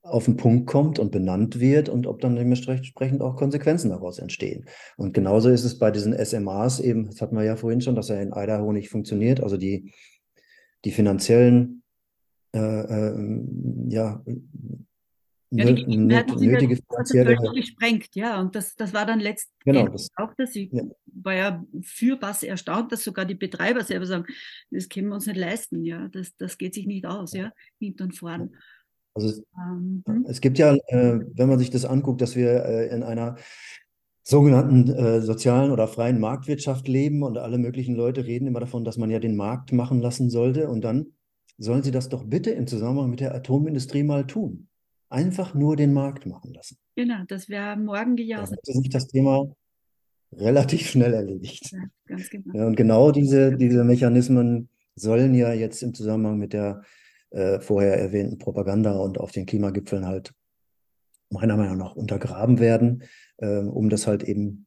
auf 0.02 0.24
den 0.24 0.36
Punkt 0.36 0.66
kommt 0.66 0.98
und 0.98 1.12
benannt 1.12 1.60
wird 1.60 1.88
und 1.88 2.06
ob 2.06 2.20
dann 2.20 2.34
dementsprechend 2.34 3.22
auch 3.22 3.36
Konsequenzen 3.36 3.90
daraus 3.90 4.18
entstehen. 4.18 4.66
Und 4.96 5.14
genauso 5.14 5.48
ist 5.48 5.64
es 5.64 5.78
bei 5.78 5.90
diesen 5.90 6.12
SMAs 6.12 6.80
eben, 6.80 7.06
das 7.06 7.20
hatten 7.20 7.36
wir 7.36 7.44
ja 7.44 7.56
vorhin 7.56 7.80
schon, 7.80 7.94
dass 7.94 8.10
er 8.10 8.20
in 8.20 8.32
Idaho 8.34 8.72
nicht 8.72 8.88
funktioniert, 8.88 9.40
also 9.40 9.56
die, 9.56 9.92
die 10.84 10.90
finanziellen 10.90 11.81
äh, 12.52 12.58
äh, 12.58 13.44
ja, 13.88 14.22
ja, 15.54 15.72
die 15.72 15.96
nötige 15.98 16.76
finanzielle 16.76 17.36
gesprengt, 17.54 18.08
ja. 18.14 18.40
Und 18.40 18.54
das, 18.54 18.74
das 18.74 18.94
war 18.94 19.04
dann 19.04 19.20
letztendlich 19.20 19.64
genau, 19.64 19.88
das, 19.88 20.08
auch 20.16 20.32
das. 20.36 20.56
Ich 20.56 20.72
ja. 20.72 20.82
war 21.06 21.34
ja 21.34 21.64
für 21.82 22.20
was 22.22 22.42
erstaunt, 22.42 22.90
dass 22.90 23.04
sogar 23.04 23.26
die 23.26 23.34
Betreiber 23.34 23.84
selber 23.84 24.06
sagen, 24.06 24.24
das 24.70 24.88
können 24.88 25.08
wir 25.08 25.14
uns 25.14 25.26
nicht 25.26 25.36
leisten, 25.36 25.84
ja. 25.84 26.08
Das, 26.08 26.34
das 26.36 26.56
geht 26.56 26.74
sich 26.74 26.86
nicht 26.86 27.04
aus, 27.04 27.34
ja, 27.34 27.52
hinten 27.78 28.04
und 28.04 28.16
vorn. 28.16 28.54
Also 29.14 29.28
es, 29.28 29.42
ähm, 29.58 30.02
hm. 30.06 30.24
es 30.26 30.40
gibt 30.40 30.58
ja, 30.58 30.74
äh, 30.74 31.20
wenn 31.34 31.48
man 31.48 31.58
sich 31.58 31.68
das 31.68 31.84
anguckt, 31.84 32.22
dass 32.22 32.34
wir 32.34 32.64
äh, 32.64 32.88
in 32.88 33.02
einer 33.02 33.36
sogenannten 34.22 34.88
äh, 34.90 35.20
sozialen 35.20 35.70
oder 35.70 35.86
freien 35.86 36.18
Marktwirtschaft 36.18 36.88
leben 36.88 37.22
und 37.22 37.36
alle 37.36 37.58
möglichen 37.58 37.94
Leute 37.94 38.24
reden 38.24 38.46
immer 38.46 38.60
davon, 38.60 38.84
dass 38.84 38.96
man 38.96 39.10
ja 39.10 39.18
den 39.18 39.36
Markt 39.36 39.72
machen 39.72 40.00
lassen 40.00 40.30
sollte 40.30 40.68
und 40.68 40.82
dann 40.82 41.12
sollen 41.62 41.82
sie 41.82 41.90
das 41.90 42.08
doch 42.08 42.24
bitte 42.24 42.50
im 42.50 42.66
Zusammenhang 42.66 43.10
mit 43.10 43.20
der 43.20 43.34
Atomindustrie 43.34 44.02
mal 44.02 44.26
tun 44.26 44.68
einfach 45.12 45.54
nur 45.54 45.76
den 45.76 45.92
Markt 45.92 46.26
machen 46.26 46.54
lassen. 46.54 46.78
Genau, 46.96 47.22
das 47.28 47.48
wäre 47.48 47.76
morgen 47.76 48.16
gejauset. 48.16 48.58
Dann 48.64 48.82
sich 48.82 48.88
das 48.88 49.06
Thema 49.06 49.54
relativ 50.32 50.88
schnell 50.88 51.12
erledigt. 51.12 51.70
Ja, 51.72 51.84
ganz 52.06 52.30
genau. 52.30 52.56
Ja, 52.56 52.66
und 52.66 52.76
genau 52.76 53.12
diese, 53.12 53.56
diese 53.56 53.84
Mechanismen 53.84 54.70
sollen 54.94 55.34
ja 55.34 55.52
jetzt 55.52 55.82
im 55.82 55.94
Zusammenhang 55.94 56.38
mit 56.38 56.54
der 56.54 56.82
äh, 57.30 57.60
vorher 57.60 57.98
erwähnten 57.98 58.38
Propaganda 58.38 58.96
und 58.96 59.18
auf 59.18 59.32
den 59.32 59.46
Klimagipfeln 59.46 60.06
halt 60.06 60.32
meiner 61.30 61.56
Meinung 61.56 61.78
nach 61.78 61.94
untergraben 61.94 62.58
werden, 62.58 63.04
äh, 63.38 63.58
um 63.58 63.88
das 63.90 64.06
halt 64.06 64.22
eben 64.22 64.66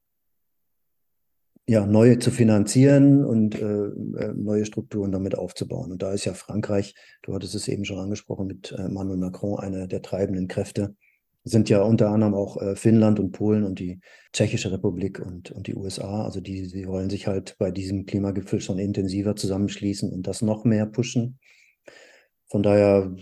ja, 1.67 1.85
neue 1.85 2.19
zu 2.19 2.29
finanzieren 2.29 3.25
und 3.25 3.59
äh, 3.59 3.65
äh, 3.65 4.33
neue 4.35 4.65
Strukturen 4.65 5.11
damit 5.11 5.35
aufzubauen. 5.35 5.91
Und 5.91 6.03
da 6.03 6.13
ist 6.13 6.25
ja 6.25 6.33
Frankreich, 6.33 6.93
du 7.23 7.33
hattest 7.33 7.55
es 7.55 7.67
eben 7.67 7.85
schon 7.85 7.97
angesprochen, 7.97 8.45
mit 8.47 8.71
äh, 8.71 8.83
Emmanuel 8.83 9.17
Macron 9.17 9.59
einer 9.59 9.87
der 9.87 10.03
treibenden 10.03 10.47
Kräfte. 10.47 10.95
Sind 11.43 11.69
ja 11.69 11.81
unter 11.81 12.09
anderem 12.09 12.35
auch 12.35 12.61
äh, 12.61 12.75
Finnland 12.75 13.19
und 13.19 13.31
Polen 13.31 13.63
und 13.63 13.79
die 13.79 13.99
Tschechische 14.31 14.71
Republik 14.71 15.19
und, 15.19 15.51
und 15.51 15.65
die 15.67 15.75
USA. 15.75 16.23
Also 16.23 16.39
die, 16.39 16.67
die 16.67 16.87
wollen 16.87 17.09
sich 17.09 17.25
halt 17.25 17.55
bei 17.57 17.71
diesem 17.71 18.05
Klimagipfel 18.05 18.61
schon 18.61 18.77
intensiver 18.77 19.35
zusammenschließen 19.35 20.11
und 20.11 20.27
das 20.27 20.43
noch 20.43 20.65
mehr 20.65 20.85
pushen. 20.85 21.39
Von 22.47 22.61
daher 22.61 23.15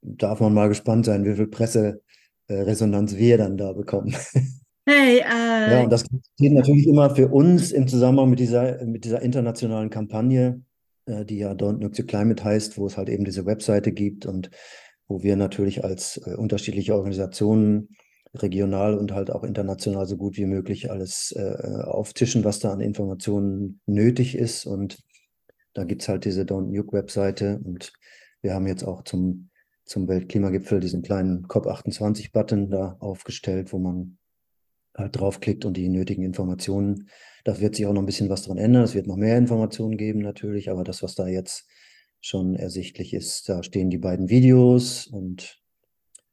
darf 0.00 0.40
man 0.40 0.54
mal 0.54 0.68
gespannt 0.68 1.06
sein, 1.06 1.24
wie 1.24 1.34
viel 1.34 1.48
Presseresonanz 1.48 3.16
wir 3.16 3.36
dann 3.38 3.56
da 3.56 3.72
bekommen. 3.72 4.14
Hey, 4.92 5.18
äh, 5.18 5.70
ja, 5.72 5.84
und 5.84 5.90
das 5.90 6.04
geht 6.36 6.52
natürlich 6.52 6.88
immer 6.88 7.14
für 7.14 7.28
uns 7.28 7.70
im 7.70 7.86
Zusammenhang 7.86 8.28
mit 8.28 8.40
dieser, 8.40 8.84
mit 8.84 9.04
dieser 9.04 9.22
internationalen 9.22 9.88
Kampagne, 9.88 10.64
äh, 11.06 11.24
die 11.24 11.38
ja 11.38 11.52
Don't 11.52 11.78
Nuke 11.78 11.94
the 11.94 12.02
Climate 12.02 12.42
heißt, 12.42 12.76
wo 12.76 12.86
es 12.86 12.96
halt 12.96 13.08
eben 13.08 13.24
diese 13.24 13.46
Webseite 13.46 13.92
gibt 13.92 14.26
und 14.26 14.50
wo 15.06 15.22
wir 15.22 15.36
natürlich 15.36 15.84
als 15.84 16.20
äh, 16.26 16.34
unterschiedliche 16.34 16.96
Organisationen 16.96 17.90
regional 18.34 18.98
und 18.98 19.12
halt 19.12 19.30
auch 19.30 19.44
international 19.44 20.06
so 20.06 20.16
gut 20.16 20.36
wie 20.36 20.46
möglich 20.46 20.90
alles 20.90 21.32
äh, 21.36 21.82
auftischen, 21.84 22.42
was 22.42 22.58
da 22.58 22.72
an 22.72 22.80
Informationen 22.80 23.80
nötig 23.86 24.36
ist. 24.36 24.66
Und 24.66 24.98
da 25.72 25.84
gibt 25.84 26.02
es 26.02 26.08
halt 26.08 26.24
diese 26.24 26.42
Don't 26.42 26.72
Nuke 26.74 26.92
Webseite 26.96 27.60
und 27.62 27.92
wir 28.42 28.54
haben 28.54 28.66
jetzt 28.66 28.82
auch 28.82 29.04
zum, 29.04 29.50
zum 29.84 30.08
Weltklimagipfel 30.08 30.80
diesen 30.80 31.02
kleinen 31.02 31.46
COP28-Button 31.46 32.70
da 32.70 32.96
aufgestellt, 32.98 33.72
wo 33.72 33.78
man 33.78 34.16
halt 34.96 35.16
draufklickt 35.16 35.64
und 35.64 35.76
die 35.76 35.88
nötigen 35.88 36.22
Informationen. 36.22 37.08
Da 37.44 37.60
wird 37.60 37.76
sich 37.76 37.86
auch 37.86 37.92
noch 37.92 38.02
ein 38.02 38.06
bisschen 38.06 38.28
was 38.28 38.42
dran 38.42 38.58
ändern. 38.58 38.82
Es 38.82 38.94
wird 38.94 39.06
noch 39.06 39.16
mehr 39.16 39.38
Informationen 39.38 39.96
geben 39.96 40.20
natürlich, 40.20 40.70
aber 40.70 40.84
das, 40.84 41.02
was 41.02 41.14
da 41.14 41.26
jetzt 41.26 41.68
schon 42.20 42.54
ersichtlich 42.54 43.14
ist, 43.14 43.48
da 43.48 43.62
stehen 43.62 43.90
die 43.90 43.98
beiden 43.98 44.28
Videos 44.28 45.06
und 45.06 45.58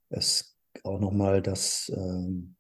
es 0.10 0.58
auch 0.84 1.00
nochmal 1.00 1.42
das, 1.42 1.92
ähm, 1.96 2.58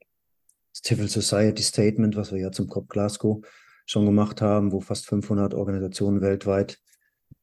Civil 0.83 1.09
Society 1.09 1.63
Statement, 1.63 2.15
was 2.15 2.31
wir 2.31 2.39
ja 2.39 2.51
zum 2.51 2.67
COP 2.67 2.89
Glasgow 2.89 3.45
schon 3.85 4.05
gemacht 4.05 4.41
haben, 4.41 4.71
wo 4.71 4.79
fast 4.79 5.07
500 5.07 5.53
Organisationen 5.53 6.21
weltweit 6.21 6.79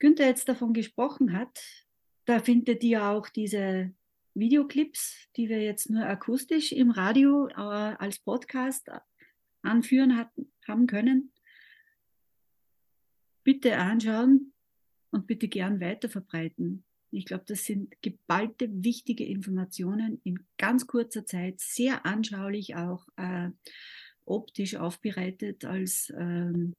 Günther 0.00 0.26
jetzt 0.26 0.48
davon 0.48 0.72
gesprochen 0.72 1.32
hat. 1.32 1.86
Da 2.24 2.40
findet 2.40 2.82
ihr 2.84 3.04
auch 3.04 3.28
diese 3.28 3.92
Videoclips, 4.34 5.28
die 5.36 5.48
wir 5.48 5.62
jetzt 5.62 5.90
nur 5.90 6.06
akustisch 6.06 6.72
im 6.72 6.90
Radio 6.90 7.48
äh, 7.48 7.54
als 7.54 8.18
Podcast 8.18 8.90
anführen 9.62 10.16
hat, 10.16 10.30
haben 10.66 10.86
können. 10.86 11.32
Bitte 13.42 13.76
anschauen 13.76 14.52
und 15.10 15.26
bitte 15.26 15.48
gern 15.48 15.80
weiterverbreiten. 15.80 16.84
Ich 17.10 17.24
glaube, 17.24 17.44
das 17.48 17.64
sind 17.64 18.00
geballte, 18.02 18.68
wichtige 18.70 19.24
Informationen 19.24 20.20
in 20.22 20.46
ganz 20.58 20.86
kurzer 20.86 21.26
Zeit, 21.26 21.58
sehr 21.58 22.06
anschaulich 22.06 22.76
auch 22.76 23.08
äh, 23.16 23.50
optisch 24.24 24.76
aufbereitet 24.76 25.64
als 25.64 26.12
ähm, 26.16 26.74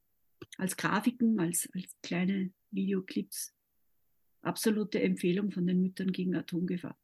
als 0.57 0.77
Grafiken, 0.77 1.39
als, 1.39 1.69
als 1.73 1.95
kleine 2.01 2.51
Videoclips. 2.71 3.53
Absolute 4.41 5.01
Empfehlung 5.01 5.51
von 5.51 5.67
den 5.67 5.81
Müttern 5.81 6.11
gegen 6.11 6.35
Atomgefahr. 6.35 6.97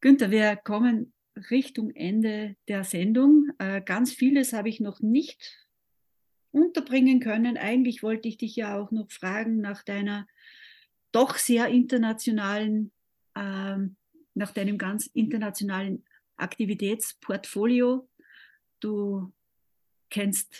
Günther, 0.00 0.30
wir 0.30 0.56
kommen 0.56 1.12
Richtung 1.50 1.90
Ende 1.90 2.56
der 2.68 2.84
Sendung. 2.84 3.50
Äh, 3.58 3.80
ganz 3.82 4.12
vieles 4.12 4.52
habe 4.52 4.68
ich 4.68 4.80
noch 4.80 5.00
nicht 5.00 5.66
unterbringen 6.50 7.20
können. 7.20 7.56
Eigentlich 7.56 8.02
wollte 8.02 8.28
ich 8.28 8.36
dich 8.36 8.54
ja 8.56 8.78
auch 8.78 8.90
noch 8.90 9.10
fragen 9.10 9.60
nach 9.60 9.82
deiner 9.82 10.26
doch 11.10 11.36
sehr 11.36 11.68
internationalen, 11.68 12.92
ähm, 13.36 13.96
nach 14.34 14.52
deinem 14.52 14.78
ganz 14.78 15.06
internationalen 15.06 16.04
Aktivitätsportfolio. 16.36 18.08
Du 18.80 19.32
kennst 20.10 20.54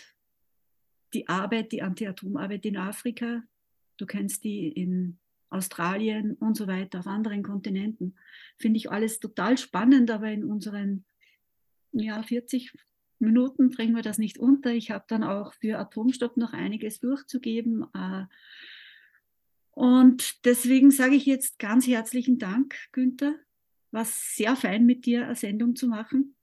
die 1.13 1.27
Arbeit, 1.27 1.71
die 1.71 1.81
Anti-Atom-Arbeit 1.81 2.65
in 2.65 2.77
Afrika, 2.77 3.43
du 3.97 4.05
kennst 4.05 4.43
die 4.43 4.67
in 4.67 5.17
Australien 5.49 6.35
und 6.35 6.55
so 6.57 6.67
weiter, 6.67 6.99
auf 6.99 7.07
anderen 7.07 7.43
Kontinenten. 7.43 8.17
Finde 8.57 8.77
ich 8.77 8.91
alles 8.91 9.19
total 9.19 9.57
spannend, 9.57 10.11
aber 10.11 10.31
in 10.31 10.43
unseren 10.43 11.05
ja, 11.91 12.21
40 12.21 12.73
Minuten 13.19 13.69
bringen 13.69 13.95
wir 13.95 14.01
das 14.01 14.17
nicht 14.17 14.37
unter. 14.37 14.71
Ich 14.71 14.91
habe 14.91 15.05
dann 15.07 15.23
auch 15.23 15.53
für 15.53 15.79
Atomstopp 15.79 16.37
noch 16.37 16.53
einiges 16.53 16.99
durchzugeben. 16.99 17.85
Äh, 17.93 18.25
und 19.71 20.45
deswegen 20.45 20.91
sage 20.91 21.15
ich 21.15 21.25
jetzt 21.25 21.59
ganz 21.59 21.87
herzlichen 21.87 22.37
Dank, 22.37 22.75
Günther. 22.91 23.35
War 23.91 24.05
sehr 24.05 24.55
fein 24.55 24.85
mit 24.85 25.05
dir 25.05 25.25
eine 25.25 25.35
Sendung 25.35 25.75
zu 25.75 25.87
machen. 25.87 26.35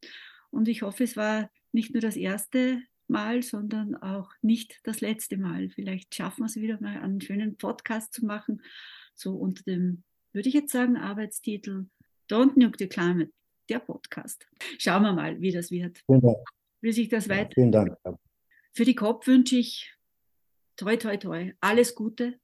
Und 0.50 0.68
ich 0.68 0.82
hoffe, 0.82 1.05
es 1.05 1.16
war 1.16 1.50
nicht 1.72 1.92
nur 1.92 2.00
das 2.00 2.16
erste 2.16 2.82
Mal, 3.12 3.42
sondern 3.42 3.94
auch 3.94 4.30
nicht 4.42 4.80
das 4.84 5.00
letzte 5.00 5.36
Mal. 5.36 5.70
Vielleicht 5.70 6.14
schaffen 6.14 6.42
wir 6.42 6.46
es 6.46 6.56
wieder 6.56 6.80
mal, 6.80 6.98
einen 7.00 7.20
schönen 7.20 7.56
Podcast 7.56 8.12
zu 8.12 8.26
machen, 8.26 8.62
so 9.14 9.34
unter 9.36 9.62
dem, 9.62 10.02
würde 10.32 10.48
ich 10.48 10.54
jetzt 10.54 10.72
sagen, 10.72 10.96
Arbeitstitel 10.96 11.86
Don't 12.28 12.58
Nuke 12.58 12.76
the 12.78 12.88
Climate, 12.88 13.30
der 13.68 13.78
Podcast. 13.78 14.46
Schauen 14.78 15.02
wir 15.02 15.12
mal, 15.12 15.40
wie 15.40 15.52
das 15.52 15.70
wird. 15.70 16.02
Wie 16.80 16.92
sich 16.92 17.08
das 17.08 17.26
ja, 17.26 17.36
weiter. 17.36 17.52
Vielen 17.54 17.72
Dank. 17.72 17.96
Für 18.74 18.84
die 18.84 18.94
COP 18.94 19.26
wünsche 19.26 19.56
ich 19.56 19.94
toi, 20.76 20.96
toi, 20.96 21.16
toi, 21.16 21.52
alles 21.60 21.94
Gute. 21.94 22.38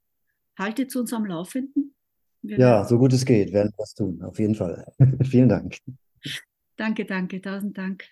Haltet 0.59 0.95
uns 0.95 1.13
am 1.13 1.25
Laufenden. 1.25 1.95
Wir 2.43 2.59
ja, 2.59 2.85
so 2.85 2.99
gut 2.99 3.13
es 3.13 3.25
geht, 3.25 3.53
werden 3.53 3.71
wir 3.71 3.79
das 3.79 3.95
tun, 3.95 4.23
auf 4.23 4.39
jeden 4.39 4.55
Fall. 4.55 4.87
vielen 5.25 5.49
Dank. 5.49 5.79
Danke, 6.77 7.05
danke, 7.05 7.41
tausend 7.41 7.77
Dank. 7.77 8.05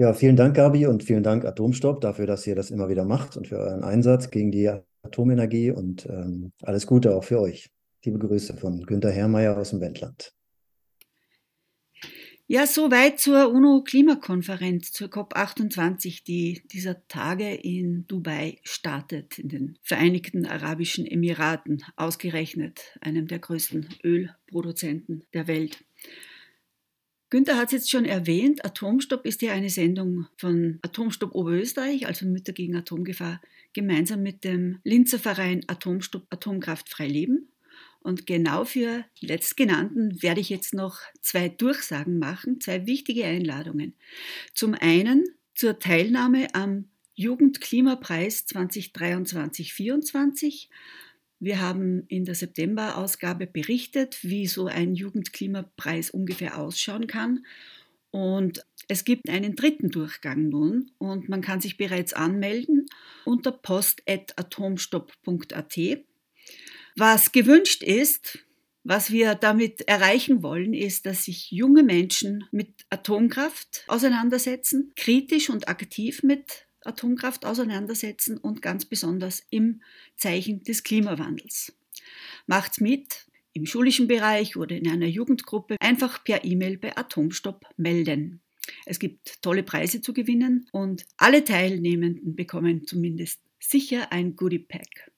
Ja, 0.00 0.14
vielen 0.14 0.34
Dank, 0.34 0.56
Gabi, 0.56 0.86
und 0.86 1.04
vielen 1.04 1.22
Dank, 1.22 1.44
Atomstopp, 1.44 2.00
dafür, 2.00 2.26
dass 2.26 2.46
ihr 2.46 2.54
das 2.54 2.70
immer 2.70 2.88
wieder 2.88 3.04
macht 3.04 3.36
und 3.36 3.48
für 3.48 3.58
euren 3.58 3.84
Einsatz 3.84 4.30
gegen 4.30 4.50
die 4.50 4.66
Atomenergie 5.02 5.72
und 5.72 6.06
ähm, 6.06 6.52
alles 6.62 6.86
Gute 6.86 7.14
auch 7.14 7.22
für 7.22 7.38
euch. 7.38 7.68
Liebe 8.02 8.18
Grüße 8.18 8.56
von 8.56 8.86
Günter 8.86 9.10
Herrmeier 9.10 9.58
aus 9.58 9.68
dem 9.70 9.82
Wendland. 9.82 10.32
Ja, 12.46 12.66
soweit 12.66 13.20
zur 13.20 13.52
UNO-Klimakonferenz, 13.52 14.90
zur 14.90 15.08
COP28, 15.08 16.24
die 16.24 16.62
dieser 16.72 17.06
Tage 17.06 17.52
in 17.52 18.06
Dubai 18.06 18.56
startet, 18.62 19.38
in 19.38 19.50
den 19.50 19.78
Vereinigten 19.82 20.46
Arabischen 20.46 21.04
Emiraten, 21.06 21.84
ausgerechnet 21.96 22.98
einem 23.02 23.28
der 23.28 23.38
größten 23.38 23.86
Ölproduzenten 24.02 25.24
der 25.34 25.46
Welt. 25.46 25.84
Günther 27.30 27.56
hat 27.56 27.68
es 27.68 27.72
jetzt 27.72 27.90
schon 27.90 28.04
erwähnt, 28.04 28.64
Atomstopp 28.64 29.24
ist 29.24 29.40
ja 29.40 29.52
eine 29.52 29.70
Sendung 29.70 30.26
von 30.36 30.80
Atomstopp 30.82 31.32
Oberösterreich, 31.32 32.08
also 32.08 32.26
Mütter 32.26 32.52
gegen 32.52 32.74
Atomgefahr, 32.74 33.40
gemeinsam 33.72 34.22
mit 34.22 34.42
dem 34.42 34.80
Linzer 34.82 35.20
Verein 35.20 35.62
Atomstopp 35.68 36.26
Atomkraftfrei 36.30 37.06
Leben. 37.06 37.48
Und 38.00 38.26
genau 38.26 38.64
für 38.64 39.04
letztgenannten 39.20 40.20
werde 40.22 40.40
ich 40.40 40.48
jetzt 40.48 40.74
noch 40.74 40.98
zwei 41.20 41.48
Durchsagen 41.48 42.18
machen, 42.18 42.60
zwei 42.60 42.86
wichtige 42.86 43.24
Einladungen. 43.24 43.94
Zum 44.52 44.74
einen 44.74 45.24
zur 45.54 45.78
Teilnahme 45.78 46.52
am 46.54 46.86
Jugendklimapreis 47.14 48.48
2023-24 48.48 50.66
wir 51.40 51.60
haben 51.60 52.04
in 52.08 52.26
der 52.26 52.34
September-Ausgabe 52.34 53.46
berichtet, 53.46 54.18
wie 54.22 54.46
so 54.46 54.66
ein 54.66 54.94
Jugendklimapreis 54.94 56.10
ungefähr 56.10 56.58
ausschauen 56.58 57.06
kann. 57.06 57.46
Und 58.10 58.66
es 58.88 59.04
gibt 59.04 59.30
einen 59.30 59.56
dritten 59.56 59.90
Durchgang 59.90 60.50
nun 60.50 60.90
und 60.98 61.28
man 61.28 61.40
kann 61.40 61.60
sich 61.60 61.76
bereits 61.78 62.12
anmelden 62.12 62.86
unter 63.24 63.52
post.atomstopp.at. 63.52 65.78
Was 66.96 67.30
gewünscht 67.32 67.82
ist, 67.82 68.40
was 68.82 69.10
wir 69.10 69.34
damit 69.34 69.88
erreichen 69.88 70.42
wollen, 70.42 70.74
ist, 70.74 71.06
dass 71.06 71.24
sich 71.24 71.50
junge 71.50 71.82
Menschen 71.82 72.44
mit 72.50 72.68
Atomkraft 72.90 73.84
auseinandersetzen, 73.86 74.92
kritisch 74.96 75.48
und 75.50 75.68
aktiv 75.68 76.22
mit 76.22 76.66
Atomkraft 76.84 77.44
auseinandersetzen 77.44 78.38
und 78.38 78.62
ganz 78.62 78.84
besonders 78.84 79.42
im 79.50 79.82
Zeichen 80.16 80.62
des 80.64 80.82
Klimawandels. 80.82 81.72
Macht's 82.46 82.80
mit 82.80 83.26
im 83.52 83.66
schulischen 83.66 84.06
Bereich 84.06 84.56
oder 84.56 84.76
in 84.76 84.88
einer 84.88 85.06
Jugendgruppe 85.06 85.76
einfach 85.80 86.22
per 86.24 86.44
E-Mail 86.44 86.78
bei 86.78 86.96
Atomstopp 86.96 87.64
melden. 87.76 88.40
Es 88.86 88.98
gibt 88.98 89.42
tolle 89.42 89.62
Preise 89.62 90.00
zu 90.00 90.12
gewinnen 90.12 90.68
und 90.72 91.04
alle 91.16 91.44
Teilnehmenden 91.44 92.36
bekommen 92.36 92.86
zumindest 92.86 93.40
sicher 93.58 94.12
ein 94.12 94.36
Goodie 94.36 94.60
Pack. 94.60 95.10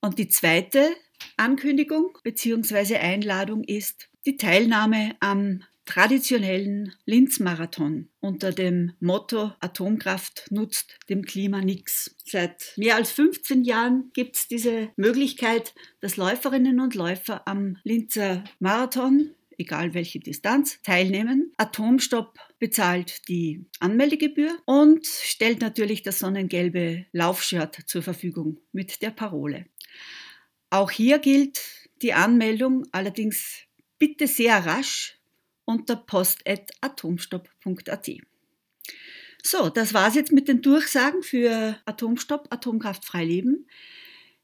Und 0.00 0.18
die 0.18 0.28
zweite 0.28 0.94
Ankündigung 1.36 2.18
bzw. 2.22 2.96
Einladung 2.96 3.64
ist 3.64 4.08
die 4.26 4.36
Teilnahme 4.36 5.16
am 5.20 5.62
traditionellen 5.86 6.94
Linz-Marathon 7.06 8.08
unter 8.20 8.52
dem 8.52 8.92
Motto 9.00 9.52
Atomkraft 9.60 10.46
nutzt 10.50 10.98
dem 11.08 11.22
Klima 11.22 11.62
nichts. 11.62 12.14
Seit 12.24 12.74
mehr 12.76 12.96
als 12.96 13.12
15 13.12 13.64
Jahren 13.64 14.10
gibt 14.12 14.36
es 14.36 14.48
diese 14.48 14.90
Möglichkeit, 14.96 15.74
dass 16.00 16.16
Läuferinnen 16.16 16.80
und 16.80 16.94
Läufer 16.94 17.48
am 17.48 17.78
Linzer 17.84 18.44
Marathon 18.58 19.30
egal 19.58 19.94
welche 19.94 20.20
Distanz, 20.20 20.80
teilnehmen. 20.82 21.52
Atomstopp 21.56 22.38
bezahlt 22.58 23.28
die 23.28 23.66
Anmeldegebühr 23.80 24.56
und 24.64 25.06
stellt 25.06 25.60
natürlich 25.60 26.02
das 26.02 26.18
sonnengelbe 26.18 27.06
Laufshirt 27.12 27.78
zur 27.86 28.02
Verfügung 28.02 28.60
mit 28.72 29.02
der 29.02 29.10
Parole. 29.10 29.66
Auch 30.70 30.90
hier 30.90 31.18
gilt 31.18 31.60
die 32.02 32.12
Anmeldung 32.12 32.86
allerdings 32.92 33.62
bitte 33.98 34.26
sehr 34.26 34.66
rasch 34.66 35.15
unter 35.66 35.96
post.atomstopp.at. 35.96 38.10
So, 39.42 39.68
das 39.68 39.92
war's 39.92 40.14
jetzt 40.14 40.32
mit 40.32 40.48
den 40.48 40.62
Durchsagen 40.62 41.22
für 41.22 41.78
Atomstopp, 41.84 42.46
Atomkraftfrei 42.50 43.22
Leben. 43.24 43.68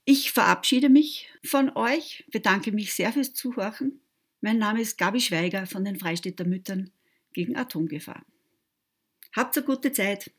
Ich 0.05 0.33
verabschiede 0.33 0.91
mich 0.91 1.31
von 1.45 1.75
euch, 1.77 2.27
bedanke 2.31 2.73
mich 2.73 2.93
sehr 2.93 3.13
fürs 3.13 3.33
Zuhören. 3.33 4.01
Mein 4.41 4.59
Name 4.59 4.83
ist 4.83 4.99
Gabi 4.99 5.21
Schweiger 5.21 5.67
von 5.67 5.85
den 5.85 5.99
Freistädter 5.99 6.45
Müttern 6.45 6.91
gegen 7.33 7.57
Atomgefahr. 7.57 8.27
Habt 9.35 9.57
eine 9.57 9.65
gute 9.65 9.93
Zeit. 9.93 10.31